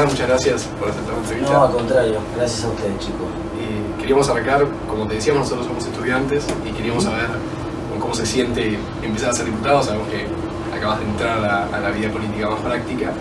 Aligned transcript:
nada, 0.00 0.12
muchas 0.12 0.28
gracias 0.28 0.68
por 0.78 0.88
aceptar 0.88 1.14
la 1.14 1.20
entrevista. 1.20 1.52
No, 1.52 1.64
al 1.64 1.72
contrario, 1.72 2.20
gracias 2.36 2.64
a 2.64 2.68
ustedes, 2.68 2.98
chicos. 2.98 3.28
Y 3.60 4.00
queríamos 4.00 4.28
arrancar, 4.28 4.66
como 4.88 5.06
te 5.06 5.14
decíamos, 5.14 5.42
nosotros 5.42 5.66
somos 5.66 5.84
estudiantes 5.84 6.46
y 6.66 6.72
queríamos 6.72 7.04
saber 7.04 7.28
cómo 7.98 8.14
se 8.14 8.26
siente 8.26 8.78
empezar 9.02 9.30
a 9.30 9.32
ser 9.34 9.46
diputado. 9.46 9.82
Sabemos 9.82 10.08
que 10.08 10.26
acabas 10.76 11.00
de 11.00 11.06
entrar 11.06 11.38
a 11.38 11.40
la, 11.40 11.76
a 11.76 11.80
la 11.80 11.90
vida 11.90 12.10
política 12.10 12.48
más 12.50 12.60
práctica, 12.60 13.12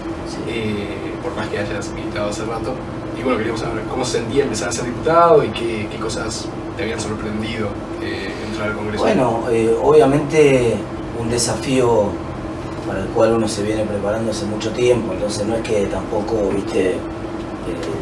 eh, 0.48 1.14
por 1.21 1.36
más 1.36 1.48
que 1.48 1.60
hayas 1.60 1.89
militado 1.89 2.30
hace 2.30 2.46
rato. 2.46 2.74
Y 3.18 3.24
bueno, 3.24 3.38
queríamos 3.38 3.61
saber 3.61 3.84
cómo 3.89 4.06
se 4.06 4.20
sentía 4.20 4.43
empezar 4.43 4.70
a 4.70 4.71
ser 4.71 4.86
diputado 4.86 5.43
y 5.43 5.50
qué, 5.50 5.88
qué 5.92 5.98
cosas 5.98 6.48
te 6.78 6.84
habían 6.84 7.02
sorprendido 7.02 7.68
eh, 8.02 8.32
entrar 8.48 8.70
al 8.70 8.75
Congreso. 8.75 9.04
Bueno, 9.04 9.43
eh, 9.52 9.75
obviamente 9.82 10.75
un 11.20 11.30
desafío 11.30 12.06
para 12.88 13.00
el 13.02 13.07
cual 13.07 13.34
uno 13.34 13.48
se 13.48 13.64
viene 13.64 13.84
preparando 13.84 14.32
hace 14.32 14.46
mucho 14.46 14.71
tiempo, 14.71 15.14
entonces 15.14 15.46
no 15.46 15.56
es 15.56 15.61
que 15.61 15.86
tampoco, 15.86 16.50
viste, 16.54 16.92
eh, 16.92 16.97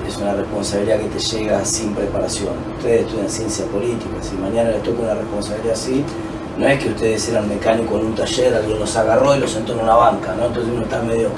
es 0.07 0.17
una 0.17 0.33
responsabilidad 0.33 0.99
que 0.99 1.07
te 1.07 1.19
llega 1.19 1.65
sin 1.65 1.93
preparación. 1.93 2.53
Ustedes 2.77 3.01
estudian 3.05 3.29
ciencia 3.29 3.65
política, 3.65 4.15
si 4.21 4.35
mañana 4.35 4.69
les 4.71 4.83
toca 4.83 5.01
una 5.01 5.15
responsabilidad 5.15 5.73
así, 5.73 6.03
no 6.57 6.67
es 6.67 6.81
que 6.81 6.89
ustedes 6.89 7.29
eran 7.29 7.47
mecánicos 7.47 7.99
en 7.99 8.07
un 8.07 8.15
taller, 8.15 8.53
alguien 8.55 8.79
los 8.79 8.95
agarró 8.95 9.35
y 9.35 9.39
los 9.39 9.51
sentó 9.51 9.73
en 9.73 9.79
una 9.81 9.95
banca, 9.95 10.33
¿no? 10.35 10.47
Entonces 10.47 10.71
uno 10.73 10.83
está 10.83 11.01
medio... 11.01 11.29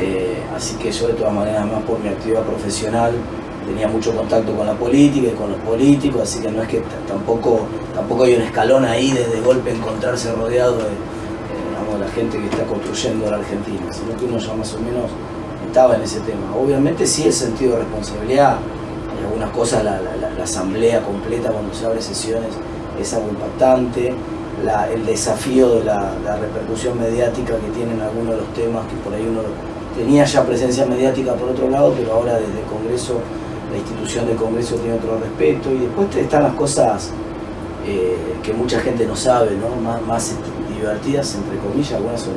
eh, 0.00 0.42
así 0.54 0.76
que 0.76 0.92
yo 0.92 1.08
de 1.08 1.14
todas 1.14 1.32
maneras, 1.32 1.66
más 1.66 1.82
por 1.82 1.98
mi 1.98 2.08
actividad 2.08 2.42
profesional, 2.42 3.12
tenía 3.66 3.88
mucho 3.88 4.14
contacto 4.14 4.52
con 4.54 4.66
la 4.66 4.74
política 4.74 5.28
y 5.28 5.32
con 5.32 5.50
los 5.52 5.60
políticos, 5.60 6.22
así 6.22 6.40
que 6.40 6.50
no 6.50 6.62
es 6.62 6.68
que 6.68 6.82
tampoco, 7.08 7.60
tampoco 7.94 8.24
hay 8.24 8.34
un 8.34 8.42
escalón 8.42 8.84
ahí 8.84 9.12
de, 9.12 9.26
de 9.26 9.40
golpe 9.40 9.70
encontrarse 9.70 10.32
rodeado 10.32 10.78
de, 10.78 10.90
la 12.02 12.10
gente 12.10 12.38
que 12.38 12.46
está 12.46 12.64
construyendo 12.64 13.30
la 13.30 13.36
Argentina, 13.36 13.92
sino 13.92 14.16
que 14.16 14.24
uno 14.24 14.38
ya 14.38 14.54
más 14.54 14.74
o 14.74 14.78
menos 14.78 15.10
estaba 15.66 15.96
en 15.96 16.02
ese 16.02 16.20
tema. 16.20 16.54
Obviamente 16.56 17.06
sí 17.06 17.24
el 17.24 17.32
sentido 17.32 17.72
de 17.72 17.78
responsabilidad, 17.78 18.58
en 19.18 19.24
algunas 19.26 19.50
cosas 19.50 19.84
la, 19.84 20.00
asamblea 20.42 21.00
completa 21.02 21.52
cuando 21.52 21.72
se 21.72 21.86
abre 21.86 22.02
sesiones 22.02 22.50
es 23.00 23.14
algo 23.14 23.28
impactante, 23.28 24.12
el 24.92 25.06
desafío 25.06 25.76
de 25.76 25.84
la, 25.84 26.12
repercusión 26.40 26.98
mediática 26.98 27.54
que 27.54 27.68
tienen 27.68 28.00
algunos 28.00 28.34
de 28.34 28.40
los 28.40 28.52
temas 28.54 28.84
que 28.86 28.96
por 28.96 29.14
ahí 29.14 29.24
uno 29.28 29.42
tenía 29.96 30.24
ya 30.24 30.44
presencia 30.44 30.84
mediática 30.86 31.34
por 31.34 31.50
otro 31.50 31.70
lado, 31.70 31.94
pero 31.96 32.14
ahora 32.14 32.34
desde 32.34 32.58
el 32.58 32.66
Congreso, 32.66 33.20
la 33.70 33.78
institución 33.78 34.26
del 34.26 34.36
Congreso 34.36 34.74
tiene 34.76 34.96
otro 34.96 35.18
respeto 35.18 35.70
y 35.70 35.78
después 35.78 36.16
están 36.16 36.42
las 36.42 36.54
cosas 36.54 37.10
eh, 37.86 38.16
que 38.42 38.52
mucha 38.52 38.80
gente 38.80 39.06
no 39.06 39.16
sabe, 39.16 39.56
¿no? 39.56 39.80
Más, 39.80 40.34
divertidas, 40.82 41.34
entre 41.34 41.58
comillas, 41.58 41.92
algunas 41.92 42.20
son 42.20 42.34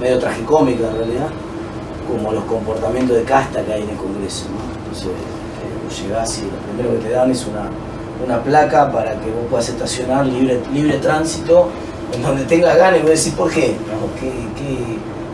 medio 0.00 0.18
tragicómicas 0.18 0.90
en 0.90 0.96
realidad, 0.96 1.28
como 2.08 2.32
los 2.32 2.44
comportamientos 2.44 3.16
de 3.16 3.22
casta 3.24 3.62
que 3.62 3.72
hay 3.72 3.82
en 3.82 3.90
el 3.90 3.96
Congreso. 3.96 4.46
¿no? 4.50 4.58
Entonces, 4.78 5.08
eh, 5.08 5.84
vos 5.84 6.02
llegás 6.02 6.38
y 6.38 6.42
lo 6.42 6.56
primero 6.66 6.98
que 6.98 7.08
te 7.08 7.14
dan 7.14 7.30
es 7.30 7.46
una, 7.46 7.68
una 8.24 8.42
placa 8.42 8.90
para 8.90 9.12
que 9.12 9.30
vos 9.30 9.44
puedas 9.50 9.68
estacionar 9.68 10.26
libre, 10.26 10.60
libre 10.72 10.98
tránsito 10.98 11.68
en 12.12 12.22
donde 12.22 12.44
tengas 12.44 12.76
ganas 12.76 13.00
y 13.00 13.02
vos 13.02 13.10
decís, 13.10 13.32
¿por 13.34 13.50
qué? 13.50 13.76
No, 13.88 14.20
¿qué? 14.20 14.32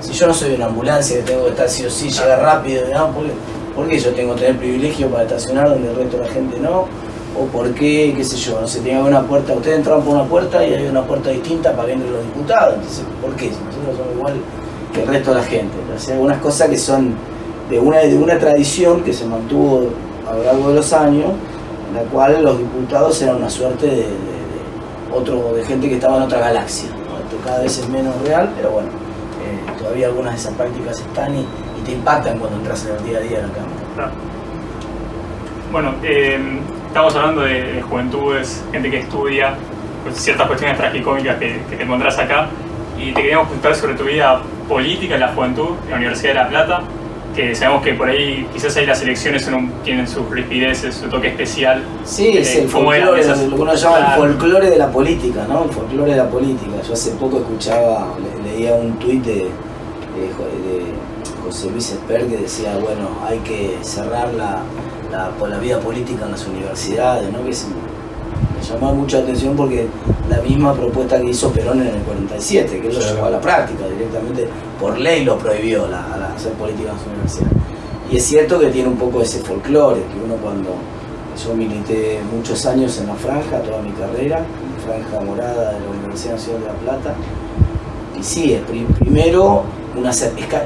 Si 0.00 0.12
yo 0.14 0.26
no 0.26 0.34
soy 0.34 0.54
una 0.54 0.66
ambulancia 0.66 1.16
que 1.16 1.22
tengo 1.22 1.44
que 1.44 1.50
estar 1.50 1.68
sí 1.68 1.84
o 1.84 1.90
sí, 1.90 2.08
llegar 2.08 2.40
rápido, 2.40 2.84
¿no? 2.92 3.12
¿Por, 3.12 3.24
qué, 3.24 3.32
¿por 3.76 3.86
qué 3.86 3.98
yo 3.98 4.10
tengo 4.12 4.34
que 4.34 4.40
tener 4.40 4.56
privilegio 4.56 5.08
para 5.08 5.24
estacionar 5.24 5.68
donde 5.68 5.90
el 5.90 5.96
resto 5.96 6.16
de 6.16 6.24
la 6.24 6.30
gente 6.30 6.58
no? 6.58 6.86
O 7.40 7.44
por 7.46 7.72
qué, 7.74 8.12
qué 8.16 8.24
sé 8.24 8.36
yo, 8.36 8.60
no 8.60 8.66
sé, 8.66 8.80
tenía 8.80 9.02
una 9.02 9.22
puerta, 9.22 9.54
ustedes 9.54 9.78
entraban 9.78 10.02
por 10.02 10.14
una 10.14 10.24
puerta 10.24 10.66
y 10.66 10.74
hay 10.74 10.86
una 10.86 11.02
puerta 11.02 11.30
distinta 11.30 11.72
para 11.72 11.86
que 11.86 11.92
entren 11.94 12.12
los 12.12 12.22
diputados, 12.22 12.74
entonces, 12.74 13.04
¿por 13.20 13.34
qué? 13.34 13.46
Nosotros 13.46 13.96
somos 13.96 14.14
igual 14.16 14.34
que 14.92 15.02
el 15.02 15.08
resto 15.08 15.30
de 15.30 15.36
la 15.36 15.44
gente. 15.44 15.76
Sea, 15.96 16.14
algunas 16.14 16.38
cosas 16.38 16.68
que 16.68 16.78
son 16.78 17.14
de 17.70 17.78
una, 17.78 17.98
de 17.98 18.16
una 18.16 18.38
tradición 18.38 19.02
que 19.02 19.12
se 19.12 19.24
mantuvo 19.24 19.88
a 20.28 20.34
lo 20.34 20.44
largo 20.44 20.68
de 20.70 20.74
los 20.76 20.92
años, 20.92 21.30
en 21.88 21.96
la 21.96 22.02
cual 22.10 22.42
los 22.42 22.58
diputados 22.58 23.20
eran 23.22 23.36
una 23.36 23.50
suerte 23.50 23.86
de, 23.86 24.06
otro, 25.12 25.54
de 25.54 25.64
gente 25.64 25.88
que 25.88 25.94
estaba 25.94 26.18
en 26.18 26.22
otra 26.24 26.40
galaxia. 26.40 26.88
Esto 26.88 27.36
cada 27.44 27.62
vez 27.62 27.78
es 27.78 27.88
menos 27.88 28.14
real, 28.22 28.52
pero 28.56 28.70
bueno, 28.70 28.88
eh, 28.88 29.78
todavía 29.78 30.08
algunas 30.08 30.34
de 30.34 30.40
esas 30.40 30.54
prácticas 30.54 31.00
están 31.00 31.34
y, 31.36 31.46
te 31.84 31.92
impactan 31.92 32.38
cuando 32.38 32.58
entras 32.58 32.84
en 32.84 32.94
el 32.94 33.04
día 33.04 33.16
a 33.16 33.20
día 33.22 33.36
de 33.38 33.46
la 33.46 33.52
Cámara. 33.54 34.12
Bueno, 35.72 35.94
eh, 36.02 36.60
estamos 36.90 37.14
hablando 37.14 37.42
de, 37.42 37.72
de 37.74 37.82
juventudes, 37.82 38.62
gente 38.72 38.90
que 38.90 38.98
estudia, 38.98 39.54
pues, 40.02 40.16
ciertas 40.16 40.46
cuestiones 40.46 40.76
tragicómicas 40.76 41.36
que, 41.38 41.60
que 41.70 41.76
te 41.76 41.82
encontrás 41.84 42.18
acá. 42.18 42.48
Y 42.98 43.12
te 43.12 43.22
queríamos 43.22 43.46
preguntar 43.46 43.74
sobre 43.74 43.94
tu 43.94 44.04
vida 44.04 44.40
política 44.68 45.14
en 45.14 45.20
la 45.20 45.28
juventud, 45.28 45.68
en 45.84 45.90
la 45.90 45.96
Universidad 45.96 46.28
de 46.30 46.34
La 46.40 46.48
Plata, 46.48 46.82
que 47.34 47.54
sabemos 47.54 47.82
que 47.82 47.94
por 47.94 48.08
ahí 48.08 48.46
quizás 48.52 48.76
ahí 48.76 48.84
las 48.86 49.00
elecciones 49.02 49.42
son 49.44 49.54
un- 49.54 49.70
tienen 49.84 50.06
sus 50.06 50.28
rispideces, 50.28 50.96
su 50.96 51.08
toque 51.08 51.28
especial. 51.28 51.82
Sí, 52.04 52.36
es 52.36 52.56
Eh, 52.56 52.62
el 52.64 52.70
¿cómo 52.70 52.92
eran 52.92 53.08
folclore, 53.08 53.20
esas- 53.32 53.42
lo 53.48 53.56
que 53.56 53.62
uno 53.62 53.74
llama 53.74 53.98
el 53.98 54.20
folclore 54.20 54.70
de 54.70 54.76
la 54.78 54.90
política, 54.90 55.46
¿no? 55.48 55.64
El 55.64 55.70
folclore 55.70 56.10
de 56.10 56.16
la 56.18 56.28
política. 56.28 56.72
Yo 56.86 56.92
hace 56.92 57.12
poco 57.12 57.38
escuchaba, 57.38 58.08
le- 58.44 58.50
leía 58.50 58.74
un 58.74 58.92
tuit 58.98 59.24
de, 59.24 59.34
de 59.34 59.48
José 61.44 61.70
Luis 61.70 61.92
Esper 61.92 62.26
que 62.26 62.36
decía, 62.36 62.72
bueno, 62.80 63.08
hay 63.26 63.38
que 63.38 63.78
cerrar 63.82 64.28
la, 64.34 64.58
la, 65.10 65.30
por 65.30 65.48
la 65.48 65.58
vida 65.58 65.78
política 65.80 66.24
en 66.26 66.32
las 66.32 66.46
universidades, 66.46 67.30
¿no? 67.32 67.42
Que 67.44 67.50
es- 67.50 67.66
me 67.66 68.66
llamó 68.66 68.92
mucho 68.94 69.16
la 69.18 69.22
atención 69.24 69.56
porque 69.56 69.86
la 70.28 70.36
misma 70.42 70.74
propuesta 70.74 71.18
que 71.20 71.30
hizo 71.30 71.50
Perón 71.50 71.80
en 71.80 71.88
el 71.88 72.02
47, 72.02 72.80
que 72.80 72.88
él 72.88 72.94
lo 72.94 73.00
llevó 73.00 73.24
a 73.26 73.30
la 73.30 73.40
práctica 73.40 73.86
directamente, 73.88 74.46
por 74.78 74.98
ley 74.98 75.24
lo 75.24 75.38
prohibió 75.38 75.86
la, 75.88 76.32
hacer 76.36 76.52
política 76.52 76.90
en 76.90 76.96
las 76.96 77.06
universidades. 77.06 77.52
Y 78.10 78.16
es 78.16 78.24
cierto 78.24 78.58
que 78.60 78.66
tiene 78.66 78.88
un 78.88 78.96
poco 78.96 79.22
ese 79.22 79.38
folclore, 79.40 80.00
que 80.02 80.24
uno 80.24 80.34
cuando 80.42 80.70
yo 81.42 81.54
milité 81.54 82.20
muchos 82.36 82.66
años 82.66 82.98
en 82.98 83.06
la 83.06 83.14
franja, 83.14 83.60
toda 83.62 83.80
mi 83.80 83.92
carrera, 83.92 84.38
en 84.38 84.76
la 84.76 85.00
franja 85.10 85.24
morada 85.24 85.72
de 85.72 85.80
la 85.80 85.90
Universidad 85.90 86.34
Nacional 86.34 86.60
de 86.62 86.66
La 86.68 86.74
Plata. 86.74 87.14
Y 88.18 88.22
sí, 88.22 88.60
primero, 88.98 89.62
una, 89.96 90.10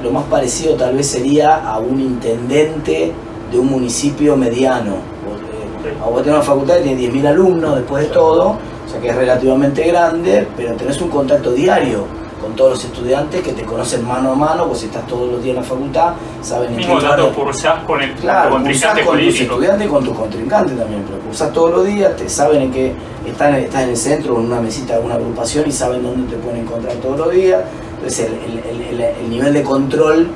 lo 0.03 0.11
más 0.11 0.25
parecido 0.25 0.75
tal 0.75 0.97
vez 0.97 1.07
sería 1.07 1.55
a 1.71 1.79
un 1.79 2.01
intendente 2.01 3.13
de 3.51 3.59
un 3.59 3.67
municipio 3.67 4.37
mediano. 4.37 4.93
Vos, 5.27 5.39
eh, 5.85 5.95
vos 6.03 6.23
tenés 6.23 6.35
una 6.37 6.43
facultad 6.45 6.77
que 6.77 6.83
tiene 6.83 7.01
10.000 7.01 7.27
alumnos 7.29 7.77
después 7.77 8.05
de 8.05 8.11
todo, 8.11 8.49
o 8.51 8.89
sea 8.91 9.01
que 9.01 9.09
es 9.09 9.17
relativamente 9.17 9.85
grande, 9.87 10.47
pero 10.57 10.75
tenés 10.75 11.01
un 11.01 11.09
contacto 11.11 11.53
diario 11.53 12.05
con 12.41 12.55
todos 12.55 12.73
los 12.73 12.85
estudiantes 12.85 13.41
que 13.41 13.53
te 13.55 13.63
conocen 13.63 14.07
mano 14.07 14.33
a 14.33 14.35
mano, 14.35 14.67
vos 14.67 14.83
estás 14.83 15.07
todos 15.07 15.31
los 15.33 15.43
días 15.43 15.57
en 15.57 15.63
la 15.63 15.67
facultad, 15.67 16.13
saben 16.43 16.71
en 16.73 16.77
Mismo 16.77 17.01
dato 17.01 17.33
cursás 17.33 17.83
con 17.85 18.03
el 18.03 18.13
Claro, 18.17 18.51
contrincante 18.51 19.03
con 19.03 19.15
tus 19.17 19.23
político. 19.25 19.53
estudiantes 19.55 19.87
y 19.87 19.91
con 19.91 20.05
tus 20.05 20.15
contrincantes 20.19 20.79
también, 20.79 21.03
pero 21.09 21.21
cursás 21.21 21.53
todos 21.55 21.71
los 21.71 21.87
días, 21.87 22.15
te 22.17 22.29
saben 22.29 22.61
en 22.63 22.71
que 22.71 22.93
están, 23.27 23.55
estás 23.55 23.85
en 23.85 23.89
el 23.91 23.97
centro, 23.97 24.39
en 24.39 24.45
una 24.45 24.61
mesita 24.61 24.99
de 24.99 25.05
una 25.07 25.15
agrupación 25.15 25.65
y 25.67 25.73
saben 25.73 26.03
dónde 26.03 26.37
te 26.37 26.43
pueden 26.43 26.61
encontrar 26.61 26.95
todos 26.97 27.17
los 27.19 27.31
días. 27.31 27.63
Entonces 27.95 28.27
el, 28.27 28.35
el- 28.35 28.59
el- 28.91 29.01
el- 29.01 29.01
el 29.25 29.31
nivel 29.31 29.55
de 29.55 29.63
control 29.63 30.27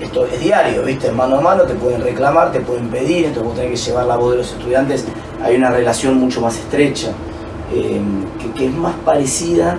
esto 0.00 0.26
es 0.26 0.40
diario, 0.40 0.82
¿viste? 0.82 1.10
Mano 1.12 1.38
a 1.38 1.40
mano, 1.40 1.62
te 1.64 1.74
pueden 1.74 2.02
reclamar, 2.02 2.52
te 2.52 2.60
pueden 2.60 2.88
pedir, 2.88 3.26
entonces 3.26 3.44
vos 3.44 3.54
tenés 3.54 3.80
que 3.80 3.90
llevar 3.90 4.06
la 4.06 4.16
voz 4.16 4.32
de 4.32 4.38
los 4.38 4.52
estudiantes, 4.52 5.04
hay 5.42 5.56
una 5.56 5.70
relación 5.70 6.18
mucho 6.18 6.40
más 6.40 6.56
estrecha, 6.56 7.08
eh, 7.72 8.00
que, 8.40 8.50
que 8.52 8.66
es 8.66 8.72
más 8.72 8.94
parecida 9.04 9.78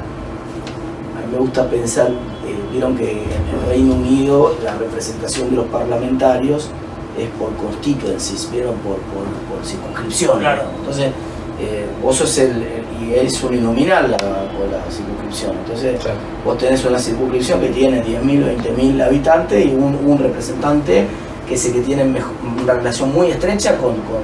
a 1.17 1.25
mí 1.25 1.33
me 1.33 1.39
gusta 1.39 1.67
pensar, 1.69 2.09
eh, 2.09 2.69
vieron 2.71 2.95
que 2.95 3.11
en 3.11 3.59
el 3.59 3.67
Reino 3.67 3.95
Unido 3.95 4.55
la 4.63 4.75
representación 4.75 5.49
de 5.49 5.55
los 5.57 5.65
parlamentarios 5.67 6.69
es 7.17 7.29
por 7.39 7.53
constituencies, 7.55 8.49
vieron 8.51 8.75
por, 8.75 8.97
por, 8.97 9.25
por 9.49 9.65
circunscripción. 9.65 10.39
Claro. 10.39 10.63
Entonces, 10.79 11.11
eh, 11.59 11.85
vos 12.03 12.15
sos 12.15 12.37
el, 12.39 12.51
el- 12.63 12.87
y 13.07 13.13
eres 13.13 13.41
uninominal 13.43 14.11
la, 14.11 14.17
la 14.17 14.91
circunscripción. 14.91 15.55
Entonces, 15.63 15.99
Claro. 16.01 16.17
vos 16.43 16.57
tenés 16.57 16.83
una 16.85 16.99
circunscripción 16.99 17.61
que 17.61 17.67
tiene 17.69 18.03
10.000, 18.03 18.43
20.000 18.75 19.01
habitantes 19.05 19.65
y 19.65 19.69
un, 19.73 19.97
un 20.05 20.17
representante 20.17 21.05
que 21.47 21.53
es 21.55 21.65
el 21.67 21.73
que 21.73 21.81
tiene 21.81 22.03
mejo- 22.03 22.33
una 22.61 22.73
relación 22.73 23.13
muy 23.13 23.27
estrecha 23.31 23.77
con, 23.77 23.93
con, 23.93 24.21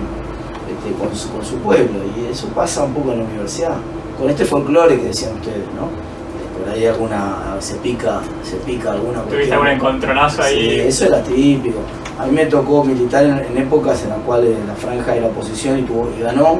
este, 0.69 0.91
con 0.99 1.15
su, 1.15 1.29
con 1.31 1.45
su 1.45 1.55
pueblo. 1.57 1.99
Y 2.17 2.31
eso 2.31 2.47
pasa 2.47 2.83
un 2.83 2.93
poco 2.93 3.11
en 3.13 3.19
la 3.19 3.23
universidad. 3.25 3.75
Con 4.19 4.29
este 4.29 4.43
folclore 4.45 4.97
que 4.99 5.05
decían 5.05 5.33
ustedes, 5.35 5.65
¿no? 5.75 5.85
Eh, 5.85 6.59
Por 6.65 6.73
ahí 6.73 6.85
alguna, 6.85 7.55
se 7.59 7.75
pica, 7.75 8.19
se 8.43 8.57
pica 8.57 8.91
alguna 8.91 9.21
¿Tuviste 9.23 9.53
algún 9.53 9.67
encontronazo 9.69 10.43
Sí, 10.43 10.49
ahí? 10.55 10.79
eso 10.81 11.05
era 11.05 11.21
típico. 11.23 11.77
A 12.19 12.25
mí 12.25 12.31
me 12.33 12.45
tocó 12.47 12.83
militar 12.83 13.23
en, 13.23 13.37
en 13.39 13.57
épocas 13.63 14.03
en 14.03 14.09
las 14.09 14.19
cuales 14.19 14.51
la 14.67 14.73
franja 14.75 15.15
era 15.15 15.27
oposición 15.27 15.79
y, 15.79 15.83
tuvo, 15.83 16.09
y 16.17 16.21
ganó. 16.21 16.59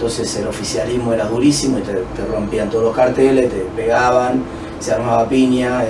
Entonces 0.00 0.34
el 0.36 0.46
oficialismo 0.48 1.12
era 1.12 1.26
durísimo 1.26 1.78
y 1.78 1.82
te, 1.82 1.92
rompían 2.24 2.70
todos 2.70 2.84
los 2.84 2.96
carteles, 2.96 3.50
te 3.50 3.58
pegaban, 3.76 4.42
se 4.78 4.94
armaba 4.94 5.28
piña, 5.28 5.84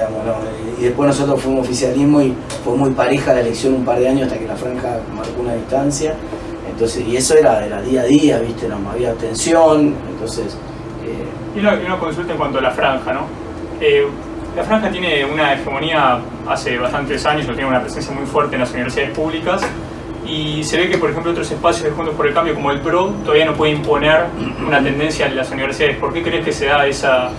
y 0.81 0.83
después 0.83 1.07
nosotros 1.07 1.41
fuimos 1.41 1.65
oficialismo 1.65 2.21
y 2.21 2.35
fue 2.65 2.75
muy 2.75 2.91
pareja 2.91 3.33
la 3.33 3.43
elección 3.43 3.73
un 3.75 3.85
par 3.85 4.01
de 4.01 4.09
años 4.09 4.27
hasta 4.27 4.37
que 4.37 4.49
la 4.49 4.57
franja 4.57 4.99
marcó 5.15 5.43
una 5.43 5.55
distancia. 5.55 6.15
Entonces, 6.69 7.07
y 7.07 7.17
eso 7.17 7.37
era, 7.37 7.65
era 7.65 7.81
día 7.83 8.01
a 8.01 8.05
día, 8.05 8.41
¿viste? 8.41 8.67
No, 8.69 8.79
había 8.91 9.13
tensión, 9.13 9.95
entonces... 10.11 10.57
eh, 11.07 11.57
Y 11.57 11.61
una, 11.61 11.81
y 11.81 11.87
una 11.87 12.01
consulta 12.01 12.33
en 12.33 12.39
cuanto 12.39 12.59
a 12.59 12.63
la 12.63 12.73
franja, 12.73 13.13
¿no? 13.13 13.27
Eh, 13.81 14.09
La 14.57 14.65
franja 14.65 14.91
tiene 14.91 15.25
una 15.25 15.55
hegemonía 15.55 16.19
hace 16.49 16.77
bastantes 16.79 17.25
años, 17.27 17.49
o 17.49 17.53
tiene 17.53 17.69
una 17.69 17.81
presencia 17.81 18.13
muy 18.13 18.27
fuerte 18.27 18.57
en 18.57 18.63
las 18.63 18.73
universidades 18.73 19.13
públicas 19.17 19.63
y 20.31 20.63
se 20.63 20.77
ve 20.79 20.89
que, 20.89 20.97
por 20.97 21.11
ejemplo, 21.11 21.33
otros 21.33 21.51
espacios 21.51 21.85
de 21.85 21.91
Juntos 21.91 22.15
por 22.15 22.27
el 22.27 22.33
Cambio, 22.33 22.55
como 22.55 22.71
el 22.71 22.81
PRO, 22.81 23.13
todavía 23.25 23.47
no 23.47 23.55
puede 23.55 23.73
imponer 23.73 24.27
una 24.65 24.83
tendencia 24.83 25.27
en 25.27 25.37
las 25.37 25.51
universidades. 25.51 25.97
¿Por 25.97 26.13
qué 26.13 26.23
crees 26.23 26.45
que 26.45 26.53
se 26.53 26.67
da 26.67 26.87
esa, 26.87 27.31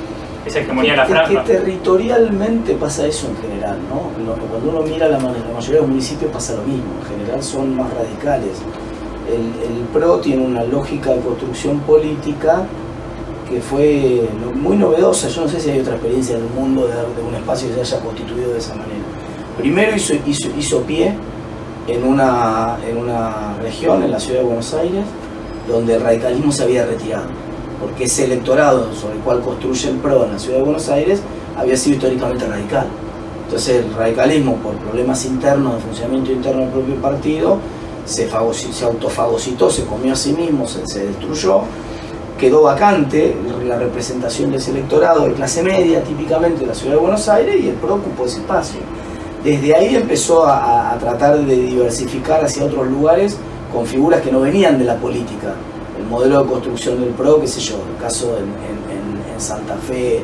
esa 0.45 0.59
hegemonía 0.59 0.91
en 0.91 0.97
la 0.97 1.05
franja? 1.05 1.31
Es 1.31 1.39
que 1.39 1.53
territorialmente 1.53 2.73
pasa 2.75 3.07
eso 3.07 3.29
en 3.29 3.37
general, 3.37 3.77
¿no? 3.89 4.11
Cuando 4.49 4.69
uno 4.69 4.81
mira 4.81 5.07
la, 5.07 5.17
la 5.19 5.29
mayoría 5.53 5.75
de 5.75 5.81
los 5.81 5.87
municipios 5.87 6.31
pasa 6.31 6.55
lo 6.55 6.63
mismo, 6.63 6.91
en 7.01 7.17
general 7.17 7.41
son 7.41 7.77
más 7.77 7.87
radicales. 7.93 8.61
El, 9.29 9.71
el 9.71 9.83
PRO 9.93 10.19
tiene 10.19 10.43
una 10.43 10.63
lógica 10.65 11.11
de 11.11 11.21
construcción 11.21 11.79
política 11.81 12.65
que 13.49 13.61
fue 13.61 14.27
muy 14.55 14.75
novedosa. 14.75 15.29
Yo 15.29 15.41
no 15.43 15.47
sé 15.47 15.61
si 15.61 15.69
hay 15.69 15.79
otra 15.79 15.93
experiencia 15.93 16.35
en 16.35 16.43
el 16.43 16.49
mundo 16.49 16.87
de, 16.87 16.93
de 16.93 17.27
un 17.27 17.35
espacio 17.35 17.69
que 17.69 17.75
se 17.75 17.95
haya 17.95 18.03
constituido 18.03 18.51
de 18.51 18.59
esa 18.59 18.75
manera. 18.75 18.99
Primero 19.57 19.95
hizo, 19.95 20.13
hizo, 20.25 20.49
hizo 20.57 20.81
pie 20.81 21.15
en 21.93 22.03
una, 22.05 22.77
en 22.87 22.97
una 22.97 23.57
región, 23.61 24.03
en 24.03 24.11
la 24.11 24.19
ciudad 24.19 24.39
de 24.39 24.45
Buenos 24.45 24.73
Aires, 24.73 25.05
donde 25.67 25.95
el 25.95 26.01
radicalismo 26.01 26.51
se 26.51 26.63
había 26.63 26.85
retirado, 26.85 27.25
porque 27.79 28.05
ese 28.05 28.25
electorado 28.25 28.93
sobre 28.93 29.15
el 29.15 29.21
cual 29.21 29.41
construye 29.41 29.89
el 29.89 29.97
PRO 29.97 30.25
en 30.25 30.33
la 30.33 30.39
ciudad 30.39 30.57
de 30.57 30.63
Buenos 30.63 30.89
Aires 30.89 31.21
había 31.57 31.75
sido 31.77 31.95
históricamente 31.95 32.47
radical. 32.47 32.87
Entonces 33.45 33.83
el 33.83 33.93
radicalismo, 33.93 34.55
por 34.57 34.75
problemas 34.75 35.25
internos, 35.25 35.75
de 35.75 35.81
funcionamiento 35.81 36.31
interno 36.31 36.61
del 36.61 36.69
propio 36.69 36.95
partido, 36.95 37.57
se, 38.05 38.29
se 38.53 38.85
autofagocitó, 38.85 39.69
se 39.69 39.85
comió 39.85 40.13
a 40.13 40.15
sí 40.15 40.33
mismo, 40.33 40.67
se, 40.67 41.07
destruyó, 41.07 41.61
quedó 42.39 42.63
vacante 42.63 43.35
la 43.67 43.77
representación 43.77 44.51
de 44.51 44.57
ese 44.57 44.71
electorado 44.71 45.25
de 45.25 45.33
clase 45.33 45.61
media, 45.61 46.01
típicamente 46.03 46.61
en 46.61 46.69
la 46.69 46.75
ciudad 46.75 46.95
de 46.95 47.01
Buenos 47.01 47.27
Aires, 47.27 47.57
y 47.61 47.67
el 47.67 47.75
PRO 47.75 47.95
ocupó 47.95 48.25
ese 48.25 48.39
espacio 48.39 48.79
desde 49.43 49.75
ahí 49.75 49.95
empezó 49.95 50.45
a, 50.45 50.95
tratar 50.99 51.39
de 51.39 51.55
diversificar 51.55 52.43
hacia 52.45 52.65
otros 52.65 52.87
lugares 52.87 53.37
con 53.73 53.85
figuras 53.85 54.21
que 54.21 54.31
no 54.31 54.41
venían 54.41 54.77
de 54.77 54.85
la 54.85 54.95
política. 54.95 55.55
El 55.97 56.05
modelo 56.05 56.43
de 56.43 56.49
construcción 56.49 56.99
del 56.99 57.09
PRO, 57.09 57.41
qué 57.41 57.47
sé 57.47 57.59
yo, 57.59 57.75
el 57.75 58.01
caso 58.01 58.37
en, 58.37 58.71
Santa 59.39 59.75
Fe 59.75 60.21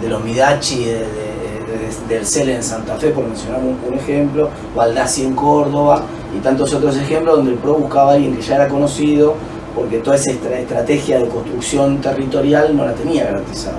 de 0.00 0.08
los 0.08 0.22
Midachi, 0.22 0.84
de, 0.84 0.92
de, 0.92 1.00
de, 1.00 2.08
del 2.08 2.24
CEL 2.24 2.50
en 2.50 2.62
Santa 2.62 2.94
Fe, 2.94 3.10
por 3.10 3.24
mencionar 3.24 3.58
un, 3.58 3.76
un 3.84 3.98
ejemplo, 3.98 4.48
Baldassi 4.76 5.24
en 5.24 5.34
Córdoba 5.34 6.02
y 6.36 6.38
tantos 6.38 6.72
otros 6.72 6.96
ejemplos 6.96 7.38
donde 7.38 7.50
el 7.50 7.58
PRO 7.58 7.74
buscaba 7.74 8.12
a 8.12 8.14
alguien 8.14 8.36
que 8.36 8.42
ya 8.42 8.54
era 8.54 8.68
conocido 8.68 9.34
porque 9.74 9.98
toda 9.98 10.14
esa 10.14 10.30
estrategia 10.30 11.18
de 11.18 11.26
construcción 11.26 12.00
territorial 12.00 12.76
no 12.76 12.84
la 12.84 12.94
tenía 12.94 13.24
garantizada. 13.24 13.78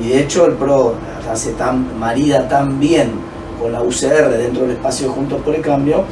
Y 0.00 0.10
de 0.10 0.20
hecho 0.20 0.46
el 0.46 0.52
PRO 0.52 0.94
hace 1.28 1.50
tan, 1.54 1.98
marida 1.98 2.46
tan 2.48 2.78
bien 2.78 3.10
con 3.58 3.72
la 3.72 3.82
UCR 3.82 4.30
dentro 4.30 4.62
del 4.62 4.72
espacio 4.72 5.10
Juntos 5.10 5.40
por 5.42 5.54
el 5.54 5.62
Cambio, 5.62 6.04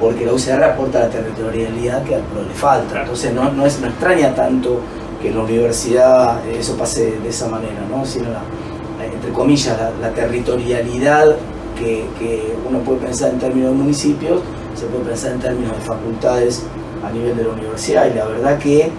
porque 0.00 0.26
la 0.26 0.32
UCR 0.32 0.62
aporta 0.64 1.00
la 1.00 1.08
territorialidad 1.08 2.02
que 2.04 2.16
al 2.16 2.22
PRO 2.22 2.42
le 2.42 2.54
falta. 2.54 3.02
Entonces 3.02 3.32
no, 3.32 3.52
no, 3.52 3.66
es, 3.66 3.80
no 3.80 3.86
extraña 3.86 4.34
tanto 4.34 4.80
que 5.20 5.28
en 5.28 5.36
la 5.36 5.42
universidad 5.42 6.46
eso 6.48 6.76
pase 6.76 7.18
de 7.20 7.28
esa 7.28 7.48
manera, 7.48 7.80
¿no? 7.88 8.04
sino 8.04 8.30
la, 8.30 8.42
entre 9.04 9.32
comillas 9.32 9.78
la, 10.00 10.10
territorialidad 10.10 11.36
que, 11.78 12.06
que, 12.18 12.54
uno 12.68 12.80
puede 12.80 12.98
pensar 12.98 13.30
en 13.30 13.38
términos 13.38 13.70
de 13.70 13.76
municipios, 13.76 14.40
se 14.74 14.86
puede 14.86 15.04
pensar 15.04 15.32
en 15.32 15.40
términos 15.40 15.76
de 15.76 15.82
facultades 15.82 16.64
a 17.04 17.10
nivel 17.10 17.36
de 17.36 17.44
la 17.44 17.50
universidad. 17.50 18.06
Y 18.10 18.14
la 18.14 18.24
verdad 18.24 18.58
que 18.58 18.90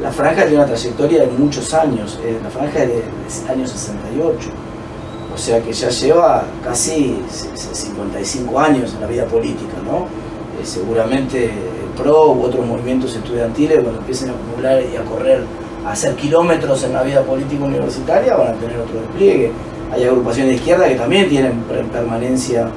la 0.00 0.10
franja 0.10 0.42
tiene 0.42 0.56
una 0.56 0.66
trayectoria 0.66 1.20
de 1.22 1.26
muchos 1.26 1.74
años, 1.74 2.20
eh, 2.24 2.38
la 2.42 2.50
franja 2.50 2.84
es 2.84 2.88
de, 2.88 2.94
de 2.94 3.52
año 3.52 3.66
68 3.66 4.61
o 5.34 5.38
sea 5.38 5.62
que 5.62 5.72
ya 5.72 5.88
lleva 5.88 6.44
casi 6.62 7.18
55 7.72 8.58
años 8.58 8.92
en 8.94 9.00
la 9.00 9.06
vida 9.06 9.24
política, 9.26 9.74
¿no? 9.84 10.06
Eh, 10.60 10.64
seguramente 10.64 11.50
PRO 11.96 12.32
u 12.32 12.42
otros 12.42 12.66
movimientos 12.66 13.14
estudiantiles, 13.14 13.80
cuando 13.80 14.00
empiecen 14.00 14.30
a 14.30 14.32
acumular 14.32 14.82
y 14.82 14.96
a 14.96 15.04
correr, 15.04 15.44
a 15.86 15.92
hacer 15.92 16.14
kilómetros 16.16 16.84
en 16.84 16.92
la 16.92 17.02
vida 17.02 17.22
política 17.22 17.64
universitaria, 17.64 18.36
van 18.36 18.48
a 18.48 18.54
tener 18.54 18.78
otro 18.78 19.00
despliegue. 19.00 19.52
Hay 19.92 20.04
agrupaciones 20.04 20.52
de 20.52 20.56
izquierda 20.56 20.88
que 20.88 20.94
también 20.94 21.28
tienen 21.28 21.62
permanencia 21.92 22.68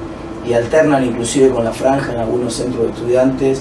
y 0.46 0.52
alternan 0.52 1.04
inclusive 1.04 1.50
con 1.50 1.64
la 1.64 1.72
franja 1.72 2.12
en 2.12 2.20
algunos 2.20 2.54
centros 2.54 2.84
de 2.84 2.92
estudiantes, 2.92 3.58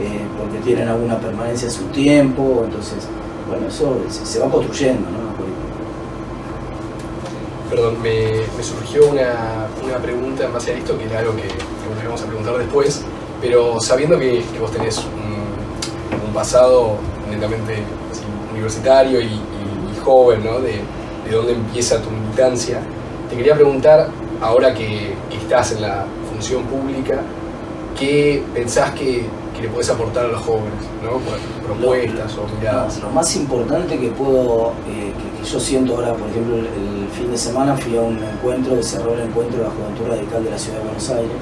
eh, 0.00 0.20
porque 0.38 0.58
tienen 0.64 0.88
alguna 0.88 1.18
permanencia 1.18 1.66
en 1.66 1.72
su 1.72 1.84
tiempo, 1.84 2.62
entonces, 2.64 3.06
bueno, 3.48 3.68
eso 3.68 3.96
se 4.08 4.38
va 4.38 4.50
construyendo, 4.50 5.08
¿no? 5.10 5.26
Perdón, 7.70 8.00
me, 8.00 8.42
me 8.56 8.62
surgió 8.62 9.06
una, 9.06 9.66
una, 9.84 9.98
pregunta 9.98 10.44
en 10.44 10.52
base 10.52 10.72
a 10.72 10.78
esto, 10.78 10.96
que 10.96 11.04
era 11.04 11.18
algo 11.18 11.34
que, 11.34 11.42
que 11.42 12.22
a 12.22 12.26
preguntar 12.26 12.56
después, 12.58 13.02
pero 13.40 13.80
sabiendo 13.80 14.18
que, 14.18 14.44
vos 14.60 14.70
tenés 14.70 14.98
un, 14.98 15.36
pasado 16.32 16.98
netamente 17.30 17.78
universitario 18.52 19.20
y, 19.22 19.40
joven, 20.04 20.44
¿no? 20.44 20.60
De, 20.60 20.74
de 21.24 21.34
dónde 21.34 21.54
empieza 21.54 22.00
tu 22.00 22.10
militancia, 22.10 22.80
te 23.28 23.36
quería 23.36 23.54
preguntar, 23.54 24.08
ahora 24.40 24.72
que, 24.72 25.14
que 25.28 25.36
estás 25.36 25.72
en 25.72 25.82
la 25.82 26.06
función 26.30 26.62
pública, 26.64 27.22
¿qué 27.98 28.44
pensás 28.54 28.92
que, 28.92 29.26
que 29.56 29.62
le 29.62 29.68
podés 29.68 29.90
aportar 29.90 30.26
a 30.26 30.28
los 30.28 30.42
jóvenes, 30.42 30.78
¿no? 31.02 31.18
Propuestas 31.66 32.36
lo, 32.36 32.42
o 32.42 32.48
miradas. 32.58 33.00
Lo, 33.02 33.10
más 33.10 33.34
importante 33.36 33.98
que 33.98 34.08
puedo, 34.08 34.72
eh, 34.88 35.12
que, 35.12 35.42
que, 35.42 35.50
yo 35.50 35.60
siento 35.60 35.96
ahora, 35.96 36.14
por 36.14 36.28
ejemplo, 36.30 36.56
el, 36.56 36.66
el, 36.66 37.08
fin 37.12 37.30
de 37.30 37.38
semana 37.38 37.76
fui 37.76 37.96
a 37.96 38.02
un 38.02 38.18
encuentro 38.18 38.76
que 38.76 38.82
cerró 38.82 39.14
el 39.14 39.20
encuentro 39.20 39.58
de 39.58 39.64
la 39.64 39.70
Juventud 39.70 40.06
Radical 40.08 40.44
de 40.44 40.50
la 40.50 40.58
Ciudad 40.58 40.78
de 40.78 40.84
Buenos 40.84 41.10
Aires 41.10 41.32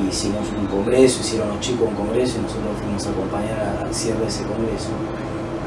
y 0.00 0.08
hicimos 0.08 0.42
un 0.56 0.66
congreso, 0.66 1.20
hicieron 1.20 1.48
los 1.48 1.60
chicos 1.60 1.88
un 1.88 1.94
congreso 1.94 2.38
y 2.38 2.42
nosotros 2.42 2.70
fuimos 2.78 3.06
a 3.06 3.10
acompañar 3.10 3.84
al 3.84 3.94
cierre 3.94 4.20
de 4.20 4.26
ese 4.26 4.44
congreso. 4.44 4.90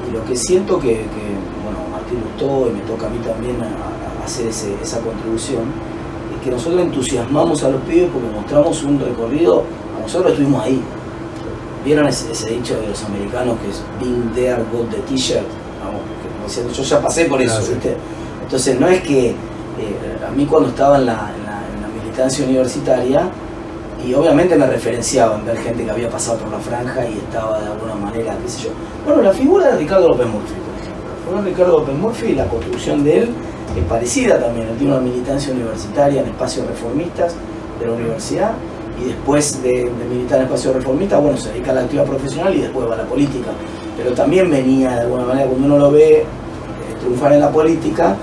Y 0.07 0.12
lo 0.13 0.24
que 0.25 0.36
siento 0.36 0.80
que, 0.80 0.94
que 0.94 1.25
bueno, 1.63 1.80
Martín 1.92 2.21
gustó 2.21 2.69
y 2.69 2.74
me 2.74 2.81
toca 2.81 3.07
a 3.07 3.10
mí 3.10 3.19
también 3.19 3.57
a, 3.62 4.21
a 4.21 4.25
hacer 4.25 4.48
ese, 4.48 4.74
esa 4.81 5.00
contribución, 5.01 5.63
es 6.36 6.44
que 6.44 6.51
nosotros 6.51 6.81
entusiasmamos 6.81 7.63
a 7.63 7.69
los 7.69 7.81
pibes 7.81 8.10
porque 8.13 8.30
mostramos 8.30 8.83
un 8.83 9.00
recorrido, 9.00 9.63
a 9.98 10.01
nosotros 10.01 10.31
estuvimos 10.31 10.63
ahí, 10.63 10.81
¿Vieron 11.84 12.08
ese, 12.08 12.31
ese, 12.31 12.50
dicho 12.50 12.80
de 12.80 12.88
los 12.88 13.04
americanos 13.04 13.58
que 13.60 13.70
es 13.70 13.81
being 14.02 14.34
there, 14.34 14.62
got 14.72 14.90
the 14.92 14.98
t-shirt? 15.10 15.46
Vamos, 15.84 16.76
yo 16.76 16.84
ya 16.84 17.02
pasé 17.02 17.26
por 17.26 17.42
eso. 17.42 17.62
Entonces 18.44 18.80
no 18.80 18.88
es 18.88 19.02
que 19.02 19.30
eh, 19.30 19.36
a 20.28 20.31
mí 20.31 20.46
cuando 20.46 20.70
estaba 20.70 20.98
en 20.98 21.06
la, 21.06 21.31
en, 21.36 21.46
la, 21.46 21.62
en 21.74 21.81
la, 21.81 21.88
militancia 21.88 22.46
universitaria, 22.46 23.30
y 24.06 24.14
obviamente 24.14 24.56
me 24.56 24.66
referenciaba 24.66 25.38
en 25.38 25.45
ver 25.45 25.57
gente 25.57 25.83
que 25.83 25.92
había 25.92 26.09
pasado 26.09 26.38
por 26.40 26.52
la 26.52 26.59
franja 26.59 27.06
y 27.06 27.18
estaba 27.18 27.59
de 27.59 27.68
alguna 27.68 27.95
manera, 27.95 28.36
qué 28.42 28.50
sé 28.50 28.64
yo. 28.64 28.69
Bueno, 29.06 29.21
la 29.21 29.33
figura 29.33 29.71
de 29.71 29.78
Ricardo 29.78 30.09
López 30.09 30.28
Murphy, 30.28 30.54
por 30.54 30.81
ejemplo. 30.81 31.09
La 31.12 31.24
figura 31.24 31.42
de 31.42 31.50
Ricardo 31.50 31.80
López 31.80 31.95
Murphy, 31.95 32.33
la 32.33 32.45
construcción 32.48 33.04
de 33.04 33.19
él 33.19 33.30
es 33.78 33.83
parecida 33.86 34.40
también. 34.40 34.68
Él 34.68 34.78
tiene 34.78 34.94
una 34.94 35.02
militancia 35.02 35.54
universitaria 35.54 36.21
en 36.21 36.30
espacios 36.30 36.66
reformistas 36.68 37.36
de 37.80 37.86
la 37.86 37.94
universidad 37.94 38.52
y 39.01 39.07
después 39.07 39.61
de, 39.63 39.89
militar 40.09 40.39
en 40.39 40.45
espacio 40.45 40.73
reformista, 40.73 41.18
bueno, 41.19 41.37
se 41.37 41.51
dedica 41.51 41.71
a 41.71 41.75
la 41.75 41.81
actividad 41.81 42.06
profesional 42.06 42.56
y 42.56 42.61
después 42.61 42.89
va 42.89 42.95
a 42.95 42.97
la 42.97 43.06
política. 43.06 43.49
Pero 43.97 44.13
también 44.13 44.49
venía, 44.49 44.91
de 44.91 45.01
alguna 45.01 45.25
manera, 45.25 45.47
cuando 45.47 45.68
uno 45.68 45.77
lo 45.77 45.91
ve 45.91 46.21
eh, 46.21 46.25
triunfar 46.99 47.33
en 47.33 47.41
la 47.41 47.51
política, 47.51 48.15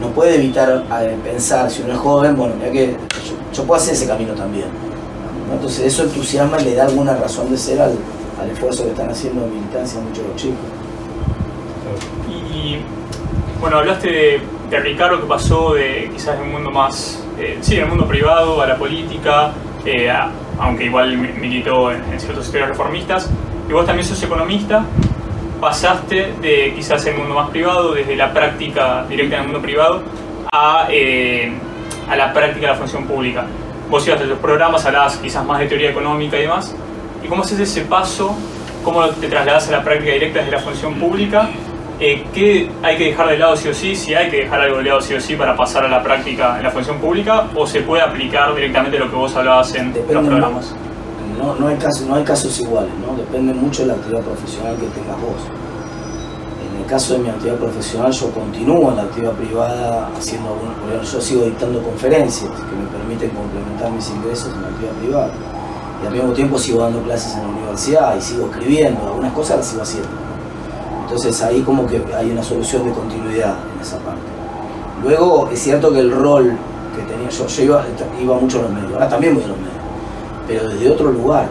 no 0.00 0.08
puede 0.08 0.36
evitar 0.36 0.84
eh, 1.02 1.16
pensar, 1.22 1.70
si 1.70 1.82
uno 1.82 1.92
es 1.92 1.98
joven, 1.98 2.36
bueno, 2.36 2.54
mira 2.56 2.70
que 2.70 2.96
yo, 3.54 3.64
puedo 3.64 3.80
hacer 3.80 3.94
ese 3.94 4.06
camino 4.06 4.32
también. 4.34 4.66
Entonces 5.52 5.86
eso 5.86 6.04
entusiasma 6.04 6.60
y 6.60 6.66
le 6.66 6.74
da 6.74 6.84
alguna 6.84 7.14
razón 7.16 7.50
de 7.50 7.56
ser 7.56 7.80
al, 7.80 7.96
esfuerzo 8.50 8.84
que 8.84 8.90
están 8.90 9.10
haciendo 9.10 9.44
en 9.44 9.54
militancia 9.54 10.00
muchos 10.00 10.24
los 10.26 10.36
chicos. 10.36 10.56
Y 12.54 12.78
bueno, 13.60 13.76
hablaste 13.76 14.08
de, 14.08 14.40
de 14.70 14.80
Ricardo 14.80 15.20
que 15.20 15.26
pasó 15.26 15.74
de 15.74 16.10
quizás 16.12 16.38
de 16.38 16.44
un 16.44 16.52
mundo 16.52 16.70
más, 16.70 17.22
eh, 17.38 17.58
sí, 17.60 17.76
del 17.76 17.86
mundo 17.86 18.06
privado 18.06 18.62
a 18.62 18.66
la 18.66 18.76
política, 18.76 19.52
eh, 19.84 20.12
aunque 20.58 20.84
igual 20.84 21.16
militó 21.16 21.90
en, 21.90 22.02
en 22.12 22.20
ciertos 22.20 22.44
sectores 22.44 22.68
reformistas, 22.68 23.30
y 23.68 23.72
vos 23.72 23.86
también 23.86 24.06
sos 24.06 24.22
economista, 24.22 24.84
pasaste 25.60 26.34
de 26.40 26.72
quizás 26.74 27.04
el 27.06 27.16
mundo 27.16 27.34
más 27.34 27.50
privado, 27.50 27.92
desde 27.92 28.16
la 28.16 28.32
práctica 28.32 29.04
directa 29.08 29.36
en 29.36 29.40
el 29.42 29.46
mundo 29.48 29.62
privado, 29.62 30.02
a, 30.52 30.86
eh, 30.90 31.52
a 32.08 32.16
la 32.16 32.32
práctica 32.32 32.66
de 32.66 32.72
la 32.72 32.78
función 32.78 33.04
pública. 33.04 33.44
Vos 33.88 34.06
ibas 34.06 34.20
de 34.20 34.26
los 34.26 34.38
programas, 34.38 34.84
hablabas 34.86 35.16
quizás 35.16 35.44
más 35.44 35.58
de 35.58 35.66
teoría 35.66 35.90
económica 35.90 36.36
y 36.38 36.42
demás, 36.42 36.74
y 37.22 37.28
cómo 37.28 37.42
haces 37.42 37.60
ese 37.60 37.82
paso, 37.82 38.36
cómo 38.82 39.06
te 39.08 39.28
trasladas 39.28 39.68
a 39.68 39.72
la 39.72 39.84
práctica 39.84 40.12
directa 40.12 40.38
desde 40.40 40.52
la 40.52 40.60
función 40.60 40.94
pública 40.94 41.48
eh, 42.00 42.24
¿qué 42.32 42.70
hay 42.82 42.96
que 42.96 43.04
dejar 43.04 43.28
de 43.28 43.38
lado 43.38 43.54
sí 43.56 43.68
o 43.68 43.74
sí? 43.74 43.94
Si 43.94 44.14
hay 44.14 44.30
que 44.30 44.38
dejar 44.38 44.62
algo 44.62 44.78
de 44.78 44.84
lado 44.84 45.02
sí 45.02 45.12
o 45.14 45.20
sí 45.20 45.36
para 45.36 45.54
pasar 45.54 45.84
a 45.84 45.88
la 45.88 46.02
práctica 46.02 46.56
en 46.56 46.62
la 46.62 46.70
función 46.70 46.98
pública 46.98 47.48
o 47.54 47.66
se 47.66 47.82
puede 47.82 48.02
aplicar 48.02 48.54
directamente 48.54 48.98
lo 48.98 49.10
que 49.10 49.16
vos 49.16 49.36
hablabas 49.36 49.74
en 49.74 49.92
Depende 49.92 50.14
los 50.14 50.26
programas. 50.26 50.74
No, 51.38 51.54
no, 51.56 51.68
hay 51.68 51.76
casos, 51.76 52.06
no 52.06 52.14
hay 52.14 52.24
casos 52.24 52.58
iguales, 52.58 52.92
¿no? 53.06 53.16
Depende 53.16 53.52
mucho 53.52 53.82
de 53.82 53.88
la 53.88 53.94
actividad 53.94 54.22
profesional 54.22 54.76
que 54.76 54.86
tengas 54.86 55.20
vos. 55.20 55.42
En 56.70 56.80
el 56.80 56.86
caso 56.86 57.14
de 57.14 57.20
mi 57.20 57.28
actividad 57.28 57.56
profesional, 57.56 58.12
yo 58.12 58.30
continúo 58.30 58.90
en 58.90 58.96
la 58.96 59.02
actividad 59.02 59.32
privada 59.32 60.10
haciendo 60.16 60.50
algunos, 60.50 61.12
yo 61.12 61.20
sigo 61.20 61.44
dictando 61.44 61.82
conferencias 61.82 62.50
que 62.50 62.76
me 62.76 62.86
permiten 62.86 63.30
complementar 63.30 63.90
mis 63.90 64.08
ingresos 64.08 64.52
en 64.54 64.62
la 64.62 64.68
actividad 64.68 64.92
privada. 64.94 65.30
Y 66.02 66.06
al 66.06 66.12
mismo 66.14 66.32
tiempo 66.32 66.58
sigo 66.58 66.80
dando 66.82 67.02
clases 67.02 67.34
en 67.34 67.42
la 67.42 67.48
universidad 67.48 68.16
y 68.16 68.22
sigo 68.22 68.46
escribiendo, 68.50 69.06
algunas 69.06 69.32
cosas 69.34 69.58
las 69.58 69.68
sigo 69.68 69.82
haciendo. 69.82 70.29
Entonces 71.10 71.42
ahí 71.42 71.62
como 71.62 71.88
que 71.88 72.00
hay 72.16 72.30
una 72.30 72.40
solución 72.40 72.84
de 72.84 72.92
continuidad 72.92 73.56
en 73.74 73.80
esa 73.82 73.98
parte. 73.98 74.22
Luego 75.02 75.48
es 75.52 75.58
cierto 75.58 75.92
que 75.92 75.98
el 75.98 76.12
rol 76.12 76.56
que 76.94 77.02
tenía 77.02 77.28
yo, 77.28 77.48
yo 77.48 77.62
iba, 77.64 77.84
iba 78.22 78.34
mucho 78.36 78.60
a 78.60 78.62
los 78.62 78.70
medios, 78.70 78.92
ahora 78.92 79.08
también 79.08 79.34
voy 79.34 79.42
a 79.42 79.48
los 79.48 79.56
medios, 79.56 79.74
pero 80.46 80.68
desde 80.68 80.88
otro 80.88 81.10
lugar 81.10 81.48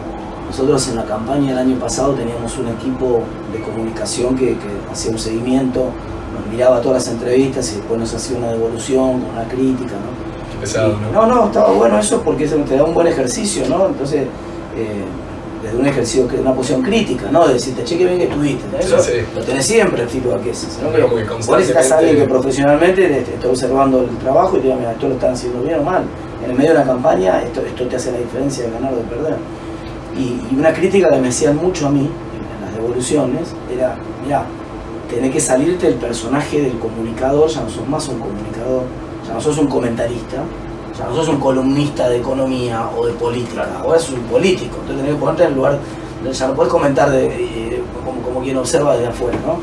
nosotros 0.48 0.88
en 0.88 0.96
la 0.96 1.04
campaña 1.04 1.50
del 1.50 1.58
año 1.58 1.76
pasado 1.78 2.14
teníamos 2.14 2.56
un 2.56 2.68
equipo 2.68 3.20
de 3.52 3.60
comunicación 3.60 4.34
que, 4.34 4.56
hacía 4.90 5.10
un 5.10 5.18
seguimiento, 5.18 5.90
nos 6.32 6.50
miraba 6.50 6.80
todas 6.80 7.04
las 7.04 7.14
entrevistas 7.14 7.70
y 7.72 7.76
después 7.76 8.00
nos 8.00 8.14
hacía 8.14 8.38
una 8.38 8.52
devolución, 8.52 9.22
una 9.30 9.44
crítica, 9.46 9.92
¿no? 9.92 10.54
Qué 10.54 10.60
pesado, 10.62 10.96
¿no? 10.96 11.26
No, 11.26 11.34
no, 11.34 11.46
estaba 11.48 11.70
bueno 11.72 11.98
eso 11.98 12.22
porque 12.22 12.46
te 12.46 12.76
da 12.76 12.82
un 12.82 12.94
buen 12.94 13.08
ejercicio, 13.08 13.68
¿no? 13.68 13.88
Entonces, 13.88 14.22
eh, 14.74 15.04
desde 15.62 15.76
un 15.76 15.86
ejercicio, 15.86 16.28
una 16.40 16.54
posición 16.54 16.82
crítica, 16.82 17.30
¿no? 17.30 17.46
De 17.46 17.54
decirte, 17.54 17.84
che, 17.84 17.98
qué 17.98 18.04
bien 18.06 18.18
que 18.18 18.24
estuviste. 18.24 18.64
Eso 18.78 18.96
lo 19.34 19.42
tenés 19.42 19.66
siempre 19.66 20.02
el 20.02 20.08
feedback 20.08 20.46
ese. 20.46 20.82
¿no? 20.82 20.92
Que 20.92 21.02
vos 21.02 21.48
necesitas 21.48 21.92
a 21.92 21.98
alguien 21.98 22.16
que 22.16 22.24
profesionalmente 22.24 23.06
te, 23.06 23.34
está 23.34 23.48
observando 23.48 24.00
el 24.02 24.16
trabajo 24.18 24.56
y 24.56 24.60
te 24.60 24.66
diga, 24.66 24.76
mira, 24.76 24.92
esto 24.92 25.08
lo 25.08 25.14
están 25.14 25.32
haciendo 25.32 25.62
bien 25.62 25.80
o 25.80 25.82
mal. 25.82 26.04
En 26.42 26.50
el 26.50 26.56
medio 26.56 26.70
de 26.70 26.76
una 26.76 26.86
campaña, 26.86 27.42
esto, 27.42 27.60
esto 27.60 27.86
te 27.86 27.96
hace 27.96 28.12
la 28.12 28.18
diferencia 28.18 28.64
de 28.64 28.70
ganar 28.70 28.94
o 28.94 28.96
de 28.96 29.02
perder. 29.02 29.36
Y, 30.16 30.54
una 30.54 30.72
crítica 30.72 31.10
que 31.10 31.18
me 31.18 31.28
hacían 31.28 31.56
mucho 31.56 31.86
a 31.86 31.90
mí 31.90 32.08
en 32.08 32.66
las 32.66 32.74
devoluciones 32.74 33.54
era, 33.72 33.96
mira, 34.24 34.44
tenés 35.10 35.30
que 35.30 35.40
salirte 35.40 35.88
del 35.88 35.96
personaje 35.96 36.62
del 36.62 36.78
comunicador, 36.78 37.48
ya 37.50 37.62
no 37.62 37.68
sos 37.68 37.86
más 37.86 38.08
un 38.08 38.18
comunicador, 38.18 38.84
ya 39.26 39.34
no 39.34 39.40
sos 39.40 39.58
un 39.58 39.66
comentarista, 39.66 40.42
ya 41.00 41.06
no 41.06 41.16
sos 41.16 41.28
un 41.28 41.40
columnista 41.40 42.08
de 42.08 42.18
economía 42.18 42.88
o 42.96 43.06
de 43.06 43.12
política, 43.14 43.66
ahora 43.82 43.98
sos 43.98 44.12
un 44.12 44.24
político, 44.24 44.76
entonces 44.80 44.96
tenés 44.98 45.14
que 45.14 45.20
ponerte 45.20 45.42
en 45.44 45.48
el 45.48 45.54
lugar, 45.56 45.78
ya 46.30 46.46
no 46.46 46.54
puedes 46.54 46.70
comentar 46.70 47.10
de, 47.10 47.82
como, 48.04 48.20
como, 48.22 48.40
quien 48.42 48.56
observa 48.56 48.94
desde 48.94 49.08
afuera, 49.08 49.38
¿no? 49.46 49.58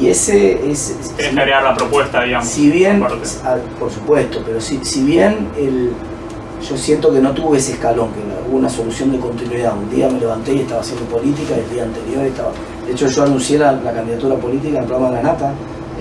Y 0.00 0.08
ese 0.08 0.70
es... 0.70 0.96
Tienes 1.16 1.34
que 1.34 1.40
agregar 1.40 1.62
la 1.62 1.74
propuesta, 1.74 2.22
digamos. 2.22 2.48
Si 2.48 2.70
bien, 2.70 3.04
por 3.78 3.90
supuesto, 3.90 4.42
pero 4.44 4.60
si, 4.60 4.84
si 4.84 5.04
bien 5.04 5.48
el, 5.56 5.92
yo 6.68 6.76
siento 6.76 7.12
que 7.12 7.20
no 7.20 7.32
tuve 7.32 7.58
ese 7.58 7.72
escalón, 7.72 8.10
que 8.12 8.20
hubo 8.48 8.58
una 8.58 8.68
solución 8.68 9.12
de 9.12 9.18
continuidad. 9.18 9.76
Un 9.76 9.90
día 9.90 10.08
me 10.08 10.20
levanté 10.20 10.54
y 10.54 10.60
estaba 10.60 10.80
haciendo 10.80 11.04
política, 11.06 11.54
el 11.56 11.68
día 11.70 11.84
anterior 11.84 12.24
estaba... 12.24 12.52
De 12.86 12.92
hecho, 12.92 13.08
yo 13.08 13.22
anuncié 13.22 13.58
la, 13.58 13.80
candidatura 13.80 14.36
política 14.36 14.78
en 14.78 14.82
el 14.82 14.84
programa 14.84 15.16
de 15.16 15.22
la 15.22 15.32
Nata, 15.32 15.52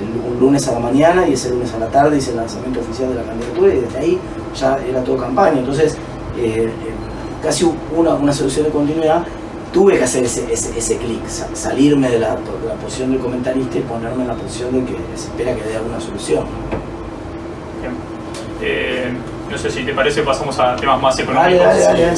un 0.02 0.40
lunes 0.40 0.68
a 0.68 0.74
la 0.74 0.80
mañana 0.80 1.28
y 1.28 1.34
ese 1.34 1.50
lunes 1.50 1.74
a 1.74 1.80
la 1.80 1.88
tarde 1.88 2.18
hice 2.18 2.32
el 2.32 2.38
lanzamiento 2.38 2.80
oficial 2.80 3.10
de 3.10 3.16
la 3.16 3.24
candidatura 3.24 3.74
y 3.74 3.80
desde 3.82 3.98
ahí 3.98 4.20
ya 4.56 4.78
era 4.88 5.04
todo 5.04 5.18
campaña. 5.18 5.60
Entonces, 5.60 5.96
eh, 6.38 6.66
eh, 6.66 6.72
casi 7.42 7.70
una, 7.96 8.16
una 8.16 8.34
solución 8.34 8.66
de 8.66 8.72
continuidad 8.72 9.24
tuve 9.72 9.98
que 9.98 10.04
hacer 10.04 10.24
ese, 10.24 10.52
ese, 10.52 10.98
clic, 10.98 11.28
salirme 11.28 12.10
de 12.10 12.20
la, 12.20 12.36
posición 12.82 13.12
del 13.12 13.20
comentarista 13.20 13.78
y 13.78 13.82
ponerme 13.82 14.24
en 14.24 14.28
la 14.30 14.34
posición 14.34 14.74
de 14.74 14.86
que 14.86 14.98
se 15.16 15.28
espera 15.28 15.56
que 15.56 15.64
dé 15.64 15.76
alguna 15.76 16.00
solución. 16.00 16.46
Eh, 18.62 19.14
no 19.50 19.58
sé 19.58 19.72
si 19.72 19.84
te 19.84 19.94
parece, 19.94 20.22
pasamos 20.22 20.60
a 20.60 20.76
temas 20.76 21.02
más 21.02 21.18
económicos. 21.18 21.60
Dale, 21.66 21.82
dale, 21.82 22.02
dale. 22.02 22.14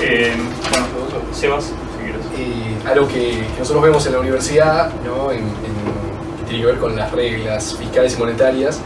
Eh, 0.00 0.32
bueno, 0.70 0.86
Sebas, 1.32 1.64
si 1.64 2.02
quieres. 2.02 2.24
Eh, 2.36 2.88
algo 2.88 3.08
que, 3.08 3.44
nosotros 3.58 3.82
vemos 3.82 4.06
en 4.06 4.12
la 4.12 4.20
universidad, 4.20 4.92
¿no? 5.04 5.32
En, 5.32 5.44
tiene 6.48 6.62
que 6.62 6.66
ver 6.66 6.78
con 6.78 6.96
las 6.96 7.12
reglas 7.12 7.76
fiscales 7.78 8.16
y 8.16 8.18
monetarias, 8.18 8.80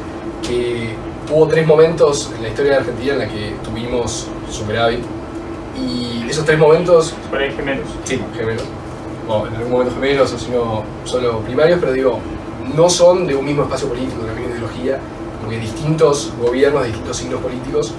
que 0.46 0.94
hubo 1.30 1.46
tres 1.46 1.66
momentos 1.66 2.30
en 2.36 2.42
la 2.42 2.48
historia 2.48 2.72
de 2.72 2.78
Argentina 2.78 3.12
en 3.14 3.18
la 3.20 3.28
que 3.28 3.54
tuvimos 3.64 4.28
superávit. 4.50 5.00
Y 5.78 6.28
esos 6.28 6.44
tres 6.44 6.58
momentos. 6.58 7.14
Superávit 7.24 7.56
gemelos. 7.56 7.88
Sí, 8.04 8.20
gemelos. 8.36 8.64
O 9.28 9.46
en 9.46 9.56
algún 9.56 9.72
momento 9.72 9.94
gemelos, 9.94 10.32
o 10.32 10.38
si 10.38 10.50
no, 10.50 10.84
solo 11.04 11.38
primarios, 11.40 11.78
pero 11.80 11.92
digo, 11.92 12.18
no 12.74 12.90
son 12.90 13.26
de 13.26 13.34
un 13.34 13.44
mismo 13.44 13.62
espacio 13.62 13.88
político, 13.88 14.18
de 14.18 14.24
una 14.24 14.34
misma 14.34 14.50
ideología 14.50 14.98
porque 15.42 15.58
distintos 15.58 16.32
gobiernos 16.40 16.82
de 16.82 16.88
distintos 16.88 17.16
signos 17.16 17.40
políticos 17.40 17.92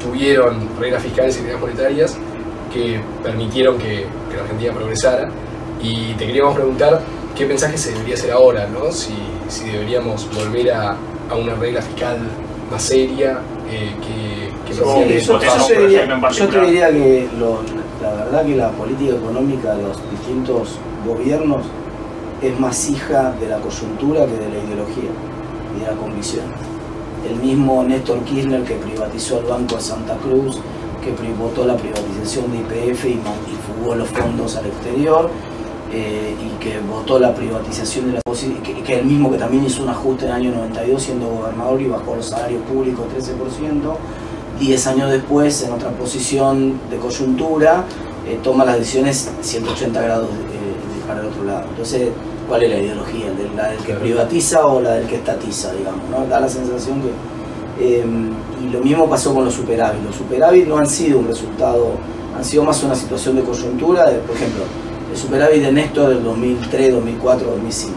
tuvieron 0.00 0.68
reglas 0.78 1.02
fiscales 1.02 1.36
y 1.38 1.42
reglas 1.42 1.60
monetarias 1.60 2.16
que 2.72 3.00
permitieron 3.22 3.78
que, 3.78 4.06
la 4.34 4.42
Argentina 4.42 4.72
progresara. 4.72 5.30
Y 5.80 6.14
te 6.14 6.26
queríamos 6.26 6.54
preguntar 6.54 7.00
qué 7.34 7.46
pensás 7.46 7.72
que 7.72 7.78
se 7.78 7.92
debería 7.92 8.14
hacer 8.14 8.30
ahora, 8.30 8.66
¿no? 8.66 8.92
si, 8.92 9.14
si 9.48 9.64
deberíamos 9.68 10.28
volver 10.34 10.72
a, 10.72 10.96
a, 11.30 11.34
una 11.34 11.54
regla 11.54 11.82
fiscal 11.82 12.18
más 12.70 12.82
seria, 12.82 13.40
eh, 13.70 13.94
que, 14.00 14.68
que 14.68 14.78
yo, 14.78 14.94
te 14.94 15.04
diría, 15.06 16.90
que 16.90 17.28
la 18.02 18.12
verdad 18.12 18.44
que 18.44 18.56
la 18.56 18.70
política 18.72 19.14
económica 19.14 19.74
de 19.74 19.82
los 19.82 20.10
distintos 20.10 20.78
gobiernos 21.06 21.64
es 22.42 22.58
más 22.60 22.88
hija 22.90 23.32
de 23.40 23.48
la 23.48 23.58
coyuntura 23.58 24.26
que 24.26 24.32
de 24.32 24.48
la 24.48 24.64
ideología 24.64 25.10
y 25.76 25.80
de 25.80 25.86
la 25.86 25.96
convicción. 25.96 26.44
El 27.28 27.36
mismo 27.36 27.82
Néstor 27.82 28.20
Kirchner 28.24 28.62
que 28.64 28.74
privatizó 28.74 29.38
el 29.38 29.46
Banco 29.46 29.76
de 29.76 29.80
Santa 29.80 30.16
Cruz, 30.16 30.58
que 31.02 31.10
votó 31.34 31.66
la 31.66 31.76
privatización 31.76 32.46
de 32.50 32.58
IPF 32.58 33.04
y, 33.06 33.20
fugó 33.66 33.94
los 33.94 34.08
fondos 34.08 34.56
al 34.56 34.66
exterior, 34.66 35.30
eh, 35.94 36.34
y 36.40 36.58
que 36.58 36.80
votó 36.80 37.20
la 37.20 37.32
privatización 37.32 38.06
de 38.06 38.12
la 38.14 38.20
que, 38.64 38.82
que 38.82 38.98
el 38.98 39.04
mismo 39.04 39.30
que 39.30 39.38
también 39.38 39.64
hizo 39.64 39.84
un 39.84 39.90
ajuste 39.90 40.24
en 40.24 40.30
el 40.32 40.36
año 40.36 40.50
92 40.50 41.00
siendo 41.00 41.28
gobernador 41.28 41.80
y 41.80 41.86
bajó 41.86 42.16
los 42.16 42.26
salarios 42.26 42.62
públicos 42.62 43.06
13%, 43.16 44.58
10 44.58 44.86
años 44.88 45.10
después, 45.12 45.62
en 45.62 45.72
otra 45.72 45.90
posición 45.90 46.80
de 46.90 46.96
coyuntura, 46.96 47.84
eh, 48.26 48.40
toma 48.42 48.64
las 48.64 48.78
decisiones 48.78 49.30
180 49.40 50.02
grados 50.02 50.30
eh, 50.30 51.06
para 51.06 51.20
el 51.20 51.26
otro 51.26 51.44
lado. 51.44 51.64
Entonces, 51.70 52.08
cuál 52.48 52.64
es 52.64 52.70
la 52.70 52.78
ideología, 52.78 53.26
la 53.54 53.68
del 53.68 53.78
que 53.78 53.94
privatiza 53.94 54.66
o 54.66 54.80
la 54.80 54.94
del 54.94 55.06
que 55.06 55.16
estatiza, 55.16 55.72
digamos, 55.74 56.02
¿no? 56.10 56.26
Da 56.26 56.40
la 56.40 56.48
sensación 56.48 57.02
que... 57.02 58.00
Em, 58.00 58.30
y 58.64 58.68
lo 58.70 58.80
mismo 58.80 59.08
pasó 59.08 59.32
con 59.32 59.44
los 59.44 59.54
superávit. 59.54 60.02
Los 60.04 60.16
superávit 60.16 60.66
no 60.66 60.78
han 60.78 60.88
sido 60.88 61.20
un 61.20 61.28
resultado, 61.28 61.92
han 62.36 62.44
sido 62.44 62.64
más 62.64 62.82
una 62.82 62.96
situación 62.96 63.36
de 63.36 63.42
coyuntura, 63.42 64.06
por 64.26 64.34
ejemplo, 64.34 64.64
el 65.14 65.20
superávit 65.20 65.62
de 65.62 65.70
Néstor 65.70 66.08
del 66.08 66.24
2003, 66.24 66.92
2004, 66.94 67.50
2005. 67.52 67.94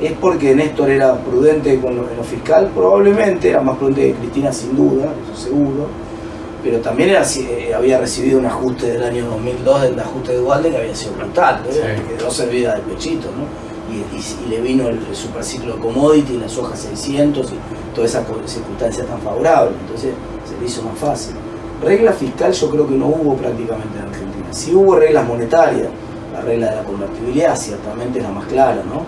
¿Es 0.00 0.12
porque 0.12 0.54
Néstor 0.54 0.90
era 0.90 1.18
prudente 1.18 1.78
con 1.80 1.96
lo, 1.96 2.08
en 2.08 2.16
lo 2.16 2.22
fiscal? 2.22 2.70
Probablemente, 2.72 3.50
era 3.50 3.60
más 3.60 3.76
prudente 3.76 4.06
que 4.06 4.14
Cristina 4.14 4.52
sin 4.52 4.76
duda, 4.76 5.12
eso 5.24 5.48
seguro, 5.48 5.88
pero 6.62 6.78
también 6.78 7.10
eh, 7.10 7.74
había 7.74 7.98
recibido 7.98 8.38
un 8.38 8.46
ajuste 8.46 8.92
del 8.92 9.02
año 9.02 9.26
2002, 9.26 9.82
del 9.82 9.98
ajuste 9.98 10.32
de 10.32 10.38
Dualde, 10.38 10.70
que 10.70 10.76
había 10.76 10.94
sido 10.94 11.14
brutal, 11.14 11.62
que 11.64 12.16
quedó 12.16 12.30
servida 12.30 12.76
de 12.76 12.82
pechito, 12.82 13.26
¿no? 13.26 13.70
Y, 13.92 14.48
le 14.48 14.60
vino 14.60 14.88
el, 14.88 15.00
superciclo 15.12 15.80
commodity, 15.80 16.38
las 16.38 16.56
hojas 16.56 16.78
600 16.78 17.50
y 17.50 17.92
toda 17.92 18.06
esa 18.06 18.24
circunstancia 18.46 19.04
tan 19.04 19.20
favorable, 19.20 19.72
entonces 19.80 20.12
se 20.48 20.60
le 20.60 20.64
hizo 20.64 20.82
más 20.82 20.96
fácil. 20.96 21.34
Regla 21.82 22.12
fiscal 22.12 22.52
yo 22.52 22.70
creo 22.70 22.86
que 22.86 22.94
no 22.94 23.06
hubo 23.06 23.34
prácticamente 23.34 23.98
en 23.98 24.04
Argentina. 24.04 24.46
Sí 24.52 24.72
hubo 24.72 24.94
reglas 24.94 25.26
monetarias, 25.26 25.88
la 26.32 26.40
regla 26.40 26.70
de 26.70 26.76
la 26.76 26.84
convertibilidad 26.84 27.56
ciertamente 27.56 28.18
es 28.18 28.24
la 28.24 28.30
más 28.30 28.46
clara, 28.46 28.82
¿no? 28.86 29.04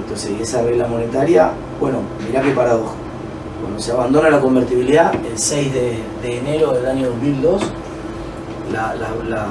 Entonces, 0.00 0.32
y 0.38 0.42
esa 0.42 0.62
regla 0.62 0.86
monetaria, 0.86 1.52
bueno, 1.80 1.98
mirá 2.26 2.40
qué 2.42 2.50
paradoja 2.50 2.94
cuando 3.62 3.78
se 3.80 3.92
abandona 3.92 4.28
la 4.28 4.40
convertibilidad, 4.40 5.14
el 5.14 5.38
6 5.38 5.72
de, 5.72 6.38
enero 6.38 6.72
del 6.72 6.84
año 6.84 7.10
2002, 7.10 7.62
la, 8.72 9.46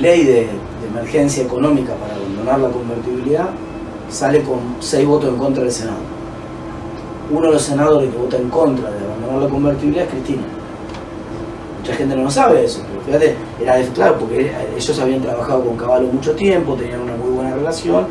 ley 0.00 0.24
de, 0.24 0.48
emergencia 0.90 1.42
económica 1.42 1.94
para 1.94 2.14
abandonar 2.14 2.58
la 2.60 2.68
convertibilidad 2.68 3.48
sale 4.10 4.42
con 4.42 4.76
6 4.80 5.06
votos 5.06 5.30
en 5.30 5.38
contra 5.38 5.62
del 5.62 5.72
Senado. 5.72 5.98
Uno 7.30 7.46
de 7.46 7.52
los 7.54 7.62
senadores 7.62 8.10
que 8.10 8.18
vota 8.18 8.36
en 8.36 8.50
contra 8.50 8.90
de 8.90 8.98
abandonar 8.98 9.42
la 9.42 9.48
convertibilidad 9.48 10.04
es 10.04 10.10
Cristina. 10.10 10.42
Mucha 11.84 11.96
gente 11.96 12.16
no 12.16 12.22
lo 12.22 12.30
sabe 12.30 12.64
eso, 12.64 12.80
pero 12.88 13.02
fíjate, 13.04 13.36
era 13.60 13.78
claro, 13.92 14.16
porque 14.18 14.50
ellos 14.74 14.98
habían 15.00 15.20
trabajado 15.20 15.62
con 15.66 15.76
Caballo 15.76 16.06
mucho 16.06 16.32
tiempo, 16.32 16.76
tenían 16.76 17.02
una 17.02 17.14
muy 17.14 17.28
buena 17.28 17.54
relación, 17.54 18.06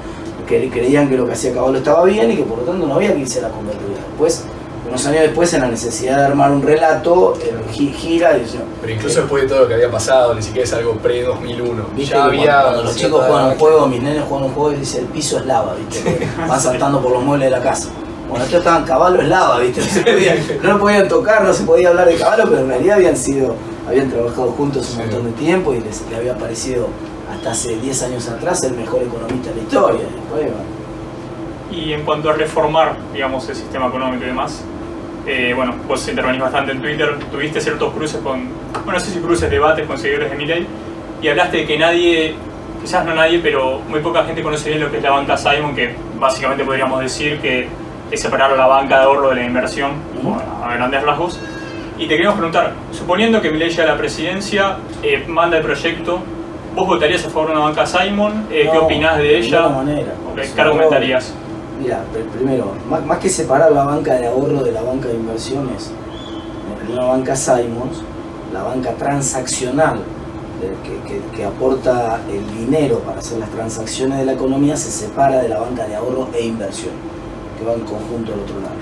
que 0.47 0.69
creían 0.69 1.09
que 1.09 1.17
lo 1.17 1.25
que 1.25 1.31
hacía 1.31 1.51
Caballo 1.55 1.77
estaba 1.77 2.03
bien 2.03 2.29
y 2.29 2.35
que 2.35 2.43
por 2.43 2.59
lo 2.59 2.65
tanto 2.65 2.85
no 2.85 2.93
había 2.93 3.15
que 3.15 3.21
irse 3.21 3.39
a 3.39 3.43
la 3.43 3.49
convertibilidad. 3.49 4.05
Después 4.09 4.45
unos 4.87 5.07
años 5.07 5.21
después, 5.21 5.51
en 5.55 5.61
la 5.61 5.69
necesidad 5.69 6.17
de 6.17 6.25
armar 6.25 6.51
un 6.51 6.61
relato, 6.61 7.33
gira 7.71 8.37
y 8.37 8.45
Pero 8.79 8.93
incluso 8.93 9.21
después 9.21 9.41
de 9.41 9.49
todo 9.49 9.61
lo 9.61 9.67
que 9.67 9.73
había 9.73 9.89
pasado, 9.89 10.35
ni 10.35 10.43
siquiera 10.43 10.65
es 10.65 10.73
algo 10.73 10.93
pre-2001. 10.97 11.95
Ya 11.97 12.25
había. 12.25 12.61
Cuando, 12.61 12.83
los 12.83 12.95
chicos 12.95 13.25
juegan 13.25 13.49
un 13.49 13.57
juego, 13.57 13.87
mis 13.87 14.03
nenes 14.03 14.23
juegan 14.29 14.49
un 14.49 14.53
juego 14.53 14.73
y 14.73 14.75
dice 14.75 14.99
el 14.99 15.05
piso 15.05 15.39
es 15.39 15.47
lava, 15.47 15.73
¿viste? 15.73 16.27
Van 16.47 16.61
saltando 16.61 17.01
por 17.01 17.11
los 17.11 17.23
muebles 17.23 17.49
de 17.49 17.57
la 17.57 17.63
casa. 17.63 17.89
Bueno, 18.33 18.45
estos 18.45 18.61
estaban 18.61 18.83
caballo 18.83 19.21
es 19.21 19.27
lava, 19.27 19.59
¿viste? 19.59 20.57
No, 20.63 20.69
lo 20.69 20.79
podían 20.79 21.07
tocar, 21.07 21.43
no 21.43 21.53
se 21.53 21.65
podía 21.65 21.89
hablar 21.89 22.07
de 22.07 22.15
caballo, 22.15 22.45
pero 22.49 22.61
en 22.61 22.67
realidad 22.67 22.95
habían 22.95 23.15
sido, 23.15 23.53
habían 23.87 24.09
trabajado 24.09 24.47
juntos 24.53 24.89
un 24.93 25.01
montón 25.01 25.25
de 25.25 25.31
tiempo 25.33 25.71
y 25.71 25.81
les, 25.81 26.03
había 26.17 26.35
parecido 26.35 26.87
hasta 27.31 27.51
hace 27.51 27.75
10 27.75 28.01
años 28.01 28.27
atrás 28.29 28.63
el 28.63 28.73
mejor 28.73 29.03
economista 29.03 29.51
de 29.51 29.57
la 29.57 29.61
historia. 29.61 30.05
Y 31.71 31.93
en 31.93 32.03
cuanto 32.03 32.31
a 32.31 32.33
reformar, 32.33 32.95
digamos, 33.13 33.47
el 33.49 33.55
sistema 33.55 33.85
económico 33.85 34.23
y 34.23 34.27
demás, 34.27 34.63
eh, 35.27 35.53
bueno, 35.55 35.75
vos 35.87 36.07
intervenís 36.07 36.41
bastante 36.41 36.71
en 36.71 36.81
Twitter, 36.81 37.15
tuviste 37.31 37.61
ciertos 37.61 37.93
cruces 37.93 38.19
con, 38.19 38.49
bueno, 38.83 38.93
no 38.93 38.99
sé 38.99 39.11
si 39.11 39.19
cruces, 39.19 39.51
debates 39.51 39.85
con 39.85 39.99
seguidores 39.99 40.31
de 40.31 40.37
Milley, 40.37 40.67
y 41.21 41.27
hablaste 41.27 41.57
de 41.57 41.65
que 41.67 41.77
nadie, 41.77 42.33
quizás 42.81 43.05
no 43.05 43.13
nadie, 43.13 43.37
pero 43.43 43.77
muy 43.87 43.99
poca 43.99 44.23
gente 44.23 44.41
conoce 44.41 44.69
bien 44.69 44.81
lo 44.81 44.89
que 44.89 44.97
es 44.97 45.03
la 45.03 45.11
banca 45.11 45.37
Simon, 45.37 45.75
que 45.75 45.95
básicamente 46.19 46.63
podríamos 46.63 46.99
decir 46.99 47.39
que 47.39 47.82
es 48.13 48.21
separar 48.21 48.55
la 48.55 48.67
banca 48.67 48.99
de 48.99 49.05
ahorro 49.05 49.29
de 49.29 49.37
la 49.37 49.43
inversión, 49.43 49.93
a 50.63 50.75
grandes 50.75 51.01
rasgos. 51.01 51.39
Y 51.97 52.07
te 52.07 52.15
queremos 52.15 52.35
preguntar, 52.35 52.73
suponiendo 52.91 53.41
que 53.41 53.49
Milley 53.49 53.71
llega 53.71 53.83
a 53.85 53.87
la 53.87 53.97
presidencia, 53.97 54.77
eh, 55.01 55.25
manda 55.27 55.57
el 55.57 55.63
proyecto, 55.63 56.19
¿vos 56.75 56.87
votarías 56.87 57.25
a 57.25 57.29
favor 57.29 57.47
de 57.47 57.55
una 57.55 57.65
banca 57.65 57.87
Simon? 57.87 58.45
Eh, 58.51 58.69
¿Qué 58.71 58.77
opinás 58.77 59.17
de 59.17 59.39
ella? 59.39 59.63
De 59.63 59.69
manera. 59.69 60.13
¿Qué 60.35 60.61
argumentarías? 60.61 61.33
Mira, 61.81 62.03
primero, 62.35 62.73
más, 62.87 63.17
que 63.17 63.29
separar 63.29 63.71
la 63.71 63.83
banca 63.83 64.13
de 64.13 64.27
ahorro 64.27 64.63
de 64.63 64.71
la 64.71 64.83
banca 64.83 65.07
de 65.07 65.15
inversiones, 65.15 65.91
en 66.85 66.93
una 66.93 67.05
banca 67.05 67.35
Simons, 67.35 68.03
la 68.53 68.61
banca 68.61 68.91
transaccional 68.91 69.99
que, 71.35 71.43
aporta 71.43 72.21
el 72.31 72.57
dinero 72.57 72.99
para 72.99 73.19
hacer 73.19 73.39
las 73.39 73.49
transacciones 73.49 74.19
de 74.19 74.25
la 74.25 74.33
economía 74.33 74.77
se 74.77 74.91
separa 74.91 75.41
de 75.41 75.49
la 75.49 75.59
banca 75.59 75.85
de 75.87 75.95
ahorro 75.95 76.29
e 76.33 76.45
inversión, 76.45 76.93
que 77.63 77.69
va 77.69 77.75
en 77.75 77.81
conjunto 77.81 78.33
al 78.33 78.39
otro 78.39 78.59
lado. 78.59 78.75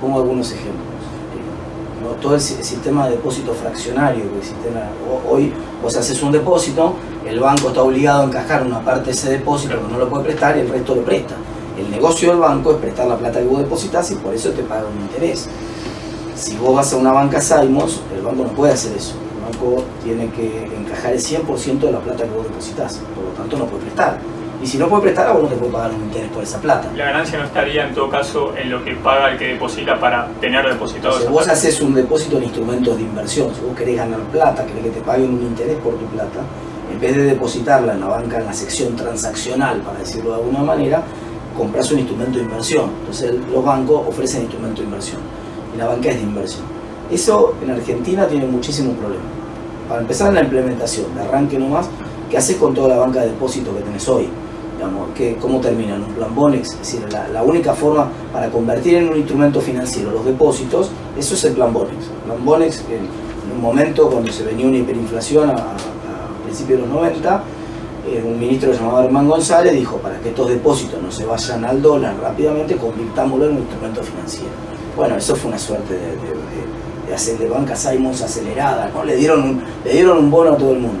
Pongo 0.00 0.18
algunos 0.18 0.50
ejemplos. 0.52 0.84
Eh, 1.34 2.20
todo 2.20 2.34
el 2.34 2.40
sistema 2.40 3.06
de 3.06 3.12
depósito 3.12 3.52
fraccionario 3.54 4.30
que 4.32 4.38
existe 4.38 4.68
hoy, 5.28 5.52
vos 5.82 5.96
haces 5.96 6.22
un 6.22 6.32
depósito, 6.32 6.94
el 7.26 7.40
banco 7.40 7.68
está 7.68 7.82
obligado 7.82 8.22
a 8.22 8.24
encajar 8.26 8.66
una 8.66 8.80
parte 8.84 9.06
de 9.06 9.10
ese 9.12 9.30
depósito 9.30 9.80
que 9.80 9.92
no 9.92 9.98
lo 9.98 10.08
puede 10.08 10.24
prestar 10.24 10.56
y 10.56 10.60
el 10.60 10.68
resto 10.68 10.94
lo 10.94 11.02
presta. 11.02 11.34
El 11.78 11.90
negocio 11.90 12.30
del 12.30 12.38
banco 12.38 12.72
es 12.72 12.76
prestar 12.78 13.06
la 13.06 13.16
plata 13.16 13.40
que 13.40 13.46
vos 13.46 13.58
depositas 13.58 14.10
y 14.10 14.14
por 14.16 14.34
eso 14.34 14.50
te 14.50 14.62
paga 14.62 14.86
un 14.86 15.00
interés. 15.00 15.48
Si 16.34 16.56
vos 16.56 16.74
vas 16.74 16.92
a 16.92 16.96
una 16.96 17.12
banca 17.12 17.40
Simons, 17.40 18.00
el 18.14 18.22
banco 18.22 18.44
no 18.44 18.50
puede 18.50 18.72
hacer 18.72 18.96
eso. 18.96 19.14
El 19.36 19.52
banco 19.52 19.84
tiene 20.02 20.30
que 20.30 20.66
encajar 20.66 21.12
el 21.12 21.20
100% 21.20 21.80
de 21.80 21.92
la 21.92 22.00
plata 22.00 22.24
que 22.24 22.30
vos 22.30 22.44
depositas, 22.44 23.00
por 23.14 23.24
lo 23.24 23.30
tanto 23.30 23.56
no 23.58 23.66
puede 23.66 23.84
prestar. 23.84 24.18
Y 24.62 24.66
si 24.66 24.78
no 24.78 24.88
puede 24.88 25.02
prestar, 25.02 25.32
vos 25.32 25.42
no 25.42 25.48
te 25.48 25.56
puede 25.56 25.72
pagar 25.72 25.90
un 25.92 26.02
interés 26.02 26.30
por 26.30 26.42
esa 26.42 26.58
plata. 26.60 26.90
La 26.96 27.06
ganancia 27.06 27.38
no 27.38 27.44
estaría 27.44 27.86
en 27.86 27.94
todo 27.94 28.08
caso 28.08 28.54
en 28.56 28.70
lo 28.70 28.82
que 28.84 28.94
paga 28.94 29.32
el 29.32 29.38
que 29.38 29.48
deposita 29.48 29.98
para 30.00 30.28
tener 30.40 30.66
depositado. 30.66 31.20
Si 31.20 31.26
vos 31.26 31.46
haces 31.46 31.80
un 31.80 31.94
depósito 31.94 32.38
en 32.38 32.44
instrumentos 32.44 32.96
de 32.96 33.02
inversión, 33.02 33.54
si 33.54 33.60
vos 33.60 33.76
querés 33.76 33.96
ganar 33.96 34.20
plata, 34.32 34.64
querés 34.64 34.84
que 34.84 34.90
te 34.90 35.00
paguen 35.00 35.34
un 35.34 35.42
interés 35.42 35.76
por 35.78 35.94
tu 35.94 36.06
plata, 36.06 36.40
en 36.92 37.00
vez 37.00 37.16
de 37.16 37.24
depositarla 37.24 37.92
en 37.92 38.00
la 38.00 38.06
banca, 38.06 38.38
en 38.38 38.46
la 38.46 38.52
sección 38.52 38.96
transaccional, 38.96 39.80
para 39.80 39.98
decirlo 39.98 40.30
de 40.30 40.36
alguna 40.36 40.60
manera, 40.60 41.02
compras 41.56 41.90
un 41.92 41.98
instrumento 41.98 42.38
de 42.38 42.44
inversión. 42.44 42.90
Entonces 43.00 43.34
los 43.52 43.64
bancos 43.64 44.02
ofrecen 44.08 44.42
instrumento 44.42 44.80
de 44.80 44.86
inversión 44.86 45.20
y 45.74 45.78
la 45.78 45.86
banca 45.86 46.08
es 46.10 46.16
de 46.16 46.22
inversión. 46.22 46.64
Eso 47.10 47.54
en 47.62 47.70
Argentina 47.70 48.26
tiene 48.26 48.46
muchísimos 48.46 48.96
problemas. 48.96 49.26
Para 49.88 50.00
empezar 50.00 50.28
en 50.28 50.34
la 50.34 50.42
implementación, 50.42 51.14
de 51.14 51.22
arranque 51.22 51.58
nomás, 51.58 51.88
¿qué 52.30 52.38
haces 52.38 52.56
con 52.56 52.74
toda 52.74 52.88
la 52.88 52.96
banca 52.96 53.20
de 53.20 53.28
depósito 53.28 53.74
que 53.74 53.82
tenés 53.82 54.08
hoy? 54.08 54.28
Que, 55.14 55.36
¿Cómo 55.36 55.60
terminan? 55.60 56.02
Un 56.02 56.12
plan 56.12 56.54
es 56.54 56.78
decir, 56.78 57.00
la, 57.10 57.42
única 57.42 57.72
forma 57.72 58.08
para 58.32 58.50
convertir 58.50 58.96
en 58.96 59.08
un 59.08 59.16
instrumento 59.16 59.60
financiero 59.60 60.10
los 60.10 60.24
depósitos, 60.24 60.90
eso 61.16 61.34
es 61.34 61.44
el 61.44 61.54
plan 61.54 61.72
Bonex. 61.72 61.92
El 61.94 62.22
plan 62.26 62.44
Bonex, 62.44 62.84
en, 62.90 63.08
un 63.54 63.62
momento 63.62 64.10
cuando 64.10 64.30
se 64.30 64.44
venía 64.44 64.66
una 64.66 64.76
hiperinflación 64.76 65.48
a, 65.48 65.54
a 65.54 66.44
principios 66.44 66.80
de 66.80 66.86
los 66.86 66.94
90, 66.94 67.42
eh, 68.08 68.22
un 68.24 68.38
ministro 68.38 68.72
llamado 68.72 69.02
Herman 69.02 69.28
González 69.28 69.72
dijo, 69.72 69.96
para 69.96 70.20
que 70.20 70.28
estos 70.28 70.48
depósitos 70.48 71.02
no 71.02 71.10
se 71.10 71.24
vayan 71.24 71.64
al 71.64 71.82
dólar 71.82 72.14
rápidamente, 72.20 72.76
convirtámoslo 72.76 73.46
en 73.46 73.52
un 73.52 73.58
instrumento 73.58 74.02
financiero. 74.02 74.50
Bueno, 74.96 75.16
eso 75.16 75.34
fue 75.34 75.48
una 75.48 75.58
suerte 75.58 75.94
de, 75.94 77.38
de 77.38 77.48
banca 77.48 77.74
Simons 77.74 78.22
acelerada, 78.22 78.90
¿no? 78.94 79.02
le, 79.02 79.16
dieron 79.16 79.60
le 79.84 79.92
dieron 79.92 80.18
un 80.18 80.30
bono 80.30 80.52
a 80.52 80.56
todo 80.56 80.72
el 80.72 80.80
mundo. 80.80 81.00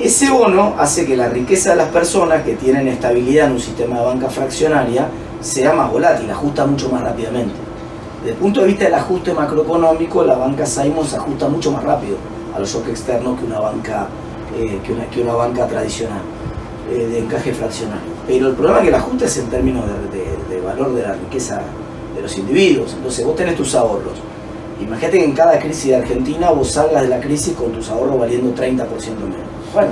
Ese 0.00 0.28
bono 0.28 0.74
hace 0.76 1.06
que 1.06 1.16
la 1.16 1.28
riqueza 1.28 1.70
de 1.70 1.76
las 1.76 1.88
personas 1.88 2.42
que 2.42 2.54
tienen 2.54 2.88
estabilidad 2.88 3.46
en 3.46 3.52
un 3.52 3.60
sistema 3.60 4.00
de 4.00 4.04
banca 4.04 4.28
fraccionaria 4.28 5.06
sea 5.40 5.72
más 5.72 5.90
volátil, 5.90 6.28
ajusta 6.30 6.66
mucho 6.66 6.88
más 6.88 7.02
rápidamente. 7.02 7.54
Desde 8.18 8.32
el 8.32 8.38
punto 8.38 8.62
de 8.62 8.66
vista 8.66 8.84
del 8.84 8.94
ajuste 8.94 9.32
macroeconómico, 9.32 10.24
la 10.24 10.34
banca 10.34 10.66
Simons 10.66 11.14
ajusta 11.14 11.48
mucho 11.48 11.70
más 11.70 11.84
rápido 11.84 12.16
a 12.56 12.58
los 12.58 12.72
shocks 12.72 12.88
externos 12.88 13.38
que 13.38 13.46
una 13.46 13.60
banca 13.60 14.08
eh, 14.58 14.80
que, 14.84 14.92
una, 14.92 15.04
que 15.06 15.22
una 15.22 15.34
banca 15.34 15.66
tradicional 15.68 16.22
eh, 16.90 17.06
de 17.06 17.18
encaje 17.20 17.52
fraccionario. 17.52 18.14
Pero 18.26 18.48
el 18.48 18.54
problema 18.54 18.78
es 18.78 18.82
que 18.82 18.88
el 18.88 18.94
ajuste 18.96 19.24
es 19.26 19.36
en 19.36 19.46
términos 19.46 19.84
de, 20.12 20.60
valor 20.60 20.92
de 20.94 21.02
la 21.02 21.12
riqueza 21.12 21.60
de 22.16 22.22
los 22.22 22.36
individuos. 22.36 22.94
Entonces 22.94 23.24
vos 23.24 23.36
tenés 23.36 23.56
tus 23.56 23.74
ahorros. 23.74 24.14
Imagínate 24.80 25.18
que 25.18 25.24
en 25.24 25.34
cada 25.34 25.58
crisis 25.58 25.90
de 25.90 25.96
Argentina 25.96 26.50
vos 26.50 26.72
salgas 26.72 27.02
de 27.02 27.08
la 27.08 27.20
crisis 27.20 27.54
con 27.54 27.70
tus 27.72 27.90
ahorros 27.90 28.18
valiendo 28.18 28.52
30% 28.54 28.86
menos. 28.88 29.53
Bueno, 29.74 29.90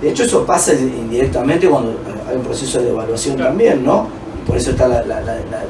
de 0.00 0.10
hecho 0.10 0.22
eso 0.22 0.46
pasa 0.46 0.72
indirectamente 0.72 1.68
cuando 1.68 1.94
hay 2.28 2.36
un 2.36 2.42
proceso 2.42 2.78
de 2.78 2.86
devaluación 2.86 3.36
también, 3.36 3.84
¿no? 3.84 4.22
por 4.46 4.56
eso 4.56 4.70
está 4.70 4.88
la, 4.88 5.02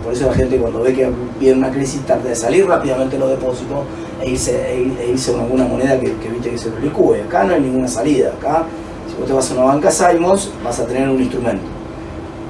por 0.02 0.12
eso 0.12 0.26
la 0.26 0.34
gente 0.34 0.56
cuando 0.58 0.80
ve 0.80 0.94
que 0.94 1.10
viene 1.38 1.58
una 1.58 1.70
crisis 1.70 2.00
tarda 2.02 2.28
de 2.28 2.34
salir 2.34 2.66
rápidamente 2.66 3.18
los 3.18 3.30
depósitos 3.30 3.84
e 4.20 4.30
irse, 4.30 4.52
e, 4.52 5.02
e 5.02 5.10
irse 5.10 5.32
con 5.32 5.42
alguna 5.42 5.64
moneda 5.64 5.98
que, 5.98 6.14
que, 6.16 6.28
viste 6.28 6.50
que 6.50 6.58
se 6.58 6.70
lo 6.70 7.14
Acá 7.26 7.44
no 7.44 7.54
hay 7.54 7.60
ninguna 7.60 7.88
salida. 7.88 8.32
Acá, 8.32 8.64
si 9.08 9.16
vos 9.18 9.26
te 9.26 9.32
vas 9.32 9.50
a 9.50 9.54
una 9.54 9.64
banca 9.64 9.90
Simons, 9.90 10.50
vas 10.64 10.78
a 10.80 10.86
tener 10.86 11.08
un 11.08 11.20
instrumento. 11.20 11.62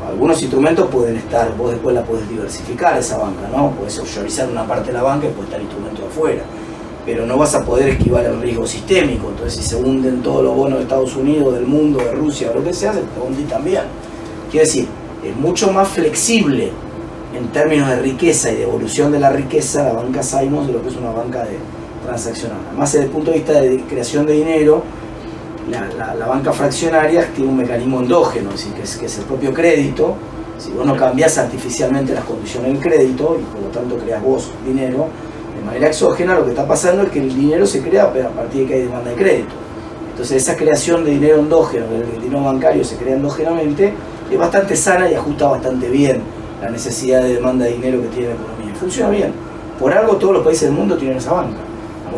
Algunos 0.07 0.41
instrumentos 0.43 0.89
pueden 0.91 1.17
estar, 1.17 1.57
vos 1.57 1.71
después 1.71 1.95
la 1.95 2.03
podés 2.03 2.29
diversificar 2.29 2.99
esa 2.99 3.19
banca, 3.19 3.49
¿no? 3.55 3.71
Podés 3.71 3.99
offshoreizar 3.99 4.49
una 4.49 4.67
parte 4.67 4.89
de 4.89 4.95
la 4.95 5.03
banca 5.03 5.27
y 5.27 5.31
puede 5.31 5.45
estar 5.45 5.61
el 5.61 5.67
instrumento 5.67 6.07
afuera. 6.07 6.43
Pero 7.05 7.27
no 7.27 7.37
vas 7.37 7.55
a 7.55 7.65
poder 7.65 7.89
esquivar 7.89 8.25
el 8.25 8.41
riesgo 8.41 8.67
sistémico. 8.67 9.29
Entonces, 9.31 9.55
si 9.55 9.69
se 9.69 9.77
hunden 9.77 10.23
todos 10.23 10.45
los 10.45 10.55
bonos 10.55 10.79
de 10.79 10.85
Estados 10.85 11.17
Unidos, 11.17 11.55
del 11.55 11.67
mundo, 11.67 11.99
de 11.99 12.13
Rusia, 12.13 12.53
lo 12.55 12.63
que 12.63 12.73
sea, 12.73 12.93
se 12.93 13.01
te 13.01 13.45
también. 13.49 13.83
Quiere 14.51 14.67
decir, 14.67 14.87
es 15.25 15.37
mucho 15.37 15.73
más 15.73 15.89
flexible 15.89 16.71
en 17.37 17.49
términos 17.49 17.89
de 17.89 17.97
riqueza 17.97 18.53
y 18.53 18.57
de 18.57 18.63
evolución 18.65 19.11
de 19.11 19.19
la 19.19 19.31
riqueza 19.31 19.85
la 19.85 19.93
banca 19.93 20.23
Simons 20.23 20.67
de 20.67 20.75
lo 20.75 20.83
que 20.83 20.89
es 20.89 20.97
una 20.97 21.11
banca 21.11 21.45
de 21.45 21.57
transaccional. 22.05 22.59
Además, 22.69 22.93
desde 22.93 23.07
el 23.07 23.11
punto 23.11 23.31
de 23.31 23.39
vista 23.39 23.61
de 23.61 23.81
creación 23.89 24.27
de 24.27 24.35
dinero, 24.35 24.83
la, 25.71 26.27
banca 26.27 26.53
fraccionaria 26.53 27.27
tiene 27.35 27.51
un 27.51 27.57
mecanismo 27.57 28.01
endógeno, 28.01 28.51
es 28.51 28.57
decir, 28.57 28.73
que 28.75 28.83
es, 28.83 28.97
que 28.97 29.07
es 29.07 29.19
el 29.19 29.25
propio 29.25 29.55
crédito. 29.55 30.17
Si 30.59 30.71
vos 30.71 30.87
no 30.87 30.97
cambias 30.97 31.39
artificialmente 31.39 32.15
las 32.15 32.25
condiciones 32.25 32.73
del 32.73 32.81
crédito 32.81 33.39
y 33.41 33.45
por 33.45 33.63
lo 33.63 33.69
tanto 33.69 33.97
creas 33.97 34.23
vos 34.23 34.51
dinero 34.67 35.09
de 35.63 35.67
manera 35.67 35.87
exógena, 35.87 36.35
lo 36.35 36.45
que 36.45 36.51
está 36.51 36.67
pasando 36.67 37.05
es 37.05 37.11
que 37.11 37.21
el 37.21 37.35
dinero 37.35 37.65
se 37.67 37.81
crea 37.81 38.05
a 38.05 38.13
partir 38.13 38.63
de 38.63 38.67
que 38.67 38.75
hay 38.75 38.83
demanda 38.83 39.11
de 39.11 39.17
crédito. 39.17 39.55
Entonces 40.11 40.43
esa 40.43 40.57
creación 40.57 41.05
de 41.05 41.13
dinero 41.13 41.39
endógeno, 41.39 41.87
el 41.87 42.21
dinero 42.21 42.43
bancario 42.43 42.85
se 42.85 42.97
crea 42.97 43.15
endógenamente, 43.15 43.95
es 44.31 44.39
bastante 44.39 44.75
sana 44.75 45.09
y 45.09 45.15
ajusta 45.15 45.47
bastante 45.47 45.89
bien 45.89 46.21
la 46.61 46.69
necesidad 46.69 47.23
de 47.23 47.35
demanda 47.35 47.65
de 47.65 47.73
dinero 47.73 48.03
que 48.03 48.09
tiene 48.09 48.29
la 48.29 48.35
economía. 48.35 48.75
Funciona 48.75 49.11
bien. 49.11 49.33
Por 49.79 49.93
algo 49.93 50.17
todos 50.17 50.35
los 50.35 50.45
países 50.45 50.69
del 50.69 50.73
mundo 50.73 50.97
tienen 50.97 51.19
esa 51.19 51.33
banca. 51.33 51.59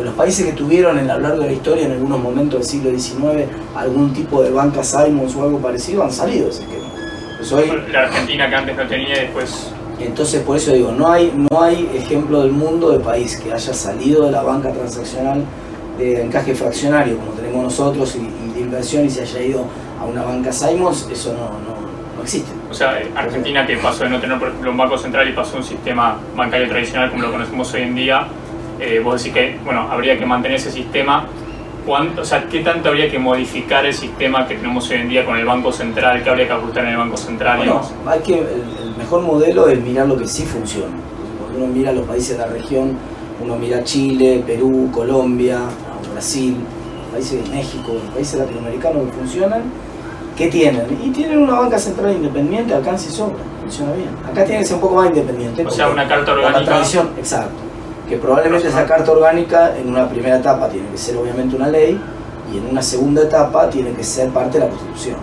los 0.03 0.13
países 0.15 0.45
que 0.45 0.53
tuvieron 0.53 0.97
en 0.97 1.09
a 1.09 1.15
lo 1.15 1.21
largo 1.21 1.43
de 1.43 1.47
la 1.47 1.53
historia, 1.53 1.85
en 1.85 1.91
algunos 1.91 2.19
momentos 2.19 2.59
del 2.59 2.67
siglo 2.67 2.89
XIX, 2.89 3.47
algún 3.75 4.11
tipo 4.11 4.41
de 4.41 4.49
banca 4.49 4.83
Simons 4.83 5.35
o 5.35 5.43
algo 5.43 5.59
parecido, 5.59 6.03
han 6.03 6.11
salido 6.11 6.45
de 6.45 6.51
ese 6.51 6.63
esquema. 6.63 7.91
la 7.91 8.01
Argentina 8.01 8.49
que 8.49 8.55
antes 8.55 8.75
no 8.75 8.87
tenía 8.87 9.19
después... 9.19 9.74
Entonces 9.99 10.41
por 10.43 10.57
eso 10.57 10.71
digo, 10.73 10.91
no 10.91 11.09
hay, 11.11 11.31
no 11.49 11.61
hay 11.61 11.89
ejemplo 11.95 12.41
del 12.41 12.51
mundo 12.51 12.91
de 12.91 12.99
país 12.99 13.37
que 13.37 13.53
haya 13.53 13.73
salido 13.73 14.25
de 14.25 14.31
la 14.31 14.43
banca 14.43 14.71
transaccional 14.71 15.43
de 15.97 16.21
encaje 16.21 16.53
fraccionario 16.53 17.17
como 17.17 17.31
tenemos 17.31 17.63
nosotros 17.63 18.15
y, 18.17 18.53
de 18.53 18.61
inversión 18.61 19.05
y 19.05 19.09
se 19.09 19.21
haya 19.21 19.41
ido 19.41 19.65
a 19.99 20.05
una 20.05 20.23
banca 20.23 20.51
Simons, 20.51 21.07
eso 21.11 21.33
no 21.33 22.21
existe. 22.21 22.51
O 22.69 22.73
sea, 22.73 22.99
Argentina 23.15 23.65
que 23.65 23.77
pasó 23.77 24.03
de 24.03 24.09
no 24.09 24.19
tener, 24.19 24.37
por 24.37 24.49
ejemplo, 24.49 24.71
un 24.71 24.77
banco 24.77 24.97
central 24.97 25.29
y 25.29 25.31
pasó 25.31 25.55
a 25.55 25.59
un 25.59 25.63
sistema 25.63 26.17
bancario 26.35 26.67
tradicional 26.67 27.09
como 27.09 27.21
lo 27.21 27.31
conocemos 27.31 27.73
hoy 27.73 27.83
en 27.83 27.95
día, 27.95 28.27
eh, 28.79 28.99
vos 29.03 29.23
decís 29.23 29.33
que, 29.33 29.57
bueno, 29.63 29.87
habría 29.89 30.17
que 30.17 30.25
mantener 30.25 30.57
ese 30.57 30.71
sistema. 30.71 31.25
¿Cuánto, 31.85 32.21
o 32.21 32.25
sea, 32.25 32.47
¿qué 32.49 32.61
tanto 32.61 32.89
habría 32.89 33.09
que 33.11 33.19
modificar 33.19 33.85
el 33.85 33.93
sistema 33.93 34.47
que 34.47 34.55
tenemos 34.55 34.89
hoy 34.89 34.97
en 34.97 35.09
día 35.09 35.25
con 35.25 35.37
el 35.37 35.45
Banco 35.45 35.71
Central? 35.71 36.23
¿Qué 36.23 36.29
habría 36.29 36.47
que 36.47 36.53
ajustar 36.53 36.85
en 36.85 36.91
el 36.91 36.97
Banco 36.97 37.17
Central? 37.17 37.57
Bueno, 37.57 37.81
hay 38.07 38.19
que, 38.21 38.39
el 38.39 38.95
mejor 38.97 39.21
modelo 39.21 39.67
es 39.67 39.79
mirar 39.79 40.07
lo 40.07 40.17
que 40.17 40.27
sí 40.27 40.43
funciona. 40.43 40.95
Cuando 41.39 41.65
uno 41.65 41.73
mira 41.73 41.91
los 41.91 42.07
países 42.07 42.37
de 42.37 42.45
la 42.45 42.51
región, 42.51 42.97
uno 43.43 43.55
mira 43.57 43.83
Chile, 43.83 44.43
Perú, 44.45 44.89
Colombia, 44.91 45.59
Brasil, 46.11 46.57
países 47.11 47.43
de 47.43 47.55
México, 47.55 47.93
los 47.93 48.13
países 48.13 48.39
latinoamericanos 48.39 49.05
que 49.05 49.11
funcionan, 49.11 49.63
¿Qué 50.35 50.47
tienen? 50.47 50.85
Y 51.01 51.11
tienen 51.11 51.37
una 51.37 51.53
banca 51.53 51.79
central 51.79 52.11
independiente, 52.11 52.73
alcance 52.73 53.09
y 53.09 53.13
sobra, 53.13 53.37
funciona 53.61 53.93
bien. 53.93 54.09
Acá 54.29 54.43
tiene 54.43 54.59
que 54.59 54.65
ser 54.65 54.75
un 54.75 54.81
poco 54.81 54.95
más 54.95 55.07
independiente. 55.07 55.65
O 55.65 55.71
sea, 55.71 55.87
una 55.87 56.07
carta 56.07 56.33
orgánica. 56.33 56.59
La 56.59 56.65
tradición, 56.65 57.11
exacto. 57.17 57.64
Que 58.07 58.17
probablemente 58.17 58.67
esa 58.67 58.85
carta 58.85 59.11
orgánica 59.11 59.75
en 59.77 59.89
una 59.89 60.07
primera 60.07 60.37
etapa 60.37 60.69
tiene 60.69 60.87
que 60.89 60.97
ser 60.97 61.17
obviamente 61.17 61.55
una 61.55 61.69
ley 61.69 61.99
y 62.53 62.57
en 62.57 62.67
una 62.67 62.81
segunda 62.81 63.23
etapa 63.23 63.69
tiene 63.69 63.91
que 63.93 64.03
ser 64.03 64.29
parte 64.29 64.59
de 64.59 64.65
la 64.65 64.69
Constitución. 64.69 65.17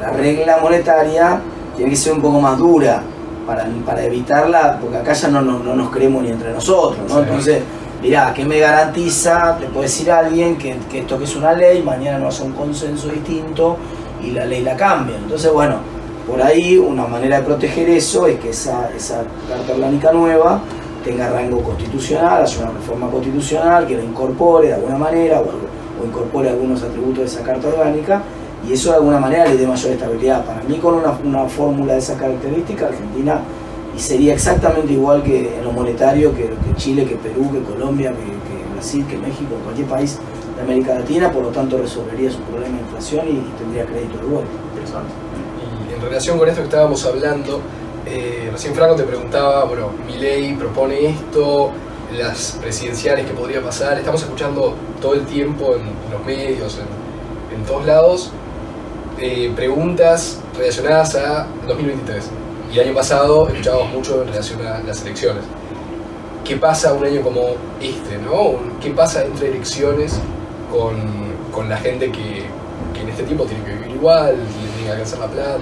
La 0.00 0.10
regla 0.10 0.58
monetaria 0.60 1.40
tiene 1.76 1.90
que 1.90 1.96
ser 1.96 2.14
un 2.14 2.20
poco 2.20 2.40
más 2.40 2.58
dura 2.58 3.02
para, 3.46 3.66
para 3.86 4.04
evitarla, 4.04 4.78
porque 4.80 4.96
acá 4.96 5.12
ya 5.12 5.28
no, 5.28 5.40
no, 5.40 5.58
no 5.58 5.74
nos 5.74 5.90
creemos 5.90 6.22
ni 6.22 6.30
entre 6.30 6.52
nosotros, 6.52 7.00
¿no? 7.08 7.16
Sí. 7.16 7.20
Entonces, 7.22 7.62
mirá, 8.02 8.32
¿qué 8.34 8.44
me 8.44 8.58
garantiza? 8.58 9.56
Te 9.58 9.66
puede 9.66 9.86
decir 9.86 10.10
alguien 10.10 10.56
que, 10.56 10.76
que 10.90 11.00
esto 11.00 11.18
que 11.18 11.24
es 11.24 11.36
una 11.36 11.52
ley, 11.52 11.82
mañana 11.82 12.18
no 12.18 12.28
hace 12.28 12.42
un 12.42 12.52
consenso 12.52 13.08
distinto 13.08 13.76
y 14.22 14.30
la 14.32 14.44
ley 14.44 14.62
la 14.62 14.76
cambia. 14.76 15.16
Entonces, 15.16 15.52
bueno, 15.52 15.76
por 16.26 16.42
ahí 16.42 16.78
una 16.78 17.06
manera 17.06 17.38
de 17.38 17.42
proteger 17.44 17.88
eso 17.90 18.26
es 18.26 18.38
que 18.38 18.50
esa, 18.50 18.90
esa 18.96 19.22
carta 19.48 19.72
orgánica 19.74 20.12
nueva 20.12 20.60
tenga 21.04 21.28
rango 21.30 21.62
constitucional, 21.62 22.42
haya 22.42 22.62
una 22.62 22.72
reforma 22.72 23.10
constitucional 23.10 23.86
que 23.86 23.96
la 23.96 24.04
incorpore 24.04 24.68
de 24.68 24.74
alguna 24.74 24.96
manera 24.96 25.40
o, 25.40 26.04
incorpore 26.04 26.48
algunos 26.48 26.82
atributos 26.82 27.18
de 27.18 27.24
esa 27.26 27.42
carta 27.42 27.68
orgánica 27.68 28.22
y 28.66 28.72
eso 28.72 28.90
de 28.90 28.96
alguna 28.96 29.20
manera 29.20 29.46
le 29.46 29.56
dé 29.56 29.66
mayor 29.66 29.92
estabilidad. 29.92 30.44
Para 30.44 30.62
mí 30.62 30.78
con 30.78 30.94
una, 30.94 31.44
fórmula 31.44 31.94
de 31.94 31.98
esa 31.98 32.16
característica, 32.16 32.86
Argentina 32.86 33.40
sería 33.96 34.32
exactamente 34.32 34.94
igual 34.94 35.22
que 35.22 35.58
en 35.58 35.64
lo 35.64 35.72
monetario 35.72 36.34
que, 36.34 36.50
Chile, 36.76 37.04
que 37.04 37.16
Perú, 37.16 37.50
que 37.52 37.60
Colombia, 37.60 38.12
que, 38.12 38.74
Brasil, 38.74 39.04
que 39.06 39.18
México, 39.18 39.56
cualquier 39.62 39.88
país 39.88 40.18
de 40.56 40.62
América 40.62 40.94
Latina, 40.94 41.30
por 41.30 41.42
lo 41.42 41.48
tanto 41.50 41.76
resolvería 41.76 42.30
su 42.30 42.38
problema 42.40 42.76
de 42.76 42.82
inflación 42.82 43.26
y, 43.28 43.32
y 43.32 43.52
tendría 43.58 43.84
crédito 43.84 44.16
de 44.18 44.24
vuelta. 44.24 44.50
Interesante. 44.72 45.12
Y 45.90 45.94
en 45.94 46.00
relación 46.00 46.38
con 46.38 46.48
esto 46.48 46.62
que 46.62 46.68
estábamos 46.68 47.04
hablando, 47.04 47.60
eh, 48.06 48.48
recién 48.50 48.74
Franco 48.74 48.96
te 48.96 49.04
preguntaba, 49.04 49.64
bueno, 49.64 49.90
mi 50.06 50.16
ley 50.18 50.54
propone 50.54 51.06
esto, 51.06 51.70
las 52.16 52.58
presidenciales 52.60 53.26
que 53.26 53.32
podría 53.32 53.62
pasar, 53.62 53.98
estamos 53.98 54.22
escuchando 54.22 54.74
todo 55.00 55.14
el 55.14 55.26
tiempo 55.26 55.74
en, 55.76 56.10
los 56.10 56.24
medios, 56.24 56.78
en, 56.78 57.58
en 57.58 57.64
todos 57.64 57.86
lados, 57.86 58.32
eh, 59.18 59.52
preguntas 59.54 60.40
relacionadas 60.56 61.14
a 61.14 61.46
2023. 61.66 62.30
Y 62.72 62.78
el 62.78 62.86
año 62.86 62.94
pasado 62.94 63.48
escuchábamos 63.48 63.92
mucho 63.92 64.22
en 64.22 64.28
relación 64.28 64.66
a 64.66 64.78
las 64.80 65.02
elecciones. 65.02 65.44
¿Qué 66.44 66.56
pasa 66.56 66.92
un 66.94 67.04
año 67.04 67.20
como 67.20 67.54
este, 67.80 68.16
no? 68.18 68.58
¿Qué 68.80 68.90
pasa 68.90 69.24
entre 69.24 69.48
elecciones 69.48 70.18
con, 70.70 70.96
con 71.52 71.68
la 71.68 71.76
gente 71.76 72.10
que, 72.10 72.44
que 72.94 73.02
en 73.02 73.08
este 73.08 73.24
tiempo 73.24 73.44
tiene 73.44 73.62
que 73.64 73.74
vivir 73.74 73.90
igual, 73.90 74.36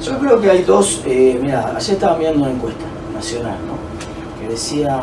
Yo 0.00 0.18
creo 0.18 0.40
que 0.40 0.50
hay 0.50 0.62
dos, 0.62 1.02
eh, 1.07 1.38
mira, 1.40 1.74
ayer 1.76 1.94
estaba 1.94 2.16
mirando 2.16 2.44
una 2.44 2.52
encuesta 2.52 2.85
nacional, 3.14 3.59
¿no? 3.66 4.40
Que 4.40 4.48
decía, 4.48 5.00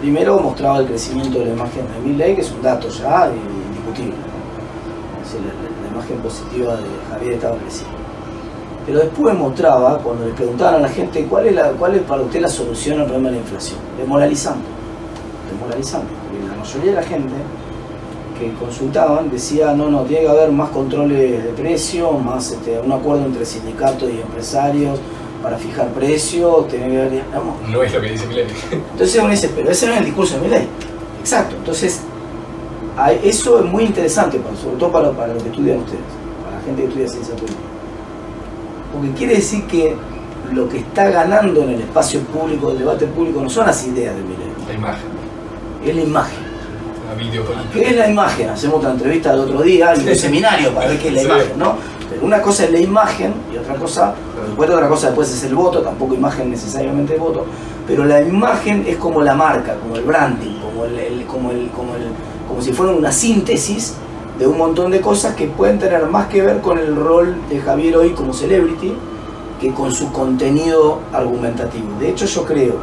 primero 0.00 0.38
mostraba 0.38 0.78
el 0.78 0.86
crecimiento 0.86 1.38
de 1.38 1.46
la 1.46 1.52
imagen 1.52 1.86
de 1.92 2.08
Milley, 2.08 2.34
que 2.36 2.40
es 2.42 2.50
un 2.52 2.62
dato 2.62 2.88
ya 2.88 3.30
indiscutible, 3.30 4.16
¿no? 4.16 4.38
La, 5.44 5.98
imagen 5.98 6.18
positiva 6.18 6.76
de 6.76 6.84
Javier 7.10 7.32
estaba 7.34 7.56
creciendo. 7.56 7.96
Pero 8.86 9.00
después 9.00 9.34
mostraba, 9.34 9.98
cuando 9.98 10.26
le 10.26 10.32
preguntaban 10.32 10.76
a 10.76 10.78
la 10.78 10.88
gente 10.88 11.24
cuál 11.24 11.46
es, 11.46 11.60
cuál 11.78 11.96
es 11.96 12.02
para 12.02 12.22
usted 12.22 12.40
la 12.40 12.48
solución 12.48 13.00
al 13.00 13.06
problema 13.06 13.30
de 13.30 13.34
la 13.36 13.40
inflación, 13.40 13.78
desmoralizando, 13.98 14.64
desmoralizando, 15.50 16.08
porque 16.08 16.46
la 16.46 16.56
mayoría 16.56 16.90
de 16.90 16.96
la 16.96 17.02
gente 17.02 17.34
que 18.38 18.52
consultaban 18.54 19.30
decía 19.30 19.74
no, 19.74 19.90
no, 19.90 20.02
tiene 20.02 20.24
que 20.24 20.28
haber 20.30 20.50
más 20.52 20.70
controles 20.70 21.44
de 21.44 21.50
precios, 21.50 22.22
más 22.22 22.50
este, 22.52 22.78
un 22.80 22.92
acuerdo 22.92 23.24
entre 23.26 23.44
sindicatos 23.44 24.10
y 24.10 24.20
empresarios 24.20 24.98
para 25.42 25.56
fijar 25.56 25.88
precios, 25.88 26.66
tiene 26.68 26.88
que 26.90 26.98
haber, 27.00 27.22
No 27.70 27.82
es 27.82 27.92
lo 27.94 28.00
que 28.00 28.10
dice 28.10 28.26
Milei. 28.26 28.46
entonces 28.72 29.20
uno 29.20 29.30
dice, 29.30 29.50
pero 29.54 29.70
ese 29.70 29.86
no 29.86 29.92
es 29.92 29.98
el 30.00 30.04
discurso 30.06 30.34
de 30.36 30.40
mi 30.42 30.48
ley. 30.48 30.66
Exacto, 31.20 31.56
entonces 31.56 32.00
eso 33.22 33.58
es 33.60 33.64
muy 33.64 33.84
interesante, 33.84 34.38
para- 34.38 34.56
sobre 34.56 34.76
todo 34.76 34.90
para, 34.90 35.10
para 35.12 35.34
lo 35.34 35.40
que 35.42 35.48
estudian 35.50 35.78
ustedes, 35.78 36.00
para 36.44 36.56
la 36.56 36.62
gente 36.62 36.82
que 36.82 36.88
estudia 36.88 37.08
ciencia 37.08 37.34
política. 37.34 37.60
Porque 38.92 39.10
quiere 39.12 39.34
decir 39.36 39.64
que 39.66 39.94
lo 40.52 40.68
que 40.68 40.78
está 40.78 41.08
ganando 41.10 41.62
en 41.62 41.70
el 41.70 41.80
espacio 41.82 42.20
público, 42.20 42.70
el 42.72 42.78
debate 42.78 43.06
público, 43.06 43.40
no 43.40 43.50
son 43.50 43.66
las 43.66 43.86
ideas 43.86 44.16
de 44.16 44.22
mi 44.22 44.30
ley, 44.30 44.52
La 44.66 44.74
imagen, 44.74 45.08
es 45.84 45.94
la 45.94 46.02
imagen. 46.02 46.47
¿Qué 47.72 47.90
es 47.90 47.96
la 47.96 48.08
imagen? 48.08 48.48
Hacemos 48.50 48.76
otra 48.78 48.90
entrevista 48.92 49.32
el 49.32 49.40
otro 49.40 49.62
día 49.62 49.94
y 49.96 50.00
un 50.08 50.16
seminario 50.16 50.74
para 50.74 50.88
ver 50.88 50.98
qué 50.98 51.08
es 51.08 51.14
la 51.14 51.22
imagen, 51.22 51.58
¿no? 51.58 51.76
Pero 52.10 52.24
una 52.24 52.40
cosa 52.42 52.64
es 52.64 52.72
la 52.72 52.80
imagen 52.80 53.34
y 53.52 53.56
otra 53.58 53.74
cosa, 53.76 54.14
por 54.36 54.46
supuesto 54.46 54.74
otra 54.76 54.88
cosa 54.88 55.06
después 55.08 55.30
es 55.32 55.44
el 55.44 55.54
voto, 55.54 55.82
tampoco 55.82 56.14
imagen 56.14 56.50
necesariamente 56.50 57.14
de 57.14 57.18
voto, 57.18 57.44
pero 57.86 58.04
la 58.04 58.20
imagen 58.22 58.84
es 58.86 58.96
como 58.96 59.20
la 59.22 59.34
marca, 59.34 59.74
como 59.76 59.96
el 59.96 60.02
branding, 60.04 60.58
como 60.60 60.84
el, 60.84 60.98
el- 60.98 61.26
como 61.26 61.50
el, 61.50 61.68
como 61.70 61.94
el, 61.96 62.02
como 62.48 62.62
si 62.62 62.72
fuera 62.72 62.92
una 62.92 63.12
síntesis 63.12 63.94
de 64.38 64.46
un 64.46 64.56
montón 64.56 64.90
de 64.90 65.00
cosas 65.00 65.34
que 65.34 65.46
pueden 65.48 65.78
tener 65.78 66.06
más 66.06 66.28
que 66.28 66.40
ver 66.42 66.60
con 66.60 66.78
el 66.78 66.94
rol 66.96 67.36
de 67.50 67.60
Javier 67.60 67.96
hoy 67.96 68.10
como 68.10 68.32
celebrity 68.32 68.94
que 69.60 69.72
con 69.72 69.92
su 69.92 70.12
contenido 70.12 71.00
argumentativo. 71.12 71.88
De 71.98 72.08
hecho 72.10 72.24
yo 72.26 72.44
creo 72.44 72.76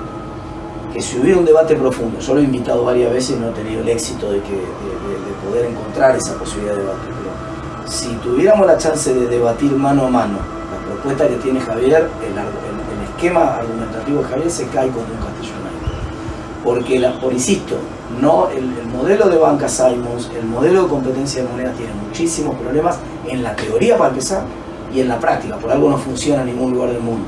que 0.96 1.02
si 1.02 1.20
hubiera 1.20 1.38
un 1.38 1.46
debate 1.46 1.76
profundo, 1.76 2.20
yo 2.20 2.34
lo 2.36 2.40
he 2.40 2.44
invitado 2.46 2.86
varias 2.86 3.12
veces 3.12 3.36
y 3.36 3.40
no 3.40 3.50
he 3.50 3.52
tenido 3.52 3.82
el 3.82 3.90
éxito 3.90 4.32
de, 4.32 4.40
que, 4.40 4.52
de, 4.54 4.58
de- 4.62 5.26
de 5.26 5.34
poder 5.50 5.66
encontrar 5.66 6.16
esa 6.16 6.36
posibilidad 6.40 6.74
de 6.74 6.82
debate, 6.84 7.00
pero 7.08 7.92
si 7.92 8.08
tuviéramos 8.16 8.66
la 8.66 8.78
chance 8.78 9.14
de 9.14 9.28
debatir 9.28 9.72
mano 9.74 10.06
a 10.06 10.10
mano 10.10 10.38
la 10.72 10.94
propuesta 10.94 11.28
que 11.28 11.36
tiene 11.36 11.60
Javier, 11.60 12.10
el, 12.26 13.06
esquema 13.16 13.56
argumentativo 13.56 14.22
de 14.22 14.28
Javier 14.30 14.50
se 14.52 14.68
cae 14.68 14.90
como 14.90 15.04
un 15.06 15.26
castillo 15.26 15.54
naipes. 15.64 15.98
Porque, 16.64 17.00
la, 17.00 17.20
por 17.20 17.32
insisto, 17.34 17.76
no, 18.22 18.50
el, 18.50 18.58
el 18.78 18.88
modelo 18.88 19.30
de 19.30 19.38
banca 19.38 19.68
Simons, 19.70 20.30
el 20.38 20.46
modelo 20.46 20.84
de 20.84 20.90
competencia 20.90 21.44
de 21.44 21.50
moneda 21.50 21.72
tiene 21.74 21.94
muchísimos 21.94 22.56
problemas 22.56 22.98
en 23.28 23.42
la 23.44 23.56
teoría 23.56 23.98
para 23.98 24.10
empezar 24.12 24.44
y 24.94 25.00
en 25.02 25.08
la 25.10 25.20
práctica, 25.20 25.56
por 25.58 25.72
algo 25.72 25.90
no 25.90 25.98
funciona 25.98 26.42
en 26.42 26.48
ningún 26.48 26.74
lugar 26.74 26.90
del 26.92 27.02
mundo. 27.02 27.26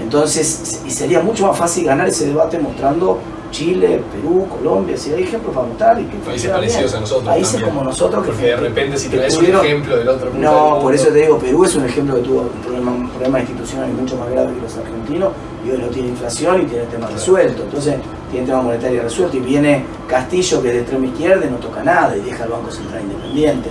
Entonces, 0.00 0.80
y 0.86 0.90
sería 0.90 1.20
mucho 1.20 1.46
más 1.46 1.56
fácil 1.56 1.84
ganar 1.84 2.08
ese 2.08 2.26
debate 2.26 2.58
mostrando 2.58 3.18
Chile, 3.50 4.02
Perú, 4.12 4.48
Colombia, 4.48 4.96
si 4.96 5.12
hay 5.12 5.22
ejemplos 5.22 5.54
para 5.54 5.68
mostrar 5.68 6.00
y 6.00 6.04
que 6.06 6.16
Países 6.16 6.42
bien. 6.42 6.54
parecidos 6.56 6.94
a 6.94 7.00
nosotros. 7.00 7.24
Países 7.28 7.52
también. 7.52 7.70
como 7.70 7.84
nosotros 7.84 8.24
que 8.24 8.30
Porque 8.32 8.46
de 8.46 8.56
repente 8.56 8.96
si 8.98 9.08
traes 9.08 9.36
un 9.36 9.44
ejemplo 9.46 9.96
del 9.96 10.08
otro 10.08 10.30
no, 10.34 10.80
por 10.80 10.92
eso 10.92 11.08
te 11.08 11.20
digo, 11.20 11.38
Perú 11.38 11.64
es 11.64 11.76
un 11.76 11.84
ejemplo 11.84 12.16
que 12.16 12.22
tuvo 12.22 12.40
un 12.40 12.48
problema, 12.48 12.90
un 12.90 13.08
problema 13.10 13.38
institucional 13.38 13.88
mucho 13.92 14.16
más 14.16 14.28
grave 14.30 14.52
que 14.54 14.60
los 14.60 14.76
argentinos 14.76 15.30
y 15.64 15.70
hoy 15.70 15.78
no 15.78 15.86
tiene 15.86 16.08
inflación 16.08 16.62
y 16.62 16.64
tiene 16.64 16.82
el 16.82 16.88
tema 16.88 17.06
Claro. 17.06 17.14
resuelto. 17.14 17.62
Entonces 17.62 17.94
tiene 18.30 18.44
el 18.44 18.50
tema 18.50 18.62
monetario 18.62 19.02
resuelto 19.02 19.36
y 19.36 19.40
viene 19.40 19.84
Castillo 20.08 20.60
que 20.60 20.68
es 20.68 20.74
de 20.74 20.80
extrema 20.80 21.06
izquierda 21.06 21.46
y 21.46 21.50
no 21.50 21.56
toca 21.58 21.84
nada 21.84 22.16
y 22.16 22.22
deja 22.22 22.42
el 22.44 22.50
Banco 22.50 22.72
Central 22.72 23.02
independiente. 23.02 23.70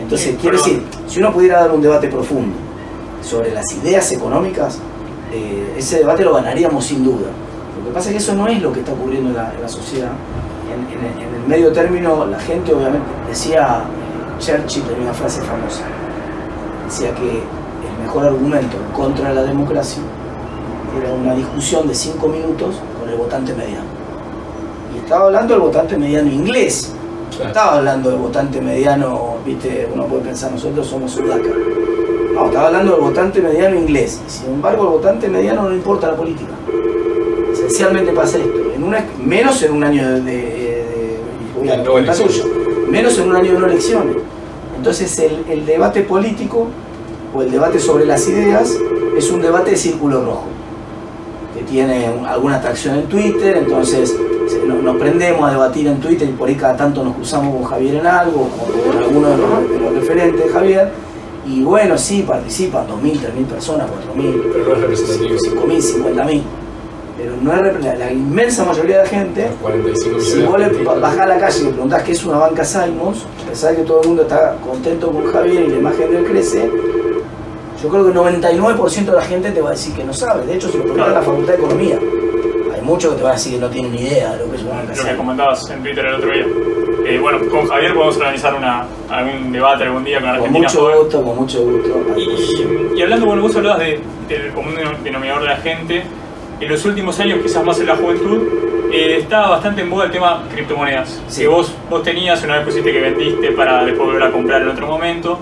Entonces, 0.00 0.28
Sí, 0.30 0.36
quiere 0.40 0.58
pero- 0.58 0.64
decir, 0.64 0.82
si 1.08 1.18
uno 1.18 1.32
pudiera 1.32 1.58
dar 1.60 1.72
un 1.72 1.82
debate 1.82 2.06
profundo 2.08 2.54
sobre 3.20 3.50
las 3.52 3.64
ideas 3.72 4.12
económicas, 4.12 4.78
eh, 5.34 5.74
ese 5.78 5.98
debate 5.98 6.24
lo 6.24 6.34
ganaríamos 6.34 6.84
sin 6.84 7.04
duda. 7.04 7.26
Lo 7.78 7.88
que 7.88 7.94
pasa 7.94 8.08
es 8.08 8.12
que 8.16 8.18
eso 8.18 8.34
no 8.34 8.46
es 8.46 8.62
lo 8.62 8.72
que 8.72 8.80
está 8.80 8.92
ocurriendo 8.92 9.30
en 9.30 9.36
la, 9.36 9.52
en 9.54 9.60
la 9.62 9.68
sociedad. 9.68 10.12
En, 10.72 10.80
en 10.98 11.04
el- 11.04 11.28
en 11.28 11.34
el 11.42 11.48
medio 11.48 11.72
término, 11.72 12.24
la 12.26 12.38
gente 12.38 12.72
obviamente 12.74 13.06
decía, 13.28 13.82
eh, 13.84 14.38
Churchill 14.40 14.82
tenía 14.84 15.02
una 15.04 15.14
frase 15.14 15.40
famosa, 15.42 15.82
decía 16.86 17.14
que 17.14 17.30
el 17.30 18.02
mejor 18.02 18.24
argumento 18.26 18.76
en 18.76 18.92
contra 18.92 19.32
la 19.32 19.42
democracia 19.42 20.02
era 21.00 21.12
una 21.12 21.34
discusión 21.34 21.86
de 21.88 21.94
cinco 21.94 22.28
minutos 22.28 22.76
con 22.98 23.08
el 23.08 23.16
votante 23.16 23.52
mediano. 23.54 23.84
Y 24.94 24.98
estaba 24.98 25.26
hablando 25.26 25.54
del 25.54 25.62
votante 25.62 25.96
mediano 25.98 26.30
inglés, 26.30 26.92
no 27.38 27.46
estaba 27.46 27.76
hablando 27.78 28.10
del 28.10 28.18
votante 28.20 28.60
mediano, 28.60 29.36
viste, 29.44 29.88
uno 29.92 30.04
puede 30.06 30.22
pensar, 30.22 30.50
nosotros 30.52 30.86
somos 30.86 31.12
sudaca. 31.12 31.48
No, 32.34 32.46
estaba 32.46 32.66
hablando 32.66 32.92
del 32.92 33.00
votante 33.00 33.40
mediano 33.40 33.76
inglés. 33.76 34.20
Sin 34.26 34.46
embargo, 34.54 34.82
al 34.84 34.88
votante 34.90 35.28
mediano 35.28 35.62
no 35.68 35.74
importa 35.74 36.08
la 36.08 36.16
política. 36.16 36.50
Esencialmente 37.52 38.12
pasa 38.12 38.38
esto. 38.38 38.72
En 38.74 38.82
una, 38.82 39.04
menos 39.24 39.62
en 39.62 39.72
un 39.72 39.84
año 39.84 40.08
de. 40.08 40.20
de- 40.20 40.24
de- 41.62 41.70
De 41.70 41.76
no 42.02 42.14
suyo, 42.14 42.44
menos 42.90 43.18
en 43.18 43.28
un 43.30 43.36
año 43.36 43.52
de 43.54 43.58
no 43.60 43.66
elecciones. 43.66 44.16
Entonces, 44.76 45.18
el, 45.20 45.44
el 45.48 45.64
debate 45.64 46.02
político 46.02 46.66
o 47.34 47.42
el 47.42 47.50
debate 47.50 47.78
sobre 47.78 48.04
las 48.04 48.28
ideas 48.28 48.76
es 49.16 49.30
un 49.30 49.40
debate 49.40 49.70
de 49.72 49.76
círculo 49.76 50.24
rojo 50.24 50.44
que 51.56 51.62
tiene 51.62 52.10
un- 52.10 52.26
alguna 52.26 52.56
atracción 52.56 52.96
en 52.96 53.04
Twitter, 53.06 53.56
entonces 53.56 54.14
nos 54.82 54.96
prendemos 54.96 55.48
a 55.48 55.52
debatir 55.52 55.86
en 55.86 56.00
Twitter 56.00 56.28
y 56.28 56.32
por 56.32 56.48
ahí 56.48 56.54
cada 56.56 56.76
tanto 56.76 57.02
nos 57.04 57.14
cruzamos 57.14 57.54
con 57.54 57.64
Javier 57.64 57.94
en 57.96 58.06
algo, 58.06 58.42
o 58.42 58.88
con 58.90 59.02
alguno 59.02 59.28
de 59.30 59.36
los, 59.38 59.70
de 59.70 59.78
los 59.78 59.94
referentes 59.94 60.44
de 60.44 60.50
Javier, 60.52 60.90
y 61.46 61.62
bueno, 61.62 61.98
sí, 61.98 62.24
participan 62.26 62.86
2.000, 62.88 63.20
3.000 63.20 63.44
personas, 63.46 63.86
4.000, 64.16 64.42
Pero 64.52 64.64
no 64.66 64.74
es 64.74 64.80
representativo. 64.80 65.36
5.000, 65.66 66.04
50.000, 66.04 66.42
pero 67.18 67.32
no 67.42 67.54
es 67.54 67.84
la, 67.84 67.94
la 67.94 68.12
inmensa 68.12 68.64
mayoría 68.64 68.98
de 68.98 69.02
la 69.04 69.08
gente, 69.08 69.48
Los 69.48 69.58
45 69.60 70.16
millones 70.16 70.32
si 70.32 70.42
vos 70.42 70.58
le 70.58 71.00
bajás 71.00 71.20
a 71.20 71.26
la 71.26 71.38
calle 71.38 71.60
y 71.60 71.64
le 71.64 71.70
preguntás 71.70 72.02
qué 72.02 72.12
es 72.12 72.24
una 72.24 72.38
banca 72.38 72.64
Simons, 72.64 73.26
a 73.44 73.50
pesar 73.50 73.70
de 73.70 73.76
que 73.76 73.82
todo 73.82 74.00
el 74.02 74.08
mundo 74.08 74.22
está 74.22 74.56
contento 74.56 75.10
con 75.10 75.26
Javier 75.32 75.64
y 75.64 75.68
la 75.68 75.76
imagen 75.76 76.10
de 76.10 76.18
él 76.18 76.24
crece, 76.24 76.70
yo 77.82 77.88
creo 77.90 78.04
que 78.04 78.10
el 78.12 78.16
99% 78.16 79.04
de 79.04 79.12
la 79.12 79.22
gente 79.22 79.50
te 79.50 79.60
va 79.60 79.68
a 79.68 79.72
decir 79.72 79.94
que 79.94 80.04
no 80.04 80.14
sabe. 80.14 80.46
De 80.46 80.54
hecho, 80.54 80.68
si 80.70 80.78
lo 80.78 80.84
preguntas 80.84 81.08
en 81.08 81.14
la 81.14 81.22
Facultad 81.22 81.52
de 81.52 81.58
Economía, 81.58 81.98
hay 82.74 82.80
muchos 82.80 83.12
que 83.12 83.18
te 83.18 83.22
van 83.22 83.32
a 83.32 83.34
decir 83.34 83.52
que 83.54 83.60
no 83.60 83.68
tienen 83.68 83.92
ni 83.92 84.00
idea 84.00 84.32
de 84.32 84.38
lo 84.44 84.50
que 84.50 84.56
es 84.56 84.62
una 84.62 84.74
banca 84.76 84.94
lo 84.96 85.04
que 85.04 85.16
comentabas 85.16 85.70
en 85.70 85.82
Twitter 85.82 86.06
el 86.06 86.14
otro 86.14 86.30
día. 86.32 86.46
Eh, 87.06 87.18
bueno, 87.18 87.38
con 87.50 87.66
Javier 87.68 87.92
podemos 87.94 88.16
organizar 88.16 88.54
una, 88.54 88.86
algún 89.10 89.52
debate 89.52 89.84
algún 89.84 90.04
día 90.04 90.20
con 90.20 90.28
Con 90.28 90.36
Argentina 90.36 90.68
mucho 90.68 90.80
Joven. 90.80 90.98
gusto, 90.98 91.22
con 91.22 91.36
mucho 91.36 91.60
gusto. 91.62 92.04
Y, 92.16 92.98
y 92.98 93.02
hablando, 93.02 93.26
bueno, 93.26 93.42
vos 93.42 93.54
hablabas 93.56 93.80
de, 93.80 94.00
del 94.28 94.52
común 94.54 94.74
denominador 95.02 95.42
de 95.42 95.48
la 95.48 95.56
gente. 95.56 96.02
En 96.60 96.68
los 96.68 96.84
últimos 96.86 97.18
años, 97.20 97.40
quizás 97.42 97.62
más 97.64 97.78
en 97.80 97.86
la 97.88 97.96
juventud, 97.96 98.42
eh, 98.90 99.18
estaba 99.18 99.50
bastante 99.50 99.82
en 99.82 99.90
boga 99.90 100.04
el 100.04 100.12
tema 100.12 100.44
criptomonedas. 100.50 101.20
Que 101.36 101.46
vos, 101.46 101.74
vos 101.90 102.02
tenías, 102.02 102.42
una 102.42 102.56
vez 102.56 102.64
pusiste 102.64 102.90
que 102.90 103.00
vendiste 103.00 103.50
para 103.52 103.84
después 103.84 104.06
volver 104.06 104.22
a 104.22 104.30
comprar 104.30 104.62
en 104.62 104.68
otro 104.68 104.86
momento. 104.86 105.38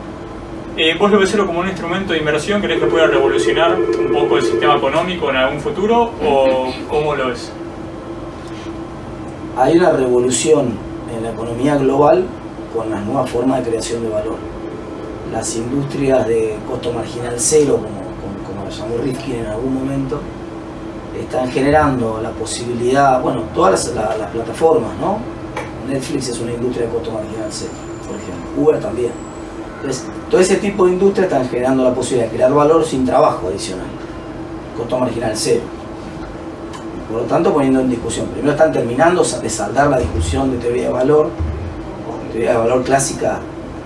Eh, 0.77 0.97
¿Vos 0.99 1.11
lo 1.13 1.19
ves 1.21 1.37
como 1.37 1.61
un 1.61 1.69
instrumento 1.69 2.15
de 2.15 2.19
inversión? 2.19 2.61
¿Crees 2.63 2.81
que 2.81 2.87
pueda 2.87 3.07
revolucionar 3.07 3.77
un 3.77 4.11
poco 4.11 4.39
el 4.39 4.43
sistema 4.43 4.77
económico 4.77 5.29
en 5.31 5.37
algún 5.37 5.61
futuro? 5.61 6.11
¿O 6.25 6.73
cómo 6.89 7.15
lo 7.15 7.29
ves? 7.29 7.53
Hay 9.59 9.77
una 9.77 9.93
revolución 9.93 10.79
en 11.17 11.23
la 11.23 11.31
economía 11.31 11.77
global 11.77 12.25
con 12.75 12.91
las 12.91 13.05
nuevas 13.05 13.31
formas 13.31 13.59
de 13.63 13.71
creación 13.71 14.03
de 14.03 14.09
valor. 14.09 14.37
Las 15.33 15.55
industrias 15.57 16.27
de 16.27 16.59
costo 16.69 16.93
marginal 16.93 17.35
cero, 17.37 17.77
como, 17.77 18.45
como, 18.47 18.65
lo 18.65 18.71
llamó 18.71 18.97
Rifkin 19.03 19.37
en 19.37 19.47
algún 19.47 19.75
momento, 19.75 20.21
están 21.19 21.51
generando 21.51 22.21
la 22.23 22.31
posibilidad, 22.31 23.21
bueno, 23.21 23.43
todas 23.55 23.93
las, 23.95 24.31
plataformas, 24.31 24.91
¿no? 25.01 25.19
Netflix 25.89 26.29
es 26.29 26.41
una 26.41 26.53
industria 26.53 26.87
de 26.87 26.93
costo 26.93 27.11
marginal 27.11 27.49
cero, 27.51 27.73
por 28.07 28.17
ejemplo, 28.17 28.63
Uber 28.63 28.81
también. 28.81 29.13
Entonces, 29.77 30.07
todo 30.31 30.41
ese 30.41 30.57
tipo 30.57 30.87
de 30.87 30.93
industria 30.93 31.25
están 31.25 31.49
generando 31.49 31.83
la 31.85 31.95
posibilidad 31.95 32.31
de 32.31 32.37
crear 32.37 32.53
valor 32.53 32.85
sin 32.85 33.05
trabajo 33.05 33.49
adicional, 33.49 33.87
costo 34.77 34.99
marginal 34.99 35.33
cero. 35.35 35.63
Por 37.13 37.21
lo 37.21 37.27
tanto, 37.27 37.53
poniendo 37.53 37.81
en 37.81 37.91
discusión, 37.91 38.27
primero 38.29 38.53
están 38.53 38.73
terminando 38.73 39.23
de 39.23 39.51
saldar 39.51 39.91
la 39.91 39.99
discusión 39.99 40.51
de 40.51 40.57
teoría 40.57 40.85
de 40.85 40.93
valor, 40.95 41.29
teoría 42.33 42.53
de 42.53 42.57
valor 42.57 42.83
clásica, 42.83 43.39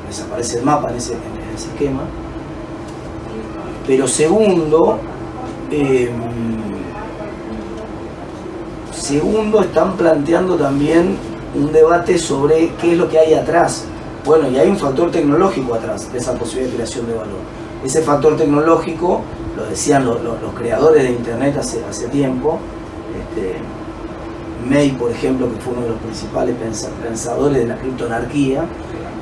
desaparece 0.07 0.59
el 0.61 0.65
mapa 0.65 0.91
en 0.91 0.97
ese, 0.97 1.15
esquema, 1.57 2.03
pero 3.85 4.07
segundo, 4.07 5.01
eh, 5.73 6.11
Segundo, 8.93 9.61
están 9.61 9.97
planteando 9.97 10.57
también 10.57 11.17
un 11.55 11.71
debate 11.73 12.19
sobre 12.19 12.71
qué 12.81 12.93
es 12.93 12.99
lo 12.99 13.09
que 13.09 13.19
hay 13.19 13.35
atrás. 13.35 13.85
Bueno, 14.25 14.49
y 14.51 14.59
hay 14.59 14.69
un 14.69 14.77
factor 14.77 15.11
tecnológico 15.13 15.75
atrás 15.75 16.13
de 16.13 16.19
esa 16.19 16.33
posibilidad 16.35 16.71
de 16.71 16.77
creación 16.77 17.07
de 17.07 17.15
valor. 17.15 17.39
Ese 17.85 18.03
factor 18.03 18.37
tecnológico, 18.37 19.21
lo 19.57 19.67
decían 19.67 20.05
los, 20.07 20.19
creadores 20.59 21.05
de 21.05 21.11
Internet 21.11 21.57
hace 21.59 22.09
tiempo, 22.09 22.59
este, 23.37 23.59
May, 24.69 24.91
por 24.93 25.11
ejemplo, 25.11 25.49
que 25.53 25.61
fue 25.61 25.75
uno 25.75 25.83
de 25.83 25.91
los 25.91 25.99
principales 25.99 26.57
pensadores 27.03 27.59
de 27.59 27.67
la 27.67 27.77
criptoanarquía, 27.77 28.65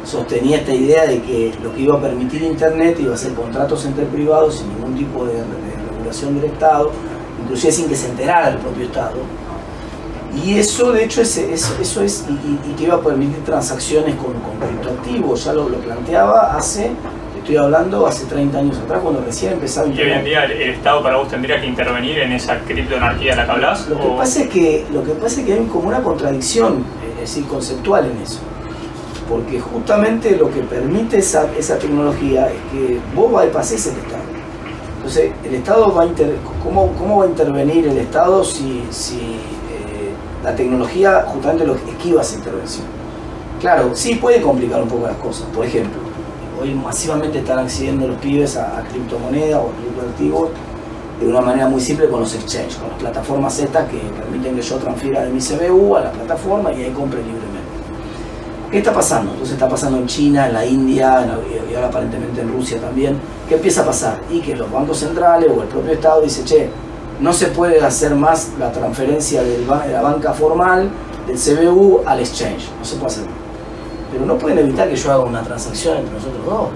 sostenía 0.04 0.58
esta 0.58 0.72
idea 0.72 1.06
de 1.06 1.20
que 1.22 1.52
lo 1.62 1.74
que 1.74 1.82
iba 1.82 1.96
a 1.96 2.00
permitir 2.00 2.42
Internet 2.42 2.98
iba 3.00 3.14
a 3.14 3.16
ser 3.16 3.34
contratos 3.34 3.84
entre 3.84 4.06
privados 4.06 4.56
sin 4.56 4.68
ningún 4.68 4.94
tipo 4.94 5.24
de, 5.26 5.42
regulación 5.90 6.40
del 6.40 6.50
Estado, 6.50 6.90
inclusive 7.42 7.72
sin 7.72 7.88
que 7.88 7.96
se 7.96 8.08
enterara 8.08 8.50
el 8.50 8.58
propio 8.58 8.84
Estado. 8.86 9.16
Y 10.44 10.58
eso, 10.58 10.92
de 10.92 11.04
hecho, 11.04 11.20
es, 11.22 11.36
eso 11.36 12.02
es, 12.02 12.24
y, 12.28 12.72
que 12.74 12.84
iba 12.84 12.94
a 12.94 13.00
permitir 13.00 13.44
transacciones 13.44 14.14
con, 14.16 14.32
con 14.34 14.58
criptoactivos, 14.58 15.44
ya 15.44 15.52
lo, 15.52 15.68
lo, 15.68 15.78
planteaba 15.78 16.56
hace, 16.56 16.90
estoy 17.44 17.56
hablando, 17.58 18.06
hace 18.06 18.24
30 18.24 18.58
años 18.58 18.78
atrás, 18.78 19.00
cuando 19.02 19.20
recién 19.20 19.52
empezaba 19.52 19.86
¿Y 19.88 20.00
hoy 20.00 20.10
en 20.10 20.24
día 20.24 20.44
el, 20.44 20.62
Estado 20.62 21.02
para 21.02 21.18
vos 21.18 21.28
tendría 21.28 21.60
que 21.60 21.66
intervenir 21.66 22.18
en 22.18 22.32
esa 22.32 22.58
criptoanarquía 22.60 23.32
de 23.32 23.36
la 23.36 23.44
que 23.44 23.50
hablas? 23.50 23.88
Lo, 23.88 24.00
que 24.00 24.08
pasa 24.16 24.40
es 24.40 24.48
que, 24.48 24.86
lo 24.90 25.04
que 25.04 25.12
pasa 25.12 25.40
es 25.40 25.46
que 25.46 25.52
hay 25.52 25.66
como 25.66 25.88
una 25.88 26.02
contradicción, 26.02 26.84
es 27.12 27.20
decir, 27.20 27.44
conceptual 27.44 28.06
en 28.06 28.22
eso. 28.22 28.40
Porque 29.28 29.60
justamente 29.60 30.36
lo 30.36 30.50
que 30.50 30.60
permite 30.62 31.18
esa, 31.18 31.46
esa 31.58 31.78
tecnología 31.78 32.46
es 32.46 32.60
que 32.72 32.98
vos 33.14 33.30
bypases 33.30 33.88
el 33.88 33.98
Estado. 33.98 34.22
Entonces, 34.96 35.32
el 35.44 35.54
Estado 35.54 35.94
va 35.94 36.02
a 36.02 36.06
inter, 36.06 36.36
¿cómo, 36.62 36.92
¿cómo 36.98 37.18
va 37.18 37.24
a 37.26 37.28
intervenir 37.28 37.86
el 37.86 37.98
Estado 37.98 38.42
si, 38.42 38.84
si 38.90 39.36
la 40.42 40.54
tecnología 40.54 41.24
justamente 41.26 41.66
lo 41.66 41.74
esquiva 41.74 42.20
esa 42.20 42.36
intervención. 42.36 42.86
Claro, 43.60 43.94
sí 43.94 44.16
puede 44.16 44.42
complicar 44.42 44.82
un 44.82 44.88
poco 44.88 45.06
las 45.06 45.16
cosas. 45.16 45.46
Por 45.54 45.64
ejemplo, 45.64 46.03
hoy 46.60 46.74
masivamente 46.74 47.38
están 47.38 47.58
accediendo 47.58 48.08
los 48.08 48.16
pibes 48.18 48.56
a, 48.56 48.82
criptomonedas 48.90 49.60
o 49.60 49.70
criptoactivos 49.80 50.50
de 51.20 51.26
una 51.28 51.40
manera 51.40 51.68
muy 51.68 51.80
simple 51.80 52.08
con 52.08 52.20
los 52.20 52.34
exchanges, 52.34 52.76
con 52.76 52.88
las 52.88 52.98
plataformas 52.98 53.58
estas 53.58 53.88
que 53.88 53.98
permiten 53.98 54.56
que 54.56 54.62
yo 54.62 54.76
transfiera 54.76 55.22
de 55.22 55.30
mi 55.30 55.40
CBU 55.40 55.96
a 55.96 56.00
la 56.00 56.12
plataforma 56.12 56.72
y 56.72 56.82
ahí 56.82 56.90
compre 56.90 57.20
libremente. 57.20 57.54
¿Qué 58.70 58.78
está 58.78 58.92
pasando? 58.92 59.30
Entonces 59.30 59.54
está 59.54 59.68
pasando 59.68 59.98
en 59.98 60.06
China, 60.06 60.48
en 60.48 60.52
la 60.54 60.66
India 60.66 61.24
y 61.70 61.74
ahora 61.74 61.88
aparentemente 61.88 62.40
en 62.40 62.52
Rusia 62.52 62.80
también. 62.80 63.16
¿Qué 63.48 63.54
empieza 63.54 63.82
a 63.82 63.86
pasar? 63.86 64.20
Y 64.30 64.40
que 64.40 64.56
los 64.56 64.70
bancos 64.70 64.98
centrales 64.98 65.48
o 65.56 65.62
el 65.62 65.68
propio 65.68 65.92
Estado 65.92 66.22
dice, 66.22 66.42
che, 66.44 66.70
no 67.20 67.32
se 67.32 67.46
puede 67.46 67.80
hacer 67.80 68.16
más 68.16 68.50
la 68.58 68.72
transferencia 68.72 69.42
de 69.44 69.64
la 69.66 70.02
banca 70.02 70.32
formal 70.32 70.90
del 71.28 71.36
CBU 71.36 72.00
al 72.04 72.18
exchange, 72.18 72.68
no 72.76 72.84
se 72.84 72.96
puede 72.96 73.12
hacer. 73.12 73.43
Pero 74.14 74.26
no 74.26 74.38
pueden 74.38 74.58
evitar 74.58 74.88
que 74.88 74.96
yo 74.96 75.12
haga 75.12 75.24
una 75.24 75.42
transacción 75.42 75.98
entre 75.98 76.14
nosotros 76.14 76.46
dos, 76.46 76.68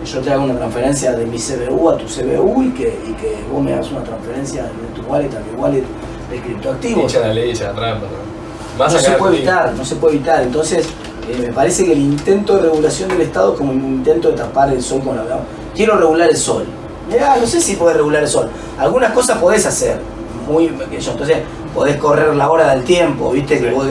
Que 0.00 0.06
yo 0.10 0.20
te 0.20 0.30
haga 0.30 0.42
una 0.42 0.56
transferencia 0.56 1.12
de 1.12 1.26
mi 1.26 1.36
CBU 1.36 1.90
a 1.90 1.98
tu 1.98 2.06
CBU 2.06 2.62
y 2.62 2.70
que, 2.70 2.88
y 3.06 3.12
que 3.12 3.44
vos 3.52 3.62
me 3.62 3.74
hagas 3.74 3.90
una 3.90 4.02
transferencia 4.02 4.62
de 4.62 5.00
tu 5.00 5.06
wallet 5.06 5.30
a 5.34 5.40
mi 5.40 5.60
wallet 5.60 5.84
de 6.30 6.40
criptoactivos. 6.40 7.12
Echa 7.12 7.26
la 7.26 7.34
ley, 7.34 7.50
echa 7.50 7.72
la 7.72 7.74
trampa. 7.74 8.06
¿no? 8.78 8.90
se 8.90 9.10
puede 9.12 9.36
evitar, 9.36 9.74
no 9.74 9.84
se 9.84 9.96
puede 9.96 10.16
evitar. 10.16 10.42
Entonces, 10.42 10.86
eh, 11.28 11.36
me 11.40 11.52
parece 11.52 11.84
que 11.84 11.92
el 11.92 11.98
intento 11.98 12.56
de 12.56 12.62
regulación 12.62 13.08
del 13.10 13.22
Estado 13.22 13.52
es 13.52 13.58
como 13.58 13.72
un 13.72 13.84
intento 13.84 14.30
de 14.30 14.36
tapar 14.36 14.72
el 14.72 14.80
sol 14.80 15.02
con 15.02 15.16
la... 15.16 15.24
Quiero 15.74 15.98
regular 15.98 16.30
el 16.30 16.36
sol 16.36 16.64
mirá, 17.08 17.36
no 17.36 17.46
sé 17.46 17.60
si 17.60 17.74
podés 17.74 17.96
regular 17.96 18.22
el 18.22 18.28
sol. 18.28 18.48
Algunas 18.78 19.12
cosas 19.12 19.38
podés 19.38 19.66
hacer, 19.66 19.98
muy 20.46 20.66
Entonces, 20.66 21.38
podés 21.78 21.96
correr 21.98 22.34
la 22.34 22.50
hora 22.50 22.74
del 22.74 22.82
tiempo, 22.82 23.30
viste 23.30 23.60
que 23.60 23.70
vos, 23.70 23.86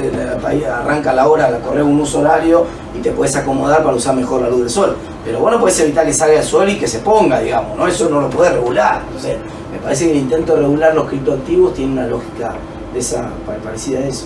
arranca 0.69 1.13
la 1.13 1.26
hora, 1.30 1.50
la 1.50 1.60
correr 1.60 1.84
un 1.84 1.97
uso 2.02 2.19
horario 2.19 2.65
y 2.93 3.00
te 3.00 3.12
puedes 3.12 3.34
acomodar 3.38 3.82
para 3.82 3.95
usar 3.95 4.13
mejor 4.13 4.41
la 4.41 4.50
luz 4.50 4.60
del 4.60 4.69
sol. 4.69 4.97
Pero 5.23 5.39
bueno, 5.39 5.58
puedes 5.58 5.80
evitar 5.80 6.06
que 6.06 6.12
salga 6.12 6.39
el 6.39 6.43
sol 6.43 6.67
y 6.67 6.78
que 6.78 6.86
se 6.86 7.00
ponga, 7.00 7.39
digamos, 7.39 7.78
¿no? 7.78 7.88
Eso 7.88 8.10
no 8.10 8.19
lo 8.19 8.30
podés 8.30 8.52
regular. 8.52 9.04
Entonces, 9.08 9.38
me 9.71 9.80
parece 9.80 10.04
que 10.04 10.12
el 10.12 10.17
intento 10.17 10.56
de 10.56 10.63
regular 10.63 10.93
los 10.95 11.08
criptoactivos 11.08 11.76
tiene 11.76 11.93
una 11.93 12.08
lógica 12.08 12.56
de 12.91 13.00
esa, 13.00 13.30
parecida 13.63 14.00
a 14.00 14.08
eso. 14.08 14.26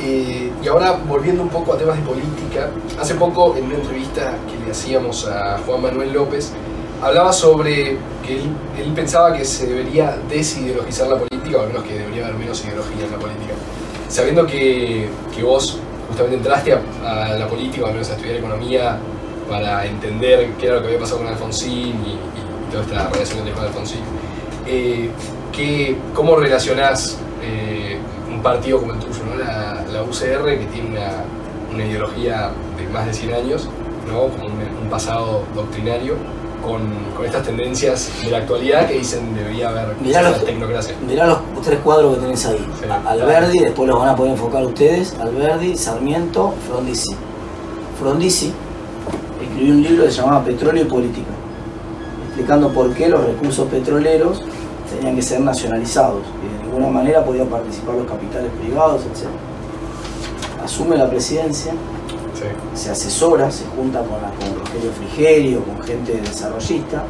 Eh, 0.00 0.50
y 0.62 0.66
ahora 0.66 0.98
volviendo 1.06 1.42
un 1.42 1.50
poco 1.50 1.74
a 1.74 1.76
temas 1.76 1.98
de 1.98 2.02
política, 2.04 2.70
hace 2.98 3.16
poco 3.16 3.54
en 3.54 3.66
una 3.66 3.74
entrevista 3.74 4.32
que 4.50 4.64
le 4.64 4.70
hacíamos 4.70 5.26
a 5.26 5.58
Juan 5.66 5.82
Manuel 5.82 6.14
López, 6.14 6.52
hablaba 7.02 7.32
sobre 7.32 7.96
que 8.24 8.40
él, 8.80 8.92
pensaba 8.94 9.32
que 9.36 9.44
se 9.44 9.66
debería 9.66 10.16
desideologizar 10.28 11.08
la 11.08 11.16
política, 11.16 11.58
o 11.58 11.62
al 11.62 11.68
menos 11.68 11.82
que 11.82 11.94
debería 11.94 12.24
haber 12.24 12.38
menos 12.38 12.64
ideología 12.64 13.04
en 13.04 13.10
la 13.10 13.18
política. 13.18 13.52
Sabiendo 14.08 14.46
que, 14.46 15.08
que 15.34 15.42
vos 15.42 15.78
justamente 16.08 16.36
entraste 16.36 16.74
a, 17.04 17.36
la 17.36 17.48
política, 17.48 17.84
o 17.84 17.86
al 17.88 17.94
menos 17.94 18.08
a 18.10 18.14
estudiar 18.14 18.36
economía, 18.36 18.98
para 19.48 19.84
entender 19.84 20.50
qué 20.58 20.66
era 20.66 20.76
lo 20.76 20.82
que 20.82 20.86
había 20.88 21.00
pasado 21.00 21.18
con 21.18 21.26
Alfonsín 21.26 21.96
y, 22.06 22.18
toda 22.70 22.84
esta 22.84 23.10
relación 23.10 23.44
que 23.44 23.52
con 23.52 23.64
Alfonsín, 23.64 24.00
eh, 24.66 25.10
¿cómo 26.14 26.36
relacionás 26.36 27.18
eh, 27.42 27.98
un 28.30 28.42
partido 28.42 28.80
como 28.80 28.94
el 28.94 28.98
tuyo, 28.98 29.12
la, 29.36 30.02
UCR, 30.02 30.58
que 30.58 30.66
tiene 30.72 30.98
una, 31.70 31.84
ideología 31.84 32.50
de 32.78 32.86
más 32.88 33.06
de 33.06 33.12
100 33.12 33.34
años, 33.34 33.68
¿no? 34.06 34.28
con 34.28 34.52
un 34.52 34.90
pasado 34.90 35.42
doctrinario, 35.54 36.16
con, 36.62 36.80
con, 37.16 37.26
estas 37.26 37.44
tendencias 37.44 38.10
de 38.22 38.30
la 38.30 38.38
actualidad 38.38 38.86
que 38.88 38.94
dicen 38.94 39.34
debería 39.34 39.68
haber 39.68 39.96
mirá 40.00 40.22
los, 40.22 40.44
tecnocracia. 40.44 40.94
Mirá 41.06 41.26
los 41.26 41.38
tres 41.62 41.80
cuadros 41.80 42.16
que 42.16 42.22
tenés 42.22 42.46
ahí. 42.46 42.66
Alberdi, 43.06 43.58
después 43.58 43.88
los 43.88 43.98
van 43.98 44.08
a 44.10 44.16
poder 44.16 44.32
enfocar 44.32 44.64
ustedes, 44.64 45.14
Alberdi, 45.20 45.76
Sarmiento, 45.76 46.54
Frondizi. 46.68 47.14
Frondizi 47.98 48.52
escribió 49.40 49.74
un 49.74 49.82
libro 49.82 50.04
que 50.04 50.10
se 50.10 50.20
llamaba 50.20 50.44
Petróleo 50.44 50.84
y 50.84 50.88
Política, 50.88 51.30
explicando 52.26 52.72
por 52.72 52.92
qué 52.94 53.08
los 53.08 53.24
recursos 53.24 53.68
petroleros 53.68 54.42
tenían 54.94 55.16
que 55.16 55.22
ser 55.22 55.40
nacionalizados 55.40 56.22
y 56.42 56.58
de 56.58 56.64
ninguna 56.64 56.88
manera 56.88 57.24
podían 57.24 57.48
participar 57.48 57.96
los 57.96 58.06
capitales 58.06 58.50
privados, 58.60 59.02
etc. 59.02 59.28
Asume 60.64 60.96
la 60.96 61.10
presidencia 61.10 61.72
se 62.74 62.90
asesora, 62.90 63.50
se 63.50 63.64
junta 63.66 64.00
con, 64.00 64.20
la, 64.22 64.30
con 64.30 64.58
Rogelio 64.58 64.92
Frigerio, 64.92 65.64
con 65.64 65.82
gente 65.82 66.20
desarrollista, 66.20 67.04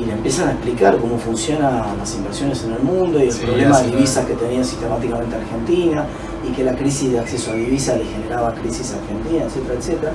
y 0.00 0.04
le 0.06 0.12
empiezan 0.12 0.48
a 0.48 0.52
explicar 0.52 0.98
cómo 0.98 1.18
funcionan 1.18 1.96
las 1.98 2.14
inversiones 2.14 2.64
en 2.64 2.72
el 2.72 2.80
mundo 2.80 3.22
y 3.22 3.28
el 3.28 3.36
problema 3.36 3.80
de 3.80 3.90
divisas 3.92 4.26
que 4.26 4.34
tenía 4.34 4.64
sistemáticamente 4.64 5.36
Argentina, 5.36 6.06
y 6.46 6.52
que 6.52 6.64
la 6.64 6.74
crisis 6.74 7.12
de 7.12 7.20
acceso 7.20 7.52
a 7.52 7.54
divisas 7.54 7.98
le 7.98 8.04
generaba 8.04 8.54
crisis 8.54 8.92
a 8.92 8.98
Argentina, 8.98 9.44
etcétera, 9.44 9.74
etcétera. 9.78 10.12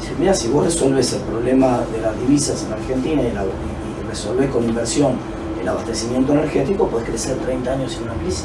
Dice, 0.00 0.12
mira, 0.18 0.34
si 0.34 0.48
vos 0.48 0.64
resolves 0.64 1.12
el 1.12 1.20
problema 1.20 1.80
de 1.92 2.00
las 2.00 2.18
divisas 2.20 2.64
en 2.64 2.72
Argentina 2.72 3.22
y, 3.22 3.26
y 3.26 4.08
resolvés 4.08 4.50
con 4.50 4.64
inversión 4.64 5.12
el 5.60 5.68
abastecimiento 5.68 6.32
energético, 6.32 6.88
puedes 6.88 7.08
crecer 7.08 7.36
30 7.38 7.72
años 7.72 7.92
sin 7.92 8.02
una 8.02 8.14
crisis. 8.14 8.44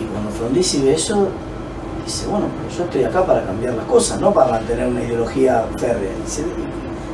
Y 0.00 0.04
cuando 0.10 0.30
Frondizi 0.30 0.82
ve 0.82 0.94
eso, 0.94 1.28
dice, 2.04 2.26
bueno, 2.26 2.46
pero 2.56 2.76
yo 2.76 2.84
estoy 2.84 3.04
acá 3.04 3.24
para 3.24 3.44
cambiar 3.44 3.74
las 3.74 3.86
cosas, 3.86 4.20
no 4.20 4.32
para 4.32 4.50
mantener 4.50 4.88
una 4.88 5.02
ideología 5.02 5.64
férrea. 5.76 6.10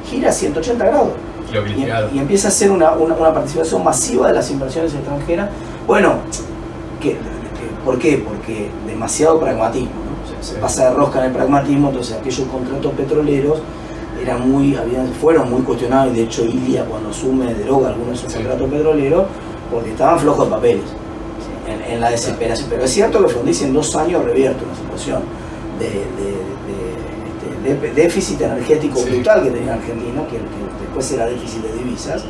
gira 0.08 0.32
180 0.32 0.84
grados. 0.84 1.10
Y, 2.12 2.18
empieza 2.18 2.48
a 2.48 2.50
ser 2.50 2.70
una, 2.70 2.94
participación 3.32 3.84
masiva 3.84 4.28
de 4.28 4.34
las 4.34 4.50
inversiones 4.50 4.92
extranjeras. 4.94 5.50
Bueno, 5.86 6.14
¿por 7.84 7.98
qué? 7.98 8.24
Porque 8.26 8.70
demasiado 8.86 9.38
pragmatismo. 9.38 9.90
Se, 10.40 10.56
pasa 10.56 10.90
de 10.90 10.94
rosca 10.94 11.20
en 11.20 11.26
el 11.26 11.32
pragmatismo, 11.32 11.88
entonces 11.88 12.16
aquellos 12.16 12.46
contratos 12.48 12.92
petroleros 12.94 13.60
eran 14.20 14.50
muy, 14.50 14.76
fueron 15.20 15.50
muy 15.50 15.62
cuestionados 15.62 16.12
y 16.12 16.16
de 16.18 16.22
hecho 16.24 16.44
Ilia 16.44 16.84
cuando 16.84 17.10
asume 17.10 17.52
deroga 17.54 17.88
algunos 17.88 18.08
de 18.08 18.14
esos 18.26 18.34
contratos 18.34 18.70
petroleros 18.70 19.24
porque 19.70 19.90
estaban 19.90 20.18
flojos 20.18 20.46
de 20.46 20.50
papeles 20.50 20.84
en, 21.66 22.00
la 22.00 22.10
desesperación. 22.10 22.68
Pero 22.70 22.84
es 22.84 22.90
cierto 22.90 23.22
que 23.24 23.32
Frondizi 23.32 23.64
en 23.64 23.72
dos 23.72 23.94
años 23.96 24.24
revierte 24.24 24.64
una 24.64 24.74
situación 24.74 25.22
de, 25.78 25.86
este, 27.64 27.94
déficit 27.94 28.40
energético 28.42 29.00
brutal 29.00 29.42
que 29.42 29.50
tenía 29.50 29.74
Argentina, 29.74 30.22
que, 30.28 30.38
después 30.82 31.12
era 31.12 31.26
déficit 31.26 31.62
de 31.62 31.72
divisas, 31.78 32.24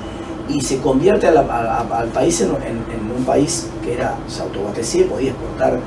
y 0.48 0.60
se 0.60 0.78
convierte 0.78 1.26
al 1.26 2.08
país 2.12 2.40
en, 2.42 2.50
un 2.50 3.24
país 3.24 3.68
que 3.82 3.94
era, 3.94 4.16
se 4.28 4.42
autoabastecía 4.42 5.02
y 5.02 5.04
podía 5.04 5.30
exportar 5.30 5.80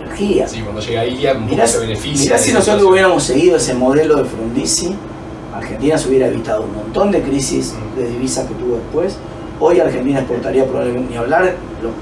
energía. 0.00 0.48
Sí, 0.48 0.62
cuando 0.62 0.80
llega 0.80 1.04
Ilia, 1.04 1.34
mirá, 1.34 1.66
se 1.66 1.78
beneficia. 1.78 2.24
Mirá 2.24 2.38
si 2.38 2.52
nosotros 2.52 2.84
hubiéramos 2.84 3.22
seguido 3.22 3.56
ese 3.56 3.74
modelo 3.74 4.16
de 4.16 4.24
Frondizi, 4.24 4.94
Argentina 5.54 5.98
se 5.98 6.08
hubiera 6.08 6.28
evitado 6.28 6.62
un 6.62 6.74
montón 6.74 7.10
de 7.10 7.20
crisis 7.22 7.74
mm. 7.74 7.98
de 7.98 8.08
divisas 8.08 8.46
que 8.46 8.54
tuvo 8.54 8.76
después 8.76 9.16
Hoy 9.60 9.80
Argentina 9.80 10.20
exportaría 10.20 10.64
probablemente, 10.64 11.10
ni 11.10 11.16
hablar, 11.16 11.56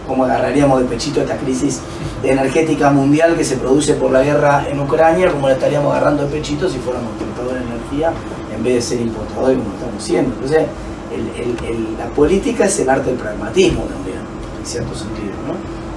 cómo 0.06 0.24
agarraríamos 0.24 0.80
de 0.80 0.86
pechito 0.86 1.22
esta 1.22 1.38
crisis 1.38 1.80
energética 2.22 2.90
mundial 2.90 3.34
que 3.34 3.44
se 3.44 3.56
produce 3.56 3.94
por 3.94 4.10
la 4.10 4.22
guerra 4.22 4.66
en 4.70 4.78
Ucrania, 4.78 5.30
como 5.30 5.48
la 5.48 5.54
estaríamos 5.54 5.90
agarrando 5.92 6.24
de 6.24 6.28
pechito 6.28 6.68
si 6.68 6.78
fuéramos 6.78 7.12
exportadores 7.12 7.62
de 7.62 7.74
energía 7.74 8.12
en 8.54 8.62
vez 8.62 8.74
de 8.74 8.82
ser 8.82 9.00
importadores 9.00 9.56
como 9.56 9.70
estamos 9.74 10.02
siendo. 10.02 10.34
Entonces, 10.34 10.66
la 11.98 12.06
política 12.14 12.66
es 12.66 12.78
el 12.80 12.90
arte 12.90 13.08
del 13.08 13.18
pragmatismo 13.18 13.84
también, 13.84 14.18
en 14.58 14.66
cierto 14.66 14.94
sentido. 14.94 15.32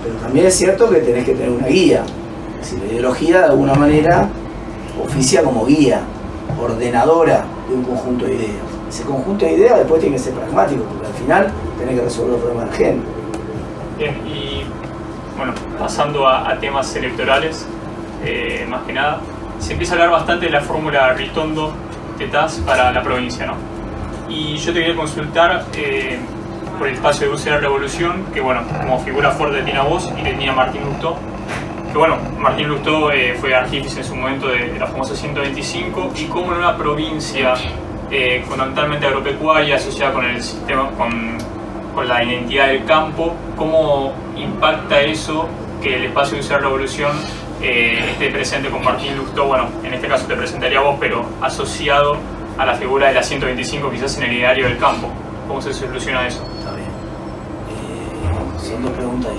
Pero 0.02 0.16
también 0.16 0.46
es 0.46 0.56
cierto 0.56 0.90
que 0.90 1.00
tenés 1.00 1.26
que 1.26 1.34
tener 1.34 1.50
una 1.50 1.68
guía. 1.68 2.06
Es 2.62 2.72
decir, 2.72 2.80
la 2.86 2.94
ideología 2.94 3.40
de 3.40 3.46
alguna 3.46 3.74
manera 3.74 4.30
oficia 5.06 5.44
como 5.44 5.66
guía, 5.66 6.02
ordenadora 6.62 7.44
de 7.68 7.76
un 7.76 7.84
conjunto 7.84 8.26
de 8.26 8.36
ideas 8.36 8.69
ese 8.90 9.04
conjunto 9.04 9.46
de 9.46 9.54
ideas 9.54 9.78
después 9.78 10.02
tiene 10.02 10.18
que 10.18 10.24
ser 10.24 10.34
pragmático, 10.34 10.84
porque 10.84 11.08
al 11.08 11.14
final 11.14 11.52
tiene 11.78 11.96
que 11.96 12.02
resolver 12.02 12.32
los 12.32 12.42
problemas 12.42 12.72
de 12.72 12.86
gente. 12.86 13.08
Bien, 13.98 14.16
y 14.28 14.64
bueno, 15.38 15.54
pasando 15.78 16.28
a, 16.28 16.58
temas 16.60 16.94
electorales, 16.96 17.68
eh, 18.26 18.66
más 18.68 18.84
que 18.84 18.94
nada, 18.94 19.20
se 19.60 19.74
empieza 19.74 19.94
a 19.94 19.98
hablar 19.98 20.12
bastante 20.12 20.48
de 20.48 20.52
la 20.52 20.62
fórmula 20.62 21.14
Ritondo-Tetaz 21.14 22.60
para 22.66 22.92
la 22.92 23.04
provincia, 23.04 23.46
¿no? 23.46 23.54
Y 24.28 24.58
yo 24.58 24.74
te 24.74 24.80
quería 24.80 24.96
consultar 24.96 25.66
eh, 25.74 26.20
por 26.78 26.88
el 26.88 26.96
espacio 26.96 27.36
de 27.36 27.52
la 27.52 27.58
Revolución, 27.58 28.26
que 28.34 28.42
bueno, 28.42 28.62
como 28.80 29.00
figura 29.00 29.32
fuerte 29.32 29.62
tiene 29.64 29.80
a 29.80 29.84
vos 29.84 30.12
y 30.18 30.24
tenía 30.24 30.52
Martín 30.54 30.82
Lustó, 30.86 31.16
que 31.92 31.98
bueno, 31.98 32.18
Martín 32.38 32.68
Lustó 32.68 33.12
eh, 33.12 33.36
fue 33.40 33.54
artífice 33.56 34.00
en 34.00 34.06
su 34.06 34.16
momento 34.16 34.48
de, 34.48 34.70
de 34.70 34.80
la 34.80 34.88
famosa 34.88 35.16
125 35.16 36.12
y 36.16 36.26
como 36.26 36.54
en 36.54 36.60
una 36.60 36.78
provincia 36.78 37.56
eh, 38.12 38.44
fundamentalmente 38.48 39.06
agropecuaria 39.06 39.76
asociada 39.76 40.14
con 40.14 40.26
el 40.26 40.42
sistema, 40.42 40.90
con, 40.98 41.38
con, 41.94 42.08
la 42.08 42.24
identidad 42.24 42.68
del 42.68 42.86
campo, 42.86 43.36
¿cómo 43.56 44.14
impacta 44.36 45.02
eso 45.02 45.48
que 45.82 45.96
el 45.96 46.06
espacio 46.06 46.36
de 46.36 46.42
Usar 46.42 46.62
Revolución 46.62 47.12
eh, 47.62 48.00
esté 48.12 48.32
presente 48.32 48.70
con 48.70 48.84
Martín 48.84 49.16
Lustó? 49.16 49.46
Bueno, 49.46 49.68
en 49.84 49.94
este 49.94 50.08
caso 50.08 50.26
te 50.26 50.36
presentaría 50.36 50.80
a 50.80 50.82
vos, 50.82 50.98
pero 51.00 51.26
asociado 51.42 52.18
a 52.58 52.66
la 52.66 52.74
figura 52.76 53.08
de 53.08 53.14
la 53.14 53.24
125 53.24 53.92
quizás 53.92 54.18
en 54.18 54.24
el 54.24 54.34
ideario 54.34 54.66
del 54.66 54.78
campo. 54.78 55.10
¿Cómo 55.48 55.62
se 55.62 55.74
soluciona 55.74 56.28
eso? 56.28 56.44
Está 56.58 56.76
bien. 56.76 56.90
Eh, 58.88 58.96
preguntas. 58.96 59.32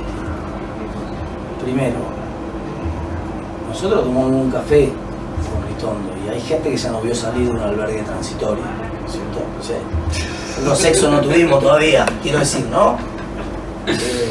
Primero, 1.63 1.99
nosotros 3.69 4.05
tomamos 4.05 4.31
un 4.31 4.51
café 4.51 4.93
Ritondo 5.81 6.21
hay 6.31 6.41
gente 6.41 6.71
que 6.71 6.77
ya 6.77 6.91
nos 6.91 7.03
vio 7.03 7.15
salir 7.15 7.47
de 7.47 7.51
un 7.51 7.61
albergue 7.61 8.03
transitorio, 8.03 8.63
¿cierto? 9.09 9.41
O 9.59 9.63
sea, 9.63 10.65
los 10.65 10.79
sexos 10.79 11.11
no 11.11 11.21
tuvimos 11.21 11.61
todavía, 11.61 12.07
quiero 12.23 12.39
decir, 12.39 12.67
¿no? 12.71 12.97
Eh, 13.87 14.31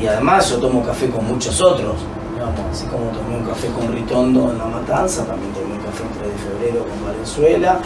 y 0.00 0.06
además 0.06 0.48
yo 0.50 0.58
tomo 0.58 0.84
café 0.84 1.10
con 1.10 1.26
muchos 1.26 1.60
otros, 1.60 1.96
digamos, 2.32 2.60
así 2.72 2.86
como 2.86 3.10
tomé 3.10 3.36
un 3.36 3.44
café 3.44 3.68
con 3.68 3.92
Ritondo 3.92 4.50
en 4.50 4.58
La 4.58 4.66
Matanza, 4.66 5.24
también 5.24 5.52
tomé 5.52 5.74
un 5.74 5.80
café 5.80 6.02
en 6.02 6.18
3 6.20 6.32
de 6.32 6.38
febrero 6.38 6.86
con 6.86 7.04
Valenzuela, 7.04 7.78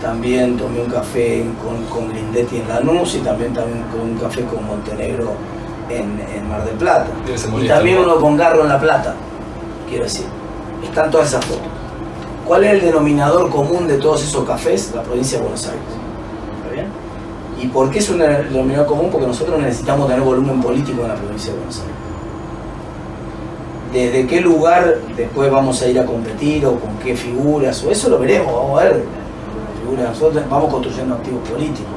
también 0.00 0.56
tomé 0.56 0.80
un 0.80 0.90
café 0.90 1.44
con, 1.62 1.84
con 1.86 2.08
Grindetti 2.10 2.58
en 2.58 2.68
Lanús 2.68 3.14
y 3.16 3.18
también, 3.18 3.52
también 3.52 3.82
con 3.90 4.00
un 4.00 4.18
café 4.18 4.44
con 4.44 4.64
Montenegro 4.66 5.32
en, 5.88 6.20
en 6.20 6.48
Mar 6.48 6.64
del 6.64 6.76
Plata. 6.76 7.06
Y 7.60 7.66
también 7.66 7.98
uno 7.98 8.16
con 8.16 8.36
Garro 8.36 8.62
en 8.62 8.68
La 8.68 8.78
Plata, 8.78 9.14
quiero 9.88 10.04
decir. 10.04 10.26
Están 10.94 11.10
todas 11.10 11.26
esas 11.26 11.44
fotos. 11.44 11.66
¿Cuál 12.46 12.62
es 12.62 12.74
el 12.74 12.82
denominador 12.82 13.50
común 13.50 13.88
de 13.88 13.96
todos 13.96 14.22
esos 14.22 14.44
cafés? 14.44 14.92
La 14.94 15.02
provincia 15.02 15.38
de 15.38 15.42
Buenos 15.42 15.66
Aires. 15.66 15.82
¿Está 16.62 16.72
bien? 16.72 16.86
¿Y 17.60 17.66
por 17.66 17.90
qué 17.90 17.98
es 17.98 18.08
un 18.10 18.18
denominador 18.18 18.86
común? 18.86 19.08
Porque 19.10 19.26
nosotros 19.26 19.58
necesitamos 19.58 20.06
tener 20.06 20.22
volumen 20.22 20.62
político 20.62 21.02
en 21.02 21.08
la 21.08 21.16
provincia 21.16 21.50
de 21.50 21.58
Buenos 21.58 21.80
Aires. 21.80 21.94
¿Desde 23.92 24.26
qué 24.28 24.40
lugar 24.40 24.98
después 25.16 25.50
vamos 25.50 25.82
a 25.82 25.88
ir 25.88 25.98
a 25.98 26.06
competir 26.06 26.64
o 26.64 26.78
con 26.78 26.96
qué 27.02 27.16
figuras? 27.16 27.82
O 27.82 27.90
eso 27.90 28.08
lo 28.08 28.20
veremos, 28.20 28.54
vamos 28.54 28.80
a 28.80 28.84
ver. 28.84 29.04
Nosotros 29.98 30.44
vamos 30.48 30.72
construyendo 30.72 31.16
activos 31.16 31.48
políticos 31.48 31.92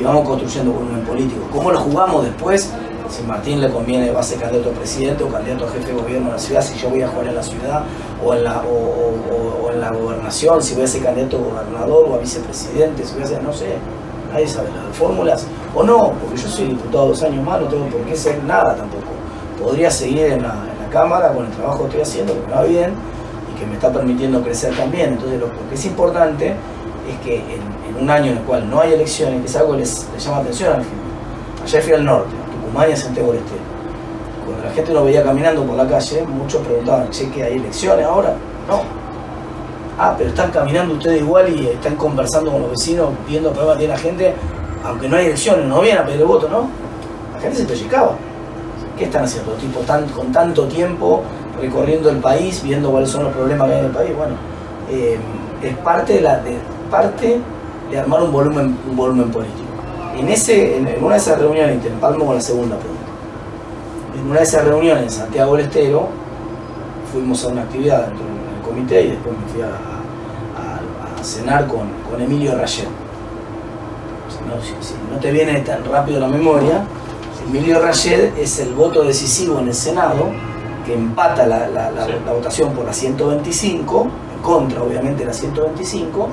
y 0.00 0.02
vamos 0.02 0.28
construyendo 0.28 0.72
volumen 0.72 1.02
político. 1.02 1.40
¿Cómo 1.52 1.70
lo 1.70 1.78
jugamos 1.78 2.24
después? 2.24 2.72
Si 3.14 3.22
Martín 3.22 3.60
le 3.60 3.70
conviene 3.70 4.10
va 4.10 4.20
a 4.20 4.22
ser 4.22 4.40
candidato 4.40 4.70
a 4.70 4.72
presidente 4.72 5.22
o 5.22 5.28
candidato 5.28 5.66
a 5.66 5.70
jefe 5.70 5.92
de 5.92 6.00
gobierno 6.00 6.26
de 6.28 6.32
la 6.32 6.38
ciudad, 6.38 6.62
si 6.62 6.76
yo 6.76 6.90
voy 6.90 7.02
a 7.02 7.08
jugar 7.08 7.28
en 7.28 7.34
la 7.36 7.42
ciudad 7.42 7.82
o 8.24 8.34
en 8.34 8.44
la, 8.44 8.62
o, 8.62 9.70
en 9.70 9.80
la 9.80 9.92
gobernación, 9.92 10.62
si 10.62 10.74
voy 10.74 10.84
a 10.84 10.86
ser 10.88 11.02
candidato 11.02 11.36
a 11.36 11.40
gobernador 11.40 12.06
o 12.10 12.14
a 12.14 12.18
vicepresidente, 12.18 13.04
si 13.04 13.14
voy 13.14 13.22
a 13.22 13.26
ser, 13.26 13.42
no 13.42 13.52
sé, 13.52 13.76
nadie 14.32 14.48
sabe 14.48 14.68
las 14.70 14.96
fórmulas, 14.96 15.46
o 15.74 15.82
no, 15.82 16.12
porque 16.20 16.36
yo 16.36 16.48
soy 16.48 16.68
diputado 16.68 17.08
dos 17.08 17.22
años 17.22 17.44
más, 17.44 17.60
no 17.60 17.68
tengo 17.68 17.86
por 17.86 18.00
qué 18.02 18.16
ser 18.16 18.42
nada 18.42 18.74
tampoco. 18.74 19.04
Podría 19.62 19.90
seguir 19.90 20.26
en 20.26 20.42
la, 20.42 20.54
Cámara 20.90 21.32
con 21.32 21.44
el 21.44 21.50
trabajo 21.50 21.80
que 21.80 21.84
estoy 21.86 22.02
haciendo, 22.02 22.34
que 22.34 22.46
me 22.46 22.54
va 22.54 22.62
bien 22.62 22.92
y 23.52 23.58
que 23.58 23.66
me 23.66 23.74
está 23.74 23.92
permitiendo 23.92 24.40
crecer 24.44 24.76
también. 24.76 25.14
Entonces 25.14 25.40
lo, 25.40 25.48
que 25.68 25.74
es 25.74 25.84
importante 25.86 26.50
es 26.50 27.18
que 27.24 27.38
en, 27.38 28.00
un 28.00 28.08
año 28.08 28.30
en 28.30 28.38
el 28.38 28.44
cual 28.44 28.70
no 28.70 28.80
hay 28.80 28.92
elecciones, 28.92 29.40
que 29.40 29.46
es 29.48 29.56
algo 29.56 29.72
que 29.72 29.78
les, 29.78 30.06
llama 30.20 30.36
atención 30.36 30.68
a 30.68 30.76
la 30.76 30.84
gente. 30.84 30.96
Ayer 31.64 31.82
fui 31.82 32.04
norte, 32.04 32.36
Tucumán 32.74 32.96
Santiago 32.96 33.32
del 33.32 33.40
Estero. 33.40 33.62
Cuando 34.44 34.64
la 34.64 34.70
gente 34.72 34.92
lo 34.92 35.04
veía 35.04 35.22
caminando 35.22 35.64
por 35.64 35.76
la 35.76 35.86
calle, 35.86 36.24
muchos 36.26 36.60
preguntaban, 36.66 37.08
che, 37.10 37.30
¿que 37.30 37.44
hay 37.44 37.54
elecciones 37.54 38.04
ahora? 38.04 38.34
No. 38.68 38.82
Ah, 39.96 40.14
pero 40.18 40.30
están 40.30 40.50
caminando 40.50 40.94
ustedes 40.94 41.20
igual 41.20 41.54
y 41.54 41.68
están 41.68 41.94
conversando 41.94 42.50
con 42.50 42.62
los 42.62 42.70
vecinos, 42.72 43.10
viendo 43.28 43.52
problemas 43.52 43.78
tiene 43.78 43.94
la 43.94 43.98
gente, 44.00 44.34
aunque 44.84 45.08
no 45.08 45.16
hay 45.16 45.26
elecciones, 45.26 45.66
no 45.66 45.80
vienen 45.80 46.02
a 46.02 46.04
pedir 46.04 46.20
el 46.20 46.26
voto, 46.26 46.48
¿no? 46.48 46.68
La 47.32 47.40
gente 47.40 47.58
se 47.58 47.64
pellizcaba. 47.64 48.16
¿Qué 48.98 49.04
están 49.04 49.24
haciendo? 49.24 49.52
Tipo, 49.52 49.80
tan, 49.80 50.08
con 50.08 50.32
tanto 50.32 50.66
tiempo 50.66 51.22
recorriendo 51.60 52.10
el 52.10 52.16
país, 52.16 52.60
viendo 52.62 52.90
cuáles 52.90 53.08
son 53.08 53.24
los 53.24 53.32
problemas 53.32 53.68
que 53.68 53.74
hay 53.74 53.80
en 53.80 53.86
el 53.86 53.92
país. 53.92 54.16
Bueno, 54.16 54.34
eh, 54.90 55.18
es 55.62 55.76
parte 55.78 56.14
de, 56.14 56.20
la, 56.22 56.38
de, 56.38 56.58
parte 56.90 57.40
de 57.90 57.98
armar 57.98 58.22
un 58.22 58.32
volumen, 58.32 58.76
un 58.88 58.96
volumen 58.96 59.30
político 59.30 59.63
en, 60.16 60.28
ese, 60.28 60.76
en 60.76 61.02
una 61.02 61.14
de 61.14 61.20
esas 61.20 61.38
reuniones, 61.38 61.82
te 61.82 61.88
empalmo 61.88 62.26
con 62.26 62.34
la 62.36 62.40
segunda 62.40 62.76
pregunta, 62.76 63.04
en 64.16 64.30
una 64.30 64.38
de 64.38 64.44
esas 64.44 64.64
reuniones 64.64 65.04
en 65.04 65.10
Santiago 65.10 65.56
del 65.56 65.66
Estero, 65.66 66.08
fuimos 67.12 67.44
a 67.44 67.48
una 67.48 67.62
actividad 67.62 68.06
dentro 68.06 68.24
del 68.24 68.62
comité 68.62 69.02
y 69.02 69.10
después 69.10 69.34
me 69.38 69.52
fui 69.52 69.62
a, 69.62 69.90
cenar 71.22 71.66
con, 71.66 71.88
Emilio 72.20 72.54
Rayet. 72.54 72.86
Si 74.28 74.94
no, 75.10 75.18
te 75.18 75.32
viene 75.32 75.60
tan 75.60 75.82
rápido 75.84 76.20
la 76.20 76.28
memoria, 76.28 76.84
Emilio 77.48 77.80
Rayet 77.80 78.36
es 78.38 78.58
el 78.60 78.74
voto 78.74 79.02
decisivo 79.02 79.58
en 79.58 79.68
el 79.68 79.74
Senado 79.74 80.30
que 80.84 80.92
empata 80.94 81.46
la, 81.46 81.66
la 81.68 82.32
votación 82.32 82.74
por 82.74 82.84
la 82.84 82.92
125, 82.92 84.02
en 84.36 84.42
contra 84.42 84.82
obviamente 84.82 85.24
la 85.24 85.32
125, 85.32 86.28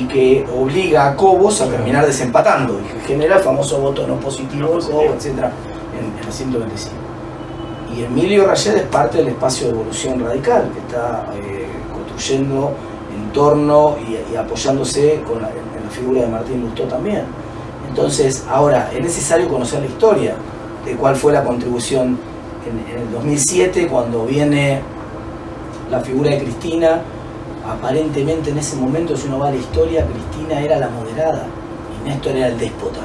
y 0.00 0.04
que 0.06 0.46
obliga 0.58 1.08
a 1.08 1.16
Cobos 1.16 1.60
a 1.60 1.66
terminar 1.66 2.06
desempatando 2.06 2.80
y 2.80 2.84
que 2.84 3.00
genera 3.06 3.36
el 3.36 3.42
famoso 3.42 3.78
voto 3.80 4.06
no 4.06 4.16
positivo 4.16 4.80
de 4.80 4.86
Cobos, 4.86 5.26
etc. 5.26 5.44
En, 5.94 6.26
el 6.26 6.32
125. 6.32 6.94
Y 7.94 8.04
Emilio 8.04 8.46
Rayet 8.46 8.76
es 8.76 8.82
parte 8.84 9.18
del 9.18 9.28
espacio 9.28 9.66
de 9.66 9.72
evolución 9.74 10.24
radical 10.24 10.70
que 10.72 10.78
está 10.80 11.30
eh, 11.36 11.66
construyendo 11.92 12.72
en 13.14 13.30
torno 13.32 13.96
y, 13.98 14.36
apoyándose 14.36 15.20
con 15.26 15.42
la, 15.42 15.50
en, 15.50 15.84
la 15.84 15.90
figura 15.90 16.22
de 16.22 16.28
Martín 16.28 16.62
Lustó 16.62 16.84
también. 16.84 17.24
Entonces, 17.86 18.44
ahora, 18.48 18.90
es 18.94 19.02
necesario 19.02 19.48
conocer 19.48 19.80
la 19.80 19.86
historia 19.86 20.34
de 20.86 20.94
cuál 20.94 21.14
fue 21.14 21.32
la 21.32 21.44
contribución 21.44 22.16
en, 22.64 22.94
en 22.94 23.06
el 23.06 23.12
2007 23.12 23.86
cuando 23.88 24.24
viene 24.24 24.80
la 25.90 26.00
figura 26.00 26.30
de 26.30 26.38
Cristina 26.38 27.02
aparentemente 27.66 28.50
en 28.50 28.58
ese 28.58 28.76
momento, 28.76 29.16
si 29.16 29.28
uno 29.28 29.38
va 29.38 29.48
a 29.48 29.50
la 29.52 29.56
historia, 29.56 30.06
Cristina 30.06 30.60
era 30.60 30.78
la 30.78 30.88
moderada 30.88 31.46
y 31.96 32.08
Néstor 32.08 32.36
era 32.36 32.48
el 32.48 32.58
déspota. 32.58 33.00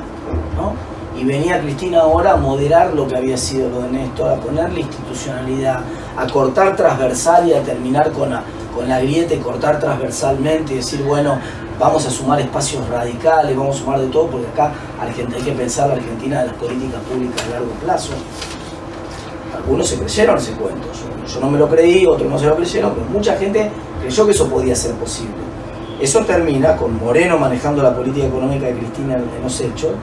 ¿no? 0.56 0.74
Y 1.20 1.24
venía 1.24 1.62
Cristina 1.62 2.02
ahora 2.02 2.34
a 2.34 2.36
moderar 2.36 2.94
lo 2.94 3.08
que 3.08 3.16
había 3.16 3.38
sido 3.38 3.70
lo 3.70 3.82
de 3.82 3.90
Néstor, 3.90 4.32
a 4.32 4.36
ponerle 4.36 4.82
institucionalidad, 4.82 5.80
a 6.18 6.28
cortar 6.28 6.76
transversal 6.76 7.48
y 7.48 7.54
a 7.54 7.64
terminar 7.64 8.12
con 8.12 8.32
la, 8.32 8.44
con 8.76 8.90
la 8.90 9.00
grieta 9.00 9.34
y 9.34 9.38
cortar 9.38 9.80
transversalmente 9.80 10.74
y 10.74 10.78
decir, 10.78 11.04
bueno, 11.04 11.40
vamos 11.80 12.06
a 12.06 12.10
sumar 12.10 12.40
espacios 12.40 12.88
radicales, 12.90 13.56
vamos 13.56 13.78
a 13.78 13.80
sumar 13.80 14.00
de 14.00 14.08
todo, 14.08 14.28
porque 14.28 14.48
acá 14.48 14.74
hay 15.00 15.42
que 15.42 15.52
pensar 15.52 15.88
la 15.88 15.96
Argentina 15.96 16.42
de 16.42 16.48
las 16.48 16.56
políticas 16.56 17.02
públicas 17.04 17.46
a 17.48 17.50
largo 17.52 17.72
plazo. 17.84 18.14
Algunos 19.66 19.88
se 19.88 19.98
creyeron 19.98 20.38
ese 20.38 20.52
cuento, 20.52 20.88
yo, 21.28 21.40
no 21.40 21.50
me 21.50 21.58
lo 21.58 21.68
creí, 21.68 22.06
otros 22.06 22.30
no 22.30 22.38
se 22.38 22.46
lo 22.46 22.56
creyeron, 22.56 22.94
pero 22.94 23.08
mucha 23.08 23.36
gente 23.36 23.72
creyó 24.00 24.26
que 24.28 24.32
eso 24.32 24.48
podía 24.48 24.76
ser 24.76 24.94
posible. 24.94 25.34
Eso 26.00 26.20
termina 26.20 26.78
con 26.78 27.00
Moreno 27.04 27.40
manejando 27.40 27.82
la 27.82 27.96
política 27.96 28.28
económica 28.28 28.68
de 28.68 28.74
Cristina 28.78 29.16
en 29.16 29.44
los 29.44 29.60
hechos, 29.60 29.94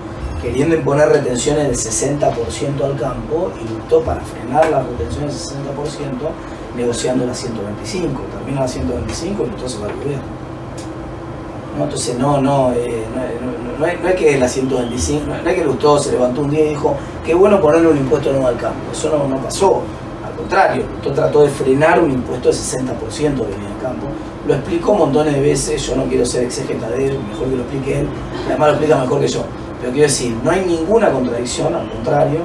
queriendo 0.42 0.74
imponer 0.74 1.10
retenciones 1.10 1.68
del 1.68 1.76
60% 1.76 2.82
al 2.82 2.98
campo 2.98 3.52
y 3.62 3.72
luchó 3.72 4.00
para 4.02 4.20
frenar 4.22 4.68
las 4.68 4.84
retenciones 4.84 5.48
del 5.50 5.58
60%, 5.58 5.64
negociando 6.76 7.24
las 7.24 7.38
125. 7.38 8.20
Termina 8.36 8.62
las 8.62 8.72
125 8.72 9.44
y 9.44 9.48
entonces 9.48 9.80
va 9.80 9.86
al 9.86 9.94
gobierno. 9.94 10.24
¿No? 11.76 11.84
Entonces 11.84 12.18
no, 12.18 12.40
no, 12.40 12.72
eh, 12.72 13.04
no, 13.78 13.86
es, 13.86 14.14
que 14.14 14.38
la 14.38 14.48
125, 14.48 15.26
no, 15.26 15.50
es 15.50 15.54
que 15.54 15.64
Lustó 15.64 15.98
se 15.98 16.12
levantó 16.12 16.42
un 16.42 16.50
día 16.50 16.64
y 16.64 16.68
dijo, 16.70 16.96
qué 17.24 17.34
bueno 17.34 17.60
ponerle 17.60 17.88
un 17.88 17.96
impuesto 17.96 18.30
nuevo 18.30 18.48
al 18.48 18.56
campo. 18.56 18.80
Eso 18.92 19.26
no, 19.28 19.36
pasó. 19.36 19.82
Al 20.24 20.36
contrario, 20.36 20.84
Lustó 20.94 21.12
trató 21.12 21.42
de 21.42 21.48
frenar 21.48 22.00
un 22.00 22.10
impuesto 22.10 22.48
del 22.48 22.58
60% 22.58 22.96
que 22.98 23.52
venía 23.52 23.68
al 23.74 23.82
campo. 23.82 24.06
Lo 24.46 24.54
explicó 24.54 24.94
montones 24.94 25.34
de 25.34 25.40
veces, 25.40 25.86
yo 25.86 25.96
no 25.96 26.04
quiero 26.04 26.26
ser 26.26 26.44
exégeta 26.44 26.88
de 26.90 27.08
él, 27.08 27.18
mejor 27.28 27.48
que 27.48 27.56
lo 27.56 27.62
explique 27.62 28.00
él, 28.00 28.08
además 28.46 28.68
lo 28.68 28.74
explica 28.74 29.00
mejor 29.00 29.20
que 29.20 29.28
yo. 29.28 29.44
Pero 29.80 29.92
quiero 29.92 30.08
decir, 30.08 30.36
no 30.42 30.50
hay 30.50 30.64
ninguna 30.64 31.10
contradicción, 31.10 31.74
al 31.74 31.88
contrario, 31.88 32.40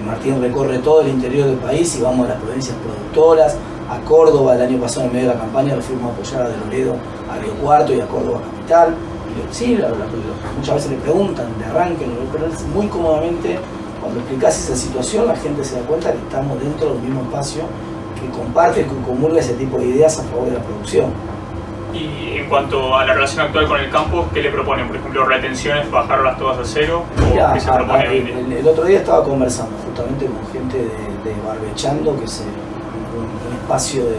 y 0.00 0.06
Martín 0.06 0.40
recorre 0.40 0.78
todo 0.78 1.02
el 1.02 1.08
interior 1.08 1.46
del 1.48 1.56
país 1.56 1.96
y 1.96 2.02
vamos 2.02 2.26
a 2.26 2.30
las 2.30 2.42
provincias 2.42 2.76
productoras, 2.78 3.56
a 3.90 3.98
Córdoba 4.04 4.54
el 4.54 4.62
año 4.62 4.78
pasado 4.78 5.06
en 5.06 5.12
medio 5.12 5.28
de 5.28 5.34
la 5.34 5.40
campaña 5.40 5.74
lo 5.74 5.82
fuimos 5.82 6.10
a 6.10 6.14
apoyar 6.14 6.42
a 6.42 6.48
De 6.48 6.56
Loredo 6.58 6.94
a 7.40 7.42
Río 7.42 7.54
Cuarto 7.54 7.94
y 7.94 8.00
a 8.00 8.06
Córdoba 8.06 8.40
Capital. 8.42 8.94
Sí, 9.50 9.78
muchas 10.56 10.74
veces 10.74 10.90
le 10.90 10.96
preguntan 10.98 11.46
de 11.58 11.64
arranque, 11.64 12.06
pero 12.32 12.46
muy 12.74 12.86
cómodamente 12.88 13.58
cuando 14.00 14.20
explicas 14.20 14.58
esa 14.58 14.76
situación 14.76 15.26
la 15.26 15.36
gente 15.36 15.64
se 15.64 15.76
da 15.76 15.86
cuenta 15.86 16.12
que 16.12 16.18
estamos 16.18 16.60
dentro 16.60 16.94
del 16.94 17.02
mismo 17.02 17.22
espacio 17.22 17.62
que 18.20 18.28
comparte, 18.36 18.82
que 18.82 18.88
comulga 19.06 19.40
ese 19.40 19.54
tipo 19.54 19.78
de 19.78 19.86
ideas 19.86 20.18
a 20.18 20.22
favor 20.24 20.46
de 20.46 20.52
la 20.52 20.60
producción. 20.60 21.12
Y 21.92 22.38
en 22.38 22.48
cuanto 22.48 22.96
a 22.96 23.04
la 23.04 23.14
relación 23.14 23.46
actual 23.46 23.66
con 23.66 23.80
el 23.80 23.90
campo, 23.90 24.26
¿qué 24.32 24.42
le 24.42 24.50
proponen? 24.50 24.86
Por 24.86 24.96
ejemplo, 24.96 25.24
retenciones, 25.26 25.90
bajarlas 25.90 26.38
todas 26.38 26.58
a 26.58 26.64
cero. 26.64 27.04
¿o 27.16 27.60
se 27.60 27.72
propone 27.72 28.58
el, 28.58 28.66
otro 28.66 28.84
día 28.84 28.98
estaba 28.98 29.24
conversando 29.24 29.72
justamente 29.84 30.26
con 30.26 30.52
gente 30.52 30.78
de, 30.78 30.84
de 30.84 31.40
Barbechando, 31.46 32.18
que 32.18 32.28
se 32.28 32.44
espacio 33.70 34.04
de 34.04 34.18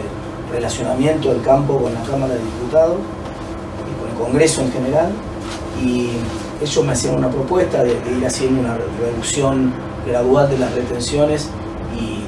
relacionamiento 0.52 1.30
del 1.30 1.42
campo 1.42 1.78
con 1.78 1.94
la 1.94 2.02
Cámara 2.02 2.34
de 2.34 2.40
Diputados 2.40 2.98
y 3.80 4.00
con 4.00 4.10
el 4.10 4.16
Congreso 4.16 4.62
en 4.62 4.72
general. 4.72 5.12
Y 5.82 6.10
ellos 6.60 6.84
me 6.84 6.92
hacían 6.92 7.16
una 7.16 7.28
propuesta 7.28 7.82
de, 7.82 7.92
ir 8.16 8.26
haciendo 8.26 8.60
una 8.60 8.76
reducción 9.00 9.72
gradual 10.06 10.48
de 10.48 10.58
las 10.58 10.74
retenciones 10.74 11.48
y, 11.98 12.22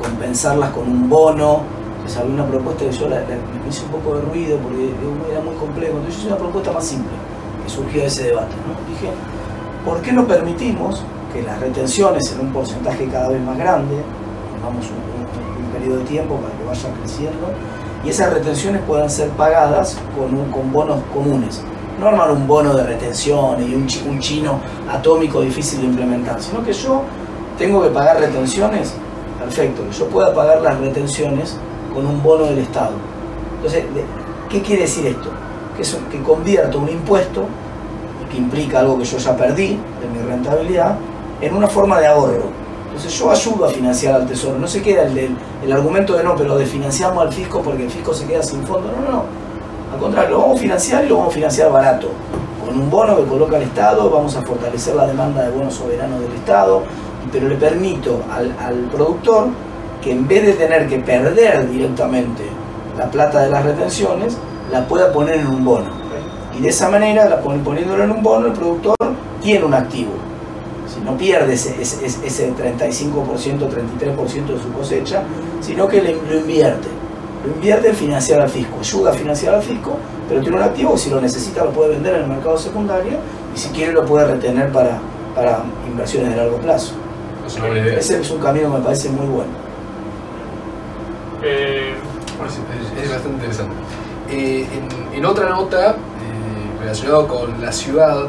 compensarlas 0.00 0.70
con 0.70 0.88
un 0.88 1.08
bono. 1.08 1.62
Entonces 1.96 2.18
había 2.18 2.34
una 2.34 2.46
propuesta 2.46 2.84
que 2.84 2.92
yo 2.92 3.08
me 3.08 3.68
hice 3.68 3.84
un 3.84 3.90
poco 3.90 4.16
de 4.16 4.22
ruido 4.22 4.58
porque 4.58 4.90
era 5.30 5.40
muy 5.40 5.54
complejo. 5.56 5.98
Entonces 5.98 6.14
yo 6.14 6.20
hice 6.20 6.28
una 6.28 6.38
propuesta 6.38 6.72
más 6.72 6.84
simple 6.84 7.12
que 7.64 7.70
surgió 7.70 8.00
de 8.00 8.06
ese 8.06 8.24
debate. 8.24 8.54
Dije, 8.88 9.12
¿por 9.84 10.00
qué 10.00 10.12
no 10.12 10.26
permitimos 10.26 11.02
que 11.32 11.42
las 11.42 11.60
retenciones 11.60 12.32
en 12.32 12.40
un 12.40 12.52
porcentaje 12.52 13.06
cada 13.06 13.28
vez 13.28 13.40
más 13.42 13.58
grande, 13.58 13.96
vamos 14.62 14.86
un, 14.86 15.17
periodo 15.78 15.98
de 15.98 16.04
tiempo 16.04 16.36
para 16.36 16.54
que 16.56 16.64
vayan 16.64 16.92
creciendo, 17.00 17.48
y 18.04 18.10
esas 18.10 18.32
retenciones 18.32 18.82
puedan 18.86 19.10
ser 19.10 19.28
pagadas 19.30 19.98
con, 20.16 20.50
con 20.50 20.72
bonos 20.72 20.98
comunes. 21.12 21.62
No 21.98 22.06
armar 22.06 22.30
un 22.30 22.46
bono 22.46 22.74
de 22.74 22.84
retención 22.84 23.60
y 23.60 23.74
un, 23.74 23.88
un 24.08 24.20
chino 24.20 24.60
atómico 24.88 25.40
difícil 25.40 25.80
de 25.80 25.86
implementar, 25.86 26.40
sino 26.40 26.64
que 26.64 26.72
yo 26.72 27.02
tengo 27.58 27.82
que 27.82 27.88
pagar 27.88 28.20
retenciones, 28.20 28.94
perfecto, 29.38 29.82
que 29.84 29.96
yo 29.96 30.06
pueda 30.06 30.32
pagar 30.32 30.62
las 30.62 30.78
retenciones 30.78 31.56
con 31.92 32.06
un 32.06 32.22
bono 32.22 32.44
del 32.44 32.58
Estado. 32.58 32.92
Entonces, 33.56 33.84
¿qué 34.48 34.62
quiere 34.62 34.82
decir 34.82 35.06
esto? 35.06 35.30
Que, 35.74 35.82
es, 35.82 35.98
que 36.10 36.22
convierto 36.22 36.78
un 36.78 36.88
impuesto, 36.88 37.46
que 38.30 38.36
implica 38.36 38.80
algo 38.80 38.96
que 38.98 39.04
yo 39.04 39.18
ya 39.18 39.36
perdí 39.36 39.68
de 39.68 40.08
mi 40.12 40.24
rentabilidad, 40.24 40.96
en 41.40 41.54
una 41.54 41.66
forma 41.66 41.98
de 41.98 42.06
ahorro. 42.06 42.67
Entonces 42.98 43.16
yo 43.16 43.30
ayudo 43.30 43.64
a 43.64 43.68
financiar 43.68 44.14
al 44.16 44.26
Tesoro, 44.26 44.58
no 44.58 44.66
se 44.66 44.82
queda 44.82 45.04
el, 45.04 45.36
el, 45.62 45.72
argumento 45.72 46.16
de 46.16 46.24
no, 46.24 46.34
pero 46.34 46.58
de 46.58 46.66
financiamos 46.66 47.22
al 47.22 47.32
fisco 47.32 47.62
porque 47.62 47.84
el 47.84 47.90
fisco 47.92 48.12
se 48.12 48.26
queda 48.26 48.42
sin 48.42 48.66
fondo, 48.66 48.90
no, 48.90 49.00
no, 49.00 49.18
no. 49.18 49.24
Al 49.94 50.00
contrario, 50.00 50.30
lo 50.30 50.40
vamos 50.40 50.56
a 50.56 50.60
financiar 50.62 51.04
y 51.04 51.08
lo 51.08 51.18
vamos 51.18 51.30
a 51.30 51.34
financiar 51.36 51.70
barato. 51.70 52.08
Con 52.66 52.76
un 52.76 52.90
bono 52.90 53.16
que 53.16 53.22
coloca 53.22 53.56
el 53.56 53.62
Estado, 53.62 54.10
vamos 54.10 54.34
a 54.34 54.42
fortalecer 54.42 54.96
la 54.96 55.06
demanda 55.06 55.44
de 55.44 55.50
bonos 55.52 55.74
soberanos 55.74 56.20
del 56.20 56.32
Estado, 56.32 56.82
pero 57.30 57.48
le 57.48 57.54
permito 57.54 58.20
al, 58.32 58.52
al 58.58 58.74
productor 58.90 59.46
que 60.02 60.10
en 60.10 60.26
vez 60.26 60.46
de 60.46 60.54
tener 60.54 60.88
que 60.88 60.98
perder 60.98 61.70
directamente 61.70 62.42
la 62.98 63.08
plata 63.08 63.42
de 63.42 63.50
las 63.50 63.64
retenciones, 63.64 64.36
la 64.72 64.88
pueda 64.88 65.12
poner 65.12 65.36
en 65.36 65.46
un 65.46 65.64
bono. 65.64 65.90
Y 66.58 66.62
de 66.62 66.70
esa 66.70 66.90
manera, 66.90 67.28
la 67.28 67.40
poniéndolo 67.40 68.02
en 68.02 68.10
un 68.10 68.24
bono, 68.24 68.48
el 68.48 68.54
productor 68.54 68.96
tiene 69.40 69.64
un 69.64 69.74
activo 69.74 70.27
no 71.08 71.16
pierde 71.16 71.54
ese, 71.54 71.80
ese, 71.80 72.06
ese 72.06 72.52
35%, 72.52 73.22
33% 73.24 74.46
de 74.46 74.62
su 74.62 74.72
cosecha, 74.72 75.22
sino 75.60 75.88
que 75.88 76.02
lo 76.02 76.38
invierte. 76.38 76.88
Lo 77.46 77.54
invierte 77.54 77.88
en 77.88 77.96
financiar 77.96 78.40
al 78.40 78.48
fisco, 78.48 78.78
ayuda 78.80 79.10
a 79.10 79.14
financiar 79.14 79.54
al 79.54 79.62
fisco, 79.62 79.96
pero 80.28 80.42
tiene 80.42 80.56
un 80.56 80.62
activo 80.62 80.98
si 80.98 81.08
lo 81.08 81.20
necesita 81.20 81.64
lo 81.64 81.70
puede 81.70 81.90
vender 81.94 82.16
en 82.16 82.22
el 82.22 82.28
mercado 82.28 82.58
secundario 82.58 83.12
y 83.54 83.58
si 83.58 83.70
quiere 83.70 83.92
lo 83.92 84.04
puede 84.04 84.26
retener 84.26 84.70
para, 84.70 84.98
para 85.34 85.62
inversiones 85.88 86.30
de 86.30 86.36
largo 86.36 86.58
plazo. 86.58 86.92
Ese 87.96 88.20
es 88.20 88.30
un 88.30 88.40
camino 88.40 88.70
que 88.70 88.78
me 88.78 88.84
parece 88.84 89.08
muy 89.08 89.26
bueno. 89.26 89.52
Eh, 91.42 91.94
es, 93.02 93.10
bastante 93.10 93.36
interesante. 93.36 93.74
Eh, 94.30 94.66
en, 95.14 95.24
otra 95.24 95.48
nota, 95.48 95.92
eh, 95.92 96.80
relacionado 96.80 97.26
con 97.26 97.60
la 97.62 97.72
ciudad, 97.72 98.26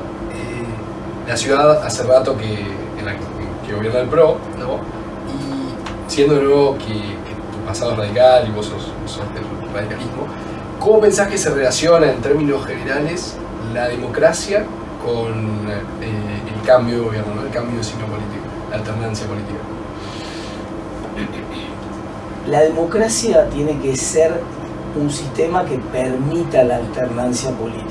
la 1.29 1.37
ciudad 1.37 1.83
hace 1.85 2.01
rato 2.03 2.35
que, 2.35 2.57
gobierna 3.71 3.99
el 3.99 4.07
PRO, 4.07 4.39
¿no? 4.57 4.79
Y 5.29 6.11
siendo 6.11 6.33
de 6.33 6.41
nuevo 6.41 6.75
que, 6.79 6.85
tu 7.51 7.59
pasado 7.67 7.91
es 7.91 7.97
radical 7.99 8.47
y 8.47 8.51
vos 8.51 8.65
sos, 8.65 9.21
del 9.35 9.43
radicalismo, 9.71 10.25
¿cómo 10.79 10.99
pensás 10.99 11.27
que 11.27 11.37
se 11.37 11.51
relaciona 11.51 12.11
en 12.11 12.19
términos 12.19 12.65
generales 12.65 13.35
la 13.75 13.89
democracia 13.89 14.65
con 15.05 15.69
eh, 15.69 16.51
el 16.51 16.65
cambio 16.65 16.95
de 16.95 17.01
gobierno, 17.03 17.43
el 17.43 17.51
cambio 17.51 17.77
de 17.77 17.83
signo 17.83 18.07
político, 18.07 18.45
la 18.71 18.77
alternancia 18.77 19.27
política? 19.27 19.59
La 22.47 22.61
democracia 22.61 23.47
tiene 23.49 23.77
que 23.79 23.95
ser 23.95 24.41
un 24.99 25.11
sistema 25.11 25.63
que 25.63 25.77
permita 25.77 26.63
la 26.63 26.77
alternancia 26.77 27.51
política 27.51 27.88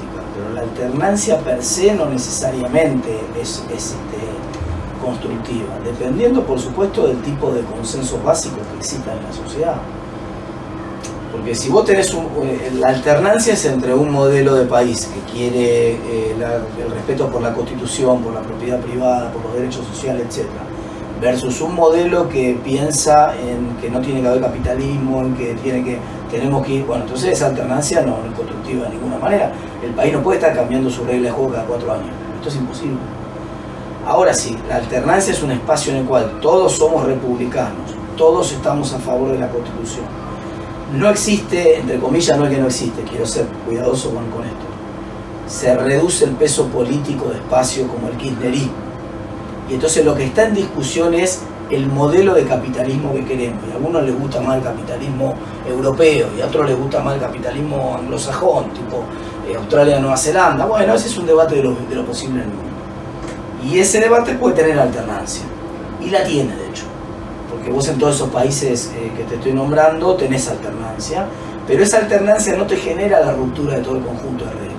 la 0.59 0.65
alternancia 0.65 1.39
per 1.39 1.63
se 1.63 1.95
no 1.95 2.07
necesariamente 2.07 3.21
es, 3.41 3.63
este, 3.73 4.19
constructiva, 5.01 5.79
dependiendo 5.85 6.43
por 6.43 6.59
supuesto 6.59 7.07
del 7.07 7.23
tipo 7.23 7.53
de 7.53 7.63
consenso 7.63 8.21
básico 8.25 8.57
que 8.57 8.79
exista 8.79 9.13
en 9.13 9.23
la 9.23 9.33
sociedad. 9.33 9.77
Porque 11.31 11.55
si 11.55 11.69
vos 11.69 11.85
tenés 11.85 12.13
un, 12.13 12.25
eh, 12.43 12.73
la 12.75 12.89
alternancia 12.89 13.53
es 13.53 13.65
entre 13.67 13.95
un 13.95 14.11
modelo 14.11 14.57
de 14.57 14.65
país 14.65 15.07
que 15.07 15.33
quiere 15.33 15.93
eh, 15.93 16.35
el 16.35 16.91
respeto 16.91 17.29
por 17.29 17.41
la 17.41 17.55
constitución, 17.55 18.21
por 18.23 18.35
la 18.35 18.41
propiedad 18.41 18.81
privada, 18.81 19.31
por 19.31 19.45
los 19.45 19.55
derechos 19.55 19.87
sociales, 19.87 20.27
etc. 20.29 20.47
Versus 21.21 21.61
un 21.61 21.75
modelo 21.75 22.29
que 22.29 22.59
piensa 22.65 23.35
en 23.37 23.77
que 23.81 23.91
no 23.91 24.01
tiene 24.01 24.23
que 24.23 24.29
haber 24.29 24.41
capitalismo, 24.41 25.23
en 25.23 25.35
que 25.37 25.55
tiene 25.55 25.85
que 25.85 25.99
tenemos 26.31 26.65
que 26.65 26.75
ir, 26.75 26.85
bueno, 26.85 27.05
entonces 27.05 27.33
esa 27.33 27.47
alternancia 27.47 28.03
no, 28.03 28.19
es 28.25 28.35
constructiva 28.35 28.85
de 28.85 28.91
ninguna 28.91 29.19
manera. 29.19 29.53
El 29.83 29.93
país 29.93 30.13
no 30.13 30.23
puede 30.23 30.39
estar 30.39 30.55
cambiando 30.55 30.91
su 30.91 31.05
regla 31.05 31.29
de 31.29 31.31
juego 31.31 31.53
cada 31.53 31.65
cuatro 31.65 31.93
años. 31.93 32.11
Esto 32.37 32.49
es 32.49 32.57
imposible. 32.57 32.99
Ahora 34.07 34.33
sí, 34.33 34.57
la 34.69 34.77
alternancia 34.77 35.33
es 35.33 35.43
un 35.43 35.51
espacio 35.51 35.93
en 35.93 35.99
el 35.99 36.05
cual 36.05 36.39
todos 36.41 36.73
somos 36.73 37.05
republicanos, 37.05 37.95
todos 38.17 38.53
estamos 38.53 38.93
a 38.95 38.99
favor 38.99 39.33
de 39.33 39.39
la 39.39 39.49
Constitución. 39.49 40.07
No 40.95 41.11
existe, 41.11 41.79
entre 41.79 41.99
comillas, 41.99 42.39
no 42.39 42.47
es 42.47 42.51
que 42.55 42.61
no 42.61 42.67
existe, 42.67 43.03
quiero 43.03 43.27
ser 43.27 43.47
cuidadoso 43.67 44.11
con, 44.11 44.25
con 44.31 44.45
esto. 44.45 44.57
Se 45.47 45.77
reduce 45.77 46.25
el 46.25 46.33
peso 46.33 46.67
político 46.69 47.29
de 47.29 47.37
espacio 47.37 47.87
como 47.89 48.09
el 48.09 48.17
kirchnerismo. 48.17 48.73
Y 49.69 49.75
entonces 49.75 50.05
lo 50.05 50.15
que 50.15 50.25
está 50.25 50.47
en 50.47 50.55
discusión 50.55 51.13
es 51.13 51.43
el 51.71 51.87
modelo 51.87 52.35
de 52.35 52.45
capitalismo 52.45 53.13
que 53.13 53.25
queremos. 53.25 53.63
Y 53.69 53.73
a 53.73 53.75
algunos 53.77 54.03
les 54.05 54.19
gusta 54.19 54.41
más 54.41 54.59
el 54.59 54.63
capitalismo 54.63 55.35
europeo 55.69 56.29
y 56.37 56.41
a 56.41 56.47
otros 56.47 56.67
les 56.67 56.79
gusta 56.79 57.01
más 57.01 57.15
el 57.15 57.21
capitalismo 57.21 57.97
anglosajón, 57.99 58.71
tipo 58.71 59.05
eh, 59.49 59.57
Australia, 59.57 59.99
Nueva 59.99 60.17
Zelanda. 60.17 60.67
Bueno, 60.67 60.95
ese 60.95 61.09
es 61.09 61.19
un 61.19 61.27
debate 61.27 61.57
de 61.57 61.63
lo, 61.65 61.75
de 61.75 61.95
lo 61.95 62.05
posible 62.05 62.43
en 62.43 62.49
el 62.49 62.55
mundo. 62.55 62.69
Y 63.65 63.79
ese 63.79 64.01
debate 64.01 64.35
puede 64.35 64.55
tener 64.55 64.79
alternancia. 64.79 65.45
Y 66.01 66.11
la 66.11 66.25
tiene, 66.25 66.55
de 66.55 66.69
hecho. 66.69 66.85
Porque 67.51 67.71
vos 67.71 67.89
en 67.89 67.99
todos 67.99 68.17
esos 68.17 68.29
países 68.31 68.93
eh, 68.97 69.11
que 69.17 69.25
te 69.25 69.35
estoy 69.35 69.53
nombrando 69.53 70.15
tenés 70.15 70.49
alternancia, 70.49 71.27
pero 71.67 71.83
esa 71.83 71.99
alternancia 71.99 72.57
no 72.57 72.67
te 72.67 72.77
genera 72.77 73.21
la 73.21 73.33
ruptura 73.33 73.77
de 73.77 73.83
todo 73.83 73.97
el 73.97 74.03
conjunto 74.03 74.45
de 74.45 74.53
reglas. 74.53 74.75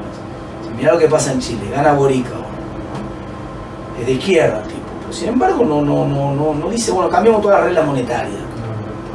Si 0.63 0.73
mirá 0.75 0.93
lo 0.93 0.99
que 0.99 1.07
pasa 1.07 1.31
en 1.31 1.39
Chile, 1.39 1.61
gana 1.71 1.93
Borica, 1.93 2.29
es 3.99 4.05
de 4.05 4.11
izquierda, 4.13 4.63
tipo. 4.63 4.88
Pero 5.09 5.13
sin 5.21 5.29
embargo, 5.29 5.65
no, 5.65 5.81
no, 5.81 6.05
no, 6.05 6.35
no, 6.35 6.53
no 6.53 6.69
dice, 6.69 6.91
bueno, 6.91 7.09
cambiamos 7.09 7.41
todas 7.41 7.57
las 7.57 7.65
reglas 7.65 7.85
monetarias. 7.87 8.35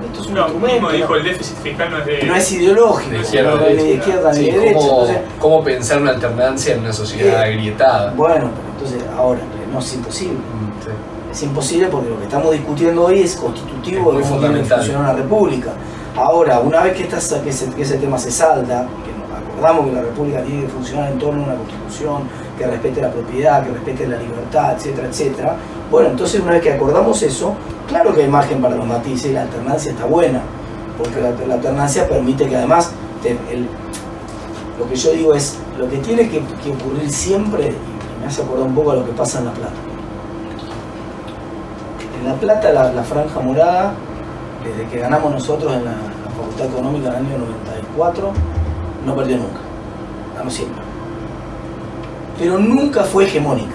Esto 0.06 0.20
es 0.22 0.26
un 0.26 0.34
No, 0.34 0.40
instrumento, 0.40 0.72
mismo 0.74 0.90
dijo 0.90 1.08
¿no? 1.10 1.14
el 1.16 1.22
déficit 1.24 1.56
fiscal 1.58 1.90
no 1.92 1.98
es 1.98 2.06
de... 2.06 2.22
no 2.24 2.34
es 2.34 2.52
ideológico, 2.52 3.10
De 3.12 3.20
izquierda, 3.20 3.54
no 3.54 3.66
es 3.66 3.76
de 3.76 3.94
izquierda 3.94 4.32
ni 4.32 4.36
Sí, 4.38 4.44
de 4.50 4.58
derecha. 4.58 4.74
¿cómo, 4.78 4.90
entonces, 4.92 5.18
cómo 5.38 5.64
pensar 5.64 6.02
una 6.02 6.10
alternancia 6.10 6.74
en 6.74 6.80
una 6.80 6.92
sociedad 6.92 7.42
Eh, 7.42 7.52
agrietada? 7.52 8.12
bueno, 8.16 8.50
pero 8.56 8.72
entonces 8.90 9.08
ahora 9.16 9.40
no 9.72 9.78
es 9.78 9.94
imposible. 9.94 10.34
Mm, 10.34 10.82
sí. 10.84 10.90
Es 11.30 11.42
imposible 11.44 11.86
porque 11.88 12.10
lo 12.10 12.18
que 12.18 12.24
estamos 12.24 12.50
discutiendo 12.52 13.04
hoy 13.04 13.20
es 13.20 13.36
constitutivo 13.36 14.12
Es 14.12 14.18
de 14.18 14.22
cómo 14.24 14.40
tiene 14.40 14.62
que 14.62 14.64
funcionar 14.74 15.00
una 15.02 15.12
república. 15.12 15.70
Ahora, 16.16 16.58
una 16.60 16.82
vez 16.82 16.96
que, 16.96 17.04
esta- 17.04 17.40
que, 17.42 17.50
ese, 17.50 17.70
que 17.70 17.82
ese 17.82 17.98
tema 17.98 18.18
se 18.18 18.30
salda, 18.32 18.86
que 19.04 19.12
nos 19.12 19.38
acordamos 19.52 19.86
que 19.86 19.92
la 19.92 20.02
república 20.02 20.42
tiene 20.42 20.62
que 20.62 20.68
funcionar 20.68 21.12
en 21.12 21.18
torno 21.20 21.42
a 21.42 21.46
una 21.46 21.54
constitución 21.56 22.22
que 22.58 22.66
respete 22.66 23.00
la 23.00 23.10
propiedad, 23.10 23.64
que 23.64 23.72
respete 23.72 24.06
la 24.06 24.16
libertad, 24.16 24.74
etcétera, 24.76 25.08
etcétera, 25.08 25.56
bueno, 25.90 26.10
entonces 26.10 26.40
una 26.40 26.52
vez 26.52 26.62
que 26.62 26.72
acordamos 26.72 27.22
eso, 27.22 27.54
claro 27.88 28.14
que 28.14 28.22
hay 28.22 28.28
margen 28.28 28.60
para 28.60 28.74
los 28.74 28.86
matices 28.86 29.30
y 29.30 29.34
la 29.34 29.42
alternancia 29.42 29.92
está 29.92 30.06
buena, 30.06 30.40
porque 30.98 31.20
la, 31.20 31.54
alternancia 31.54 32.08
permite 32.08 32.48
que 32.48 32.56
además 32.56 32.92
lo 34.78 34.88
que 34.88 34.96
yo 34.96 35.12
digo 35.12 35.34
es, 35.34 35.58
lo 35.78 35.88
que 35.88 35.98
tiene 35.98 36.28
que, 36.28 36.38
ocurrir 36.38 37.10
siempre, 37.10 37.68
y 37.68 38.20
me 38.20 38.26
hace 38.26 38.42
acordar 38.42 38.66
un 38.66 38.74
poco 38.74 38.92
a 38.92 38.96
lo 38.96 39.06
que 39.06 39.12
pasa 39.12 39.38
en 39.38 39.46
La 39.46 39.52
Plata. 39.52 39.72
En 42.18 42.28
La 42.28 42.34
Plata, 42.34 42.72
la, 42.72 42.92
la 42.92 43.02
franja 43.02 43.40
morada, 43.40 43.94
desde 44.64 44.90
que 44.90 44.98
ganamos 44.98 45.32
nosotros 45.32 45.72
en 45.74 45.84
la, 45.84 45.92
la 45.92 46.30
Facultad 46.36 46.66
Económica 46.66 47.08
en 47.08 47.14
el 47.14 47.26
año 47.26 47.38
94, 47.38 48.32
no 49.06 49.16
perdió 49.16 49.36
nunca. 49.36 49.60
Ganó 50.36 50.50
siempre. 50.50 50.93
Pero 52.38 52.58
nunca 52.58 53.04
fue 53.04 53.24
hegemónica. 53.24 53.74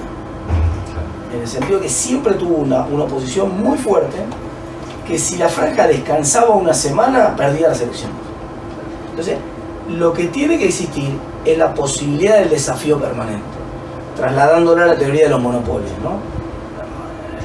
En 1.33 1.41
el 1.41 1.47
sentido 1.47 1.79
que 1.79 1.89
siempre 1.89 2.33
tuvo 2.33 2.55
una, 2.57 2.83
una 2.85 3.03
oposición 3.03 3.61
muy 3.61 3.77
fuerte, 3.77 4.17
que 5.07 5.17
si 5.17 5.37
la 5.37 5.47
franja 5.49 5.87
descansaba 5.87 6.55
una 6.55 6.73
semana, 6.73 7.35
perdía 7.35 7.69
las 7.69 7.81
elecciones. 7.81 8.15
Entonces, 9.11 9.37
lo 9.89 10.13
que 10.13 10.25
tiene 10.25 10.57
que 10.57 10.65
existir 10.65 11.09
es 11.45 11.57
la 11.57 11.73
posibilidad 11.73 12.39
del 12.39 12.49
desafío 12.49 12.99
permanente, 12.99 13.43
trasladándola 14.15 14.83
a 14.83 14.87
la 14.87 14.97
teoría 14.97 15.23
de 15.23 15.29
los 15.29 15.41
monopolios, 15.41 15.91
¿no? 16.03 16.19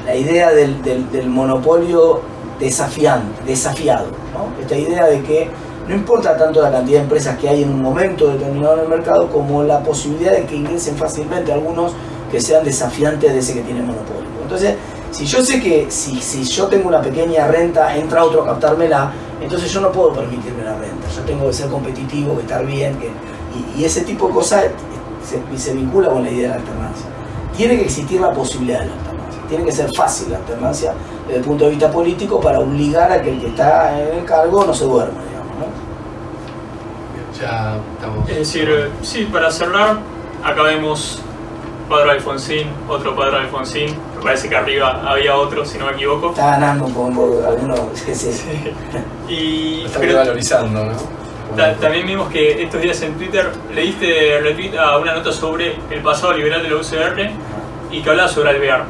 La 0.05 0.15
idea 0.15 0.51
del, 0.51 0.81
del- 0.83 1.11
del 1.11 1.29
monopolio 1.29 2.21
desafiante, 2.59 3.41
desafiado, 3.45 4.07
¿no? 4.33 4.61
Esta 4.61 4.75
idea 4.77 5.05
de 5.05 5.21
que 5.23 5.49
no 5.87 5.93
importa 5.93 6.35
tanto 6.35 6.61
la 6.61 6.71
cantidad 6.71 6.97
de 6.97 7.03
empresas 7.03 7.37
que 7.37 7.47
hay 7.47 7.63
en 7.63 7.69
un 7.69 7.81
momento 7.81 8.27
determinado 8.29 8.75
en 8.75 8.79
el 8.81 8.87
mercado, 8.87 9.29
como 9.29 9.63
la 9.63 9.81
posibilidad 9.81 10.31
de 10.31 10.45
que 10.45 10.55
ingresen 10.55 10.95
fácilmente 10.95 11.53
algunos 11.53 11.93
que 12.31 12.41
sean 12.41 12.63
desafiantes 12.63 13.31
de 13.31 13.39
ese 13.39 13.53
que 13.53 13.61
tiene 13.61 13.81
monopolio. 13.81 14.25
Entonces, 14.41 14.75
si 15.11 15.25
yo 15.25 15.43
sé 15.43 15.61
que 15.61 15.85
si, 15.89 16.19
si 16.21 16.43
yo 16.43 16.65
tengo 16.67 16.87
una 16.87 17.01
pequeña 17.01 17.47
renta, 17.47 17.95
entra 17.95 18.23
otro 18.23 18.43
a 18.43 18.47
captármela, 18.47 19.13
entonces 19.39 19.71
yo 19.71 19.79
no 19.79 19.91
puedo 19.91 20.11
permitirme 20.13 20.63
la 20.63 20.75
renta. 20.75 21.07
Yo 21.15 21.21
tengo 21.21 21.47
que 21.47 21.53
ser 21.53 21.69
competitivo, 21.69 22.35
que 22.35 22.41
estar 22.41 22.65
bien, 22.65 22.97
que, 22.97 23.11
y, 23.77 23.83
ese 23.83 24.01
tipo 24.01 24.27
de 24.27 24.33
cosas 24.33 24.65
se, 25.23 25.57
se 25.57 25.73
vincula 25.73 26.09
con 26.09 26.23
la 26.23 26.31
idea 26.31 26.43
de 26.43 26.49
la 26.49 26.55
alternancia. 26.55 27.05
Tiene 27.55 27.77
que 27.77 27.85
existir 27.85 28.19
la 28.19 28.33
posibilidad 28.33 28.81
de 28.81 28.87
la 28.87 28.93
alternancia. 28.93 29.41
Tiene 29.47 29.65
que 29.65 29.71
ser 29.71 29.93
fácil 29.95 30.31
la 30.31 30.37
alternancia 30.37 30.93
desde 31.27 31.39
el 31.39 31.45
punto 31.45 31.65
de 31.65 31.69
vista 31.71 31.91
político 31.91 32.39
para 32.41 32.59
obligar 32.59 33.11
a 33.11 33.21
que 33.21 33.29
el 33.29 33.39
que 33.39 33.47
está 33.47 34.01
en 34.01 34.17
el 34.17 34.25
cargo 34.25 34.65
no 34.65 34.73
se 34.73 34.85
duerma. 34.85 35.19
Ya 37.39 37.77
estamos. 37.95 38.29
Es 38.29 38.37
decir, 38.37 38.69
eh, 38.69 38.89
sí, 39.01 39.27
para 39.31 39.51
cerrar, 39.51 39.97
acá 40.43 40.63
vemos 40.63 41.21
Padre 41.89 42.11
Alfonsín, 42.11 42.67
otro 42.87 43.15
Padre 43.15 43.37
Alfonsín, 43.39 43.95
me 44.17 44.23
parece 44.23 44.49
que 44.49 44.55
arriba 44.55 45.03
había 45.05 45.35
otro, 45.35 45.65
si 45.65 45.77
no 45.77 45.85
me 45.87 45.91
equivoco. 45.93 46.29
Está 46.29 46.51
ganando 46.51 46.85
con 46.85 47.13
algunos. 47.45 47.79
sí, 47.93 48.15
sí. 48.15 48.71
Y 49.27 49.81
Lo 49.81 49.85
está 49.87 49.99
pero 49.99 50.11
revalorizando, 50.13 50.85
¿no? 50.85 50.91
ta- 51.55 51.73
también 51.75 52.07
vimos 52.07 52.29
que 52.29 52.63
estos 52.63 52.81
días 52.81 53.01
en 53.01 53.13
Twitter 53.15 53.51
leíste 53.73 54.39
retweet 54.41 54.77
a 54.77 54.97
una 54.97 55.13
nota 55.13 55.31
sobre 55.31 55.75
el 55.91 56.01
pasado 56.01 56.33
liberal 56.33 56.63
de 56.63 56.69
la 56.69 56.75
UCR 56.77 57.29
y 57.91 58.01
que 58.01 58.09
hablaba 58.09 58.29
sobre 58.29 58.49
Alvear. 58.49 58.85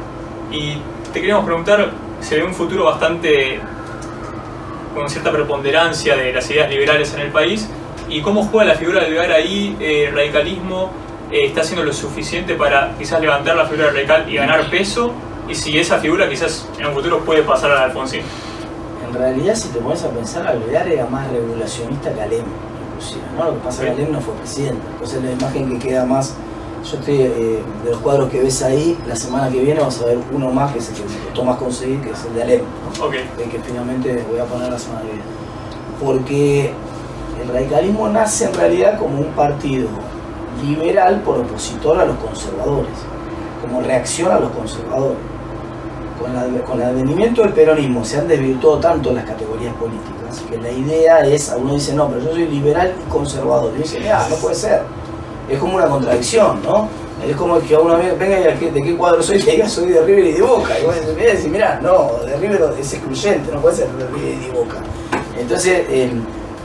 Y 0.50 0.78
te 1.12 1.20
queríamos 1.20 1.44
preguntar, 1.44 1.90
se 2.20 2.36
ve 2.38 2.44
un 2.44 2.54
futuro 2.54 2.84
bastante 2.84 3.60
con 4.94 5.08
cierta 5.10 5.30
preponderancia 5.30 6.16
de 6.16 6.32
las 6.32 6.50
ideas 6.50 6.70
liberales 6.70 7.12
en 7.14 7.20
el 7.20 7.28
país 7.30 7.68
y 8.08 8.20
cómo 8.20 8.44
juega 8.44 8.72
la 8.72 8.78
figura 8.78 9.00
de 9.00 9.06
Alvear 9.06 9.32
ahí, 9.32 9.76
eh, 9.80 10.10
radicalismo 10.14 10.90
eh, 11.30 11.46
está 11.46 11.62
haciendo 11.62 11.84
lo 11.84 11.92
suficiente 11.92 12.54
para 12.54 12.96
quizás 12.96 13.20
levantar 13.20 13.56
la 13.56 13.66
figura 13.66 13.86
del 13.86 13.96
radical 13.96 14.32
y 14.32 14.36
ganar 14.36 14.70
peso 14.70 15.12
y 15.48 15.54
si 15.54 15.78
esa 15.78 15.98
figura 15.98 16.28
quizás 16.28 16.68
en 16.78 16.86
un 16.86 16.94
futuro 16.94 17.20
puede 17.20 17.42
pasar 17.42 17.72
a 17.72 17.84
Alfonsín. 17.84 18.22
En 19.06 19.14
realidad, 19.14 19.54
si 19.54 19.68
te 19.68 19.78
pones 19.78 20.02
a 20.02 20.10
pensar, 20.10 20.46
Alvear 20.46 20.88
era 20.88 21.06
más 21.06 21.30
regulacionista 21.30 22.12
que 22.12 22.22
Alem, 22.22 22.44
inclusive. 22.88 23.22
¿no? 23.36 23.44
Lo 23.44 23.54
que 23.54 23.60
pasa 23.60 23.82
es 23.82 23.94
que 23.94 24.02
Alem 24.02 24.12
no 24.12 24.20
fue 24.20 24.34
presidente. 24.34 24.80
Entonces, 24.92 25.22
la 25.22 25.32
imagen 25.32 25.78
que 25.78 25.88
queda 25.88 26.04
más. 26.04 26.34
Yo 26.84 26.98
estoy, 26.98 27.22
eh, 27.22 27.62
de 27.84 27.90
los 27.90 27.98
cuadros 27.98 28.30
que 28.30 28.40
ves 28.40 28.62
ahí, 28.62 28.96
la 29.08 29.16
semana 29.16 29.48
que 29.48 29.60
viene 29.60 29.80
vas 29.80 30.00
a 30.02 30.06
ver 30.06 30.18
uno 30.32 30.50
más 30.50 30.72
que 30.72 30.78
es 30.78 30.88
el 30.90 30.94
que 30.94 31.02
me 31.02 31.18
costó 31.24 31.44
más 31.44 31.56
conseguir, 31.56 32.00
que 32.00 32.10
es 32.10 32.24
el 32.24 32.34
de 32.34 32.42
Alem. 32.42 32.60
¿no? 32.60 33.04
Ok, 33.04 33.14
el 33.14 33.50
que 33.50 33.58
finalmente 33.58 34.24
voy 34.30 34.38
a 34.38 34.44
poner 34.44 34.70
la 34.70 34.78
semana 34.78 35.00
que 35.02 35.08
viene. 35.08 35.22
Porque 36.00 36.72
el 37.42 37.48
radicalismo 37.52 38.08
nace 38.08 38.44
en 38.46 38.54
realidad 38.54 38.98
como 38.98 39.18
un 39.20 39.32
partido 39.32 39.88
liberal 40.64 41.20
por 41.24 41.38
opositor 41.38 42.00
a 42.00 42.04
los 42.06 42.16
conservadores, 42.16 42.92
como 43.62 43.80
reacción 43.82 44.32
a 44.32 44.38
los 44.40 44.50
conservadores. 44.50 45.18
Con, 46.18 46.80
el 46.80 46.86
advenimiento 46.86 47.42
del 47.42 47.52
peronismo 47.52 48.02
se 48.04 48.18
han 48.18 48.26
desvirtuado 48.26 48.78
tanto 48.78 49.12
las 49.12 49.24
categorías 49.24 49.74
políticas 49.74 50.40
que 50.50 50.56
la 50.56 50.70
idea 50.70 51.20
es, 51.26 51.54
uno 51.56 51.74
dice, 51.74 51.92
no, 51.94 52.08
pero 52.08 52.22
yo 52.22 52.30
soy 52.32 52.46
liberal 52.46 52.94
y 53.06 53.10
conservador. 53.10 53.72
Y 53.76 53.82
dice, 53.82 54.00
mira, 54.00 54.26
no 54.30 54.36
puede 54.36 54.54
ser. 54.54 54.82
Es 55.48 55.58
como 55.58 55.76
una 55.76 55.86
contradicción, 55.86 56.62
¿no? 56.62 56.88
Es 57.26 57.36
como 57.36 57.58
que 57.60 57.74
a 57.74 57.80
uno 57.80 57.98
ve- 57.98 58.14
venga 58.18 58.38
y 58.40 58.70
¿de 58.70 58.82
qué 58.82 58.96
cuadro 58.96 59.22
soy? 59.22 59.40
Le 59.42 59.52
diga, 59.52 59.68
soy 59.68 59.90
de 59.90 60.00
River 60.02 60.24
y 60.26 60.32
de 60.32 60.42
Boca. 60.42 60.78
Y 60.80 60.86
vos 60.86 60.94
decís, 60.94 61.48
mira, 61.48 61.80
no, 61.82 62.12
de 62.24 62.36
River 62.38 62.74
es 62.78 62.92
excluyente, 62.94 63.52
no 63.52 63.60
puede 63.60 63.76
ser 63.76 63.88
de 63.90 64.06
River 64.06 64.34
y 64.42 64.46
de 64.46 64.52
Boca. 64.52 64.76
Entonces, 65.38 65.82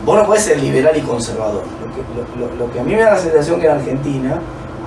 vos 0.06 0.18
no 0.18 0.26
podés 0.26 0.44
ser 0.44 0.60
liberal 0.60 0.96
y 0.98 1.02
conservador. 1.02 1.64
Lo 1.64 1.94
que, 1.96 2.40
lo- 2.40 2.66
lo- 2.66 2.72
que 2.72 2.80
a 2.80 2.84
mí 2.84 2.94
me 2.96 3.02
da 3.02 3.12
la 3.12 3.18
sensación 3.20 3.60
que 3.60 3.68
en 3.68 3.74
Argentina 3.74 4.40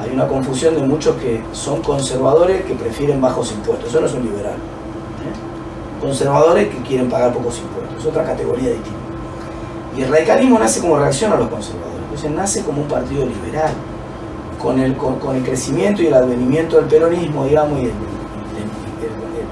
hay 0.02 0.10
una 0.12 0.26
confusión 0.26 0.74
de 0.74 0.82
muchos 0.82 1.16
que 1.16 1.42
son 1.52 1.80
conservadores 1.82 2.64
que 2.64 2.74
prefieren 2.74 3.20
bajos 3.20 3.52
impuestos. 3.52 3.88
Eso 3.88 4.00
no 4.00 4.06
es 4.06 4.14
un 4.14 4.22
liberal. 4.24 4.54
¿eh? 4.54 6.00
Conservadores 6.00 6.68
que 6.68 6.78
quieren 6.82 7.08
pagar 7.08 7.32
pocos 7.32 7.58
impuestos. 7.60 7.98
Es 8.00 8.06
otra 8.06 8.24
categoría 8.24 8.70
distinta. 8.70 8.98
Y 9.96 10.02
el 10.02 10.08
radicalismo 10.10 10.58
nace 10.58 10.80
como 10.80 10.98
reacción 10.98 11.32
a 11.32 11.36
los 11.36 11.48
conservadores. 11.48 11.94
Entonces 12.04 12.30
nace 12.32 12.62
como 12.62 12.82
un 12.82 12.88
partido 12.88 13.24
liberal. 13.26 13.72
Con 14.60 14.80
el, 14.80 14.96
con, 14.96 15.18
con 15.18 15.36
el 15.36 15.42
crecimiento 15.42 16.02
y 16.02 16.06
el 16.06 16.14
advenimiento 16.14 16.76
del 16.76 16.86
peronismo, 16.86 17.44
digamos, 17.44 17.78
y 17.80 17.82
el- 17.82 17.90
el- 17.90 17.92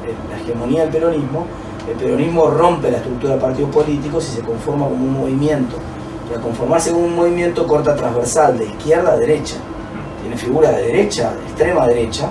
el- 0.08 0.30
la 0.30 0.38
hegemonía 0.40 0.82
del 0.82 0.90
peronismo, 0.90 1.46
el 1.88 1.96
peronismo 1.96 2.46
rompe 2.48 2.90
la 2.90 2.98
estructura 2.98 3.34
de 3.34 3.40
partidos 3.40 3.70
políticos 3.74 4.28
y 4.30 4.36
se 4.36 4.42
conforma 4.42 4.86
como 4.86 5.04
un 5.04 5.12
movimiento. 5.12 5.76
Y 6.30 6.34
al 6.34 6.40
conformarse 6.40 6.92
como 6.92 7.06
un 7.06 7.16
movimiento 7.16 7.66
corta 7.66 7.96
transversal, 7.96 8.56
de 8.58 8.66
izquierda 8.66 9.12
a 9.12 9.16
derecha, 9.16 9.56
tiene 10.20 10.36
figura 10.36 10.70
de 10.70 10.82
derecha, 10.82 11.32
de 11.34 11.42
extrema 11.42 11.86
derecha, 11.86 12.30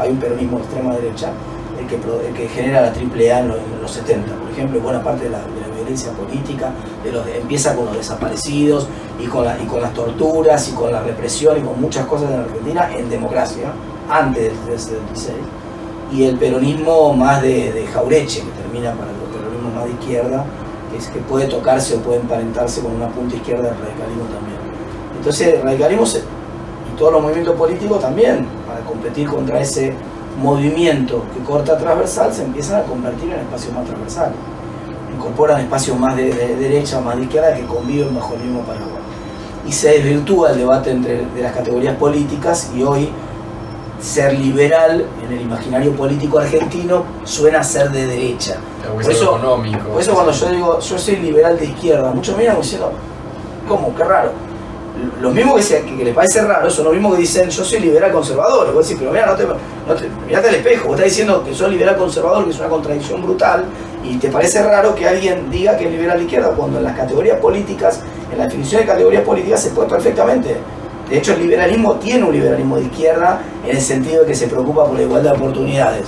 hay 0.00 0.10
un, 0.10 0.16
peronismo 0.16 0.58
de 0.58 0.64
extrema 0.64 0.94
derecha, 0.94 1.30
el 1.78 2.34
que, 2.34 2.48
genera 2.48 2.80
la 2.82 2.92
triple 2.92 3.32
A 3.32 3.40
en 3.40 3.48
los, 3.48 3.58
en 3.58 3.82
los 3.82 3.90
70, 3.90 4.34
por 4.34 4.50
ejemplo, 4.50 4.80
buena 4.80 5.02
parte 5.02 5.24
de 5.24 5.30
la, 5.30 5.40
violencia 5.74 6.12
política, 6.12 6.70
de 7.02 7.38
empieza 7.38 7.74
con 7.74 7.86
los 7.86 7.96
desaparecidos 7.96 8.86
y 9.18 9.26
con, 9.26 9.46
y 9.62 9.66
con 9.66 9.80
las 9.80 9.94
torturas 9.94 10.68
y 10.68 10.72
con 10.72 10.92
la 10.92 11.02
represión 11.02 11.58
y 11.58 11.62
con 11.62 11.80
muchas 11.80 12.06
cosas 12.06 12.30
en 12.30 12.40
Argentina 12.40 12.90
en 12.94 13.08
democracia, 13.08 13.72
antes 14.08 14.52
del 14.66 14.78
76, 14.78 15.36
y 16.12 16.24
el 16.24 16.36
peronismo 16.36 17.12
más 17.14 17.40
de, 17.42 17.72
de 17.72 17.86
Jaureche, 17.86 18.40
que 18.40 18.50
termina 18.62 18.92
para 18.92 19.10
el 19.10 19.16
peronismo 19.16 19.70
más 19.74 19.84
de 19.84 19.90
izquierda, 19.92 20.44
que, 20.90 20.98
es, 20.98 21.08
que 21.08 21.20
puede 21.20 21.46
tocarse 21.46 21.94
o 21.96 21.98
puede 21.98 22.20
emparentarse 22.20 22.80
con 22.80 22.92
una 22.94 23.08
punta 23.08 23.36
izquierda 23.36 23.68
del 23.70 23.78
radicalismo 23.78 24.24
también. 24.24 24.58
Entonces 25.16 25.54
el 25.54 25.62
radicalismo 25.62 26.06
se- 26.06 26.18
y 26.20 26.98
todos 26.98 27.12
los 27.12 27.22
movimientos 27.22 27.54
políticos 27.56 28.00
también, 28.00 28.46
para 28.66 28.80
competir 28.80 29.28
contra 29.28 29.60
ese 29.60 29.94
movimiento 30.42 31.24
que 31.34 31.44
corta 31.44 31.76
transversal 31.76 32.32
se 32.32 32.44
empiezan 32.44 32.80
a 32.80 32.84
convertir 32.84 33.30
en 33.32 33.40
espacios 33.40 33.74
más 33.74 33.84
transversales. 33.84 34.36
Incorporan 35.14 35.60
espacios 35.60 35.98
más 35.98 36.16
de, 36.16 36.32
de 36.32 36.56
derecha, 36.56 37.00
más 37.00 37.16
de 37.16 37.22
izquierda 37.24 37.54
que 37.54 37.64
conviven 37.66 38.14
bajo 38.14 38.34
el 38.34 38.40
mismo 38.40 38.60
paraguas. 38.62 39.00
Y 39.66 39.72
se 39.72 39.90
desvirtúa 39.90 40.52
el 40.52 40.58
debate 40.58 40.90
entre 40.90 41.26
de 41.26 41.42
las 41.42 41.52
categorías 41.52 41.94
políticas 41.96 42.70
y 42.74 42.82
hoy 42.82 43.10
ser 44.00 44.32
liberal 44.38 45.06
en 45.24 45.32
el 45.32 45.42
imaginario 45.42 45.92
político 45.92 46.38
argentino 46.38 47.04
suena 47.24 47.60
a 47.60 47.64
ser 47.64 47.90
de 47.90 48.06
derecha. 48.06 48.56
Por 48.92 49.02
eso, 49.10 49.24
económico, 49.24 49.88
por 49.88 50.00
eso 50.00 50.14
cuando 50.14 50.32
yo 50.32 50.50
digo 50.50 50.80
yo 50.80 50.98
soy 50.98 51.16
liberal 51.16 51.58
de 51.58 51.66
izquierda, 51.66 52.10
muchos 52.12 52.34
me 52.36 52.42
miran 52.42 52.60
diciendo, 52.60 52.92
¿cómo? 53.68 53.94
Qué 53.94 54.04
raro. 54.04 54.30
Los 55.20 55.32
mismos 55.32 55.64
que, 55.66 55.96
que, 55.96 56.04
les 56.04 56.14
parece 56.14 56.42
raro 56.42 56.68
son 56.70 56.84
los 56.86 56.94
mismos 56.94 57.14
que 57.14 57.20
dicen 57.20 57.48
yo 57.48 57.64
soy 57.64 57.80
liberal 57.80 58.12
conservador. 58.12 58.68
Y 58.68 58.74
vos 58.74 58.86
decís, 58.86 58.98
pero 58.98 59.12
mira, 59.12 59.26
no 59.26 59.36
te, 59.36 59.46
no 59.46 59.94
te, 59.94 60.08
mirate 60.26 60.48
al 60.48 60.54
espejo, 60.56 60.88
vos 60.88 60.96
estás 60.96 61.10
diciendo 61.10 61.44
que 61.44 61.54
soy 61.54 61.70
liberal 61.72 61.96
conservador, 61.96 62.44
que 62.44 62.50
es 62.50 62.58
una 62.58 62.68
contradicción 62.68 63.22
brutal, 63.22 63.64
y 64.04 64.16
te 64.16 64.28
parece 64.30 64.62
raro 64.62 64.94
que 64.94 65.06
alguien 65.06 65.50
diga 65.50 65.76
que 65.76 65.84
es 65.86 65.90
liberal 65.90 66.18
de 66.18 66.24
izquierda 66.24 66.50
cuando 66.50 66.78
en 66.78 66.84
las 66.84 66.96
categorías 66.96 67.38
políticas, 67.38 68.00
en 68.32 68.38
la 68.38 68.44
definición 68.44 68.80
de 68.82 68.86
categorías 68.86 69.22
políticas 69.22 69.62
se 69.62 69.70
puede 69.70 69.88
perfectamente 69.88 70.56
de 71.10 71.18
hecho, 71.18 71.32
el 71.32 71.40
liberalismo 71.40 71.96
tiene 71.96 72.22
un 72.22 72.32
liberalismo 72.32 72.76
de 72.76 72.84
izquierda 72.84 73.40
en 73.64 73.76
el 73.76 73.82
sentido 73.82 74.20
de 74.20 74.28
que 74.28 74.34
se 74.36 74.46
preocupa 74.46 74.84
por 74.84 74.94
la 74.94 75.02
igualdad 75.02 75.32
de 75.32 75.38
oportunidades, 75.38 76.06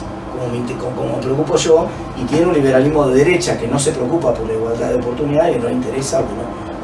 como 0.78 1.16
me, 1.16 1.20
preocupo 1.20 1.56
yo, 1.56 1.86
y 2.16 2.24
tiene 2.24 2.46
un 2.46 2.54
liberalismo 2.54 3.08
de 3.08 3.16
derecha 3.16 3.58
que 3.58 3.66
no 3.66 3.80
se 3.80 3.90
preocupa 3.90 4.32
por 4.32 4.46
la 4.46 4.52
igualdad 4.52 4.90
de 4.90 4.94
oportunidades, 4.94 5.56
que 5.56 5.58
no 5.58 5.68
le 5.68 5.74
interesa 5.74 6.22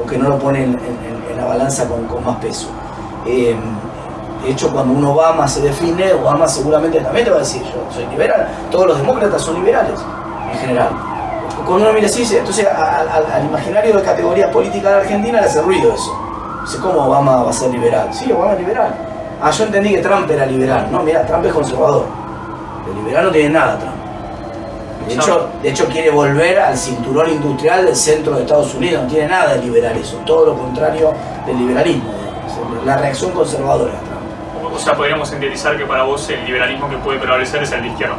o, 0.02 0.04
que 0.04 0.18
no 0.18 0.30
lo 0.30 0.38
pone 0.38 0.64
en, 0.64 0.76
la 1.36 1.44
balanza 1.44 1.86
con, 1.88 2.24
más 2.24 2.38
peso. 2.38 2.66
Eh, 3.24 3.54
de 4.44 4.50
hecho, 4.50 4.72
cuando 4.72 4.94
un 4.94 5.04
Obama 5.04 5.46
se 5.46 5.60
define, 5.60 6.12
Obama 6.12 6.48
seguramente 6.48 7.00
también 7.00 7.24
te 7.24 7.30
va 7.30 7.36
a 7.36 7.40
decir, 7.40 7.62
yo 7.62 7.86
soy 7.94 8.04
liberal, 8.06 8.48
todos 8.68 8.88
los 8.88 8.98
demócratas 8.98 9.42
son 9.42 9.54
liberales, 9.60 10.00
en 10.52 10.58
general. 10.58 10.88
Cuando 11.64 11.84
uno 11.84 11.92
mira 11.92 12.08
así, 12.08 12.26
entonces 12.36 12.66
al, 12.66 13.44
imaginario 13.44 13.96
de 13.96 14.02
categorías 14.02 14.50
políticas 14.50 14.90
de 14.90 14.98
Argentina 15.02 15.40
le 15.40 15.46
hace 15.46 15.62
ruido 15.62 15.94
eso 15.94 16.27
¿cómo 16.80 17.06
Obama 17.06 17.42
va 17.42 17.50
a 17.50 17.52
ser 17.52 17.70
liberal? 17.70 18.08
Sí, 18.12 18.30
Obama 18.32 18.52
es 18.52 18.60
liberal. 18.60 18.94
Ah, 19.40 19.50
yo 19.50 19.64
entendí 19.64 19.90
que 19.90 19.98
Trump 19.98 20.30
era 20.30 20.46
liberal. 20.46 20.88
No, 20.90 21.02
mira, 21.02 21.24
Trump 21.24 21.44
es 21.46 21.52
conservador. 21.52 22.06
El 22.88 23.04
liberal 23.04 23.26
no 23.26 23.30
tiene 23.30 23.50
nada, 23.50 23.78
Trump. 23.78 23.94
De 25.06 25.14
hecho, 25.14 25.48
de 25.62 25.68
hecho, 25.70 25.86
quiere 25.86 26.10
volver 26.10 26.58
al 26.58 26.76
cinturón 26.76 27.30
industrial 27.30 27.86
del 27.86 27.96
centro 27.96 28.34
de 28.34 28.42
Estados 28.42 28.74
Unidos. 28.74 29.04
No 29.04 29.08
tiene 29.08 29.28
nada 29.28 29.54
de 29.54 29.62
liberal 29.62 29.96
eso. 29.96 30.18
Todo 30.26 30.46
lo 30.46 30.54
contrario 30.54 31.12
del 31.46 31.58
liberalismo. 31.58 32.10
La 32.84 32.96
reacción 32.96 33.30
conservadora 33.30 33.92
de 33.92 33.98
Trump. 33.98 34.74
O 34.74 34.78
sea, 34.78 34.94
podríamos 34.94 35.28
sintetizar 35.28 35.76
que 35.76 35.86
para 35.86 36.02
vos 36.02 36.28
el 36.28 36.44
liberalismo 36.44 36.88
que 36.90 36.96
puede 36.98 37.18
prevalecer 37.18 37.62
es 37.62 37.72
el 37.72 37.82
de 37.82 37.88
izquierda. 37.88 38.16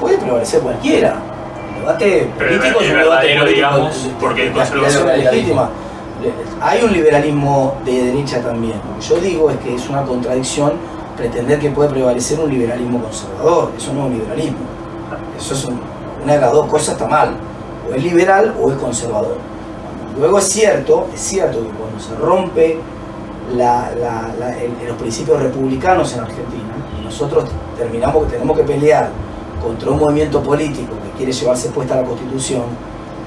Puede 0.00 0.16
prevalecer 0.18 0.60
cualquiera. 0.60 1.16
El 1.74 1.80
debate 1.80 2.30
político 2.36 2.80
es 2.80 2.90
un 2.90 2.98
debate 2.98 3.44
digamos, 3.46 4.10
porque 4.20 4.46
el 4.46 4.52
conservación 4.52 5.10
es 5.10 5.24
legítima 5.24 5.70
hay 6.60 6.82
un 6.82 6.92
liberalismo 6.92 7.76
de 7.84 8.04
derecha 8.04 8.42
también. 8.42 8.80
Lo 8.88 8.98
que 8.98 9.06
yo 9.06 9.20
digo 9.20 9.50
es 9.50 9.58
que 9.58 9.74
es 9.74 9.88
una 9.88 10.02
contradicción 10.02 10.72
pretender 11.16 11.58
que 11.58 11.70
puede 11.70 11.90
prevalecer 11.90 12.40
un 12.40 12.50
liberalismo 12.50 13.02
conservador. 13.02 13.72
Eso 13.76 13.92
no 13.92 14.00
es 14.00 14.06
un 14.06 14.18
liberalismo. 14.18 14.58
Eso 15.38 15.54
es 15.54 15.64
una 15.64 16.32
de 16.34 16.40
las 16.40 16.52
dos 16.52 16.66
cosas 16.66 16.94
está 16.94 17.06
mal. 17.06 17.36
O 17.88 17.94
es 17.94 18.02
liberal 18.02 18.54
o 18.60 18.70
es 18.70 18.76
conservador. 18.78 19.36
Luego 20.18 20.38
es 20.38 20.44
cierto, 20.44 21.06
es 21.14 21.20
cierto 21.20 21.60
que 21.60 21.68
cuando 21.68 22.00
se 22.00 22.14
rompe 22.16 22.78
los 24.86 24.96
principios 24.98 25.40
republicanos 25.40 26.12
en 26.14 26.20
Argentina, 26.20 26.74
y 27.00 27.04
nosotros 27.04 27.44
terminamos 27.76 28.24
que 28.24 28.32
tenemos 28.32 28.56
que 28.56 28.64
pelear 28.64 29.10
contra 29.62 29.90
un 29.90 29.98
movimiento 29.98 30.42
político 30.42 30.94
que 31.02 31.16
quiere 31.16 31.32
llevarse 31.32 31.68
puesta 31.70 31.96
la 31.96 32.02
constitución, 32.02 32.62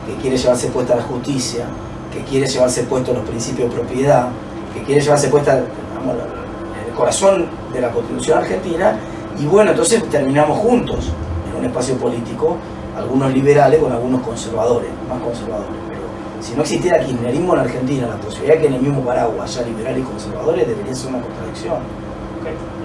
que 0.05 0.15
quiere 0.21 0.37
llevarse 0.37 0.67
puesta 0.67 0.95
la 0.95 1.03
justicia, 1.03 1.65
que 2.11 2.21
quiere 2.23 2.47
llevarse 2.47 2.83
puesto 2.83 3.13
los 3.13 3.27
principios 3.27 3.69
de 3.69 3.75
propiedad, 3.75 4.27
que 4.73 4.83
quiere 4.83 5.01
llevarse 5.01 5.29
puesta 5.29 5.57
el 5.57 6.93
corazón 6.95 7.47
de 7.73 7.81
la 7.81 7.89
Constitución 7.91 8.39
argentina, 8.39 8.97
y 9.39 9.45
bueno, 9.45 9.71
entonces 9.71 10.03
terminamos 10.09 10.57
juntos 10.57 11.11
en 11.49 11.59
un 11.59 11.65
espacio 11.65 11.95
político, 11.95 12.57
algunos 12.97 13.33
liberales 13.33 13.79
con 13.81 13.91
algunos 13.91 14.21
conservadores, 14.21 14.89
más 15.09 15.21
conservadores. 15.21 15.71
Pero 15.87 16.01
si 16.41 16.53
no 16.53 16.61
existiera 16.61 16.99
kirchnerismo 16.99 17.53
en 17.53 17.59
Argentina, 17.61 18.07
la 18.07 18.17
posibilidad 18.17 18.59
que 18.59 18.67
en 18.67 18.73
el 18.73 18.81
mismo 18.81 19.01
paraguas 19.01 19.57
haya 19.57 19.67
liberales 19.67 20.01
y 20.01 20.03
conservadores 20.03 20.67
debería 20.67 20.93
ser 20.93 21.09
una 21.09 21.21
contradicción. 21.21 21.77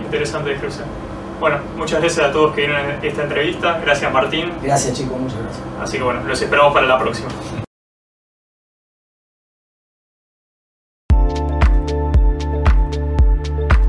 Interesante 0.03 0.51
descripción. 0.51 0.85
Bueno, 1.41 1.59
muchas 1.77 2.01
gracias 2.01 2.27
a 2.27 2.33
todos 2.33 2.55
que 2.55 2.63
vieron 2.63 2.81
esta 3.03 3.23
entrevista. 3.23 3.79
Gracias 3.85 4.13
Martín. 4.13 4.53
Gracias 4.63 4.95
chicos, 4.95 5.19
muchas 5.19 5.39
gracias. 5.39 5.63
Así 5.83 5.99
que 5.99 6.05
bueno, 6.05 6.23
los 6.25 6.41
esperamos 6.41 6.73
para 6.73 6.87
la 6.87 6.99
próxima. 6.99 7.29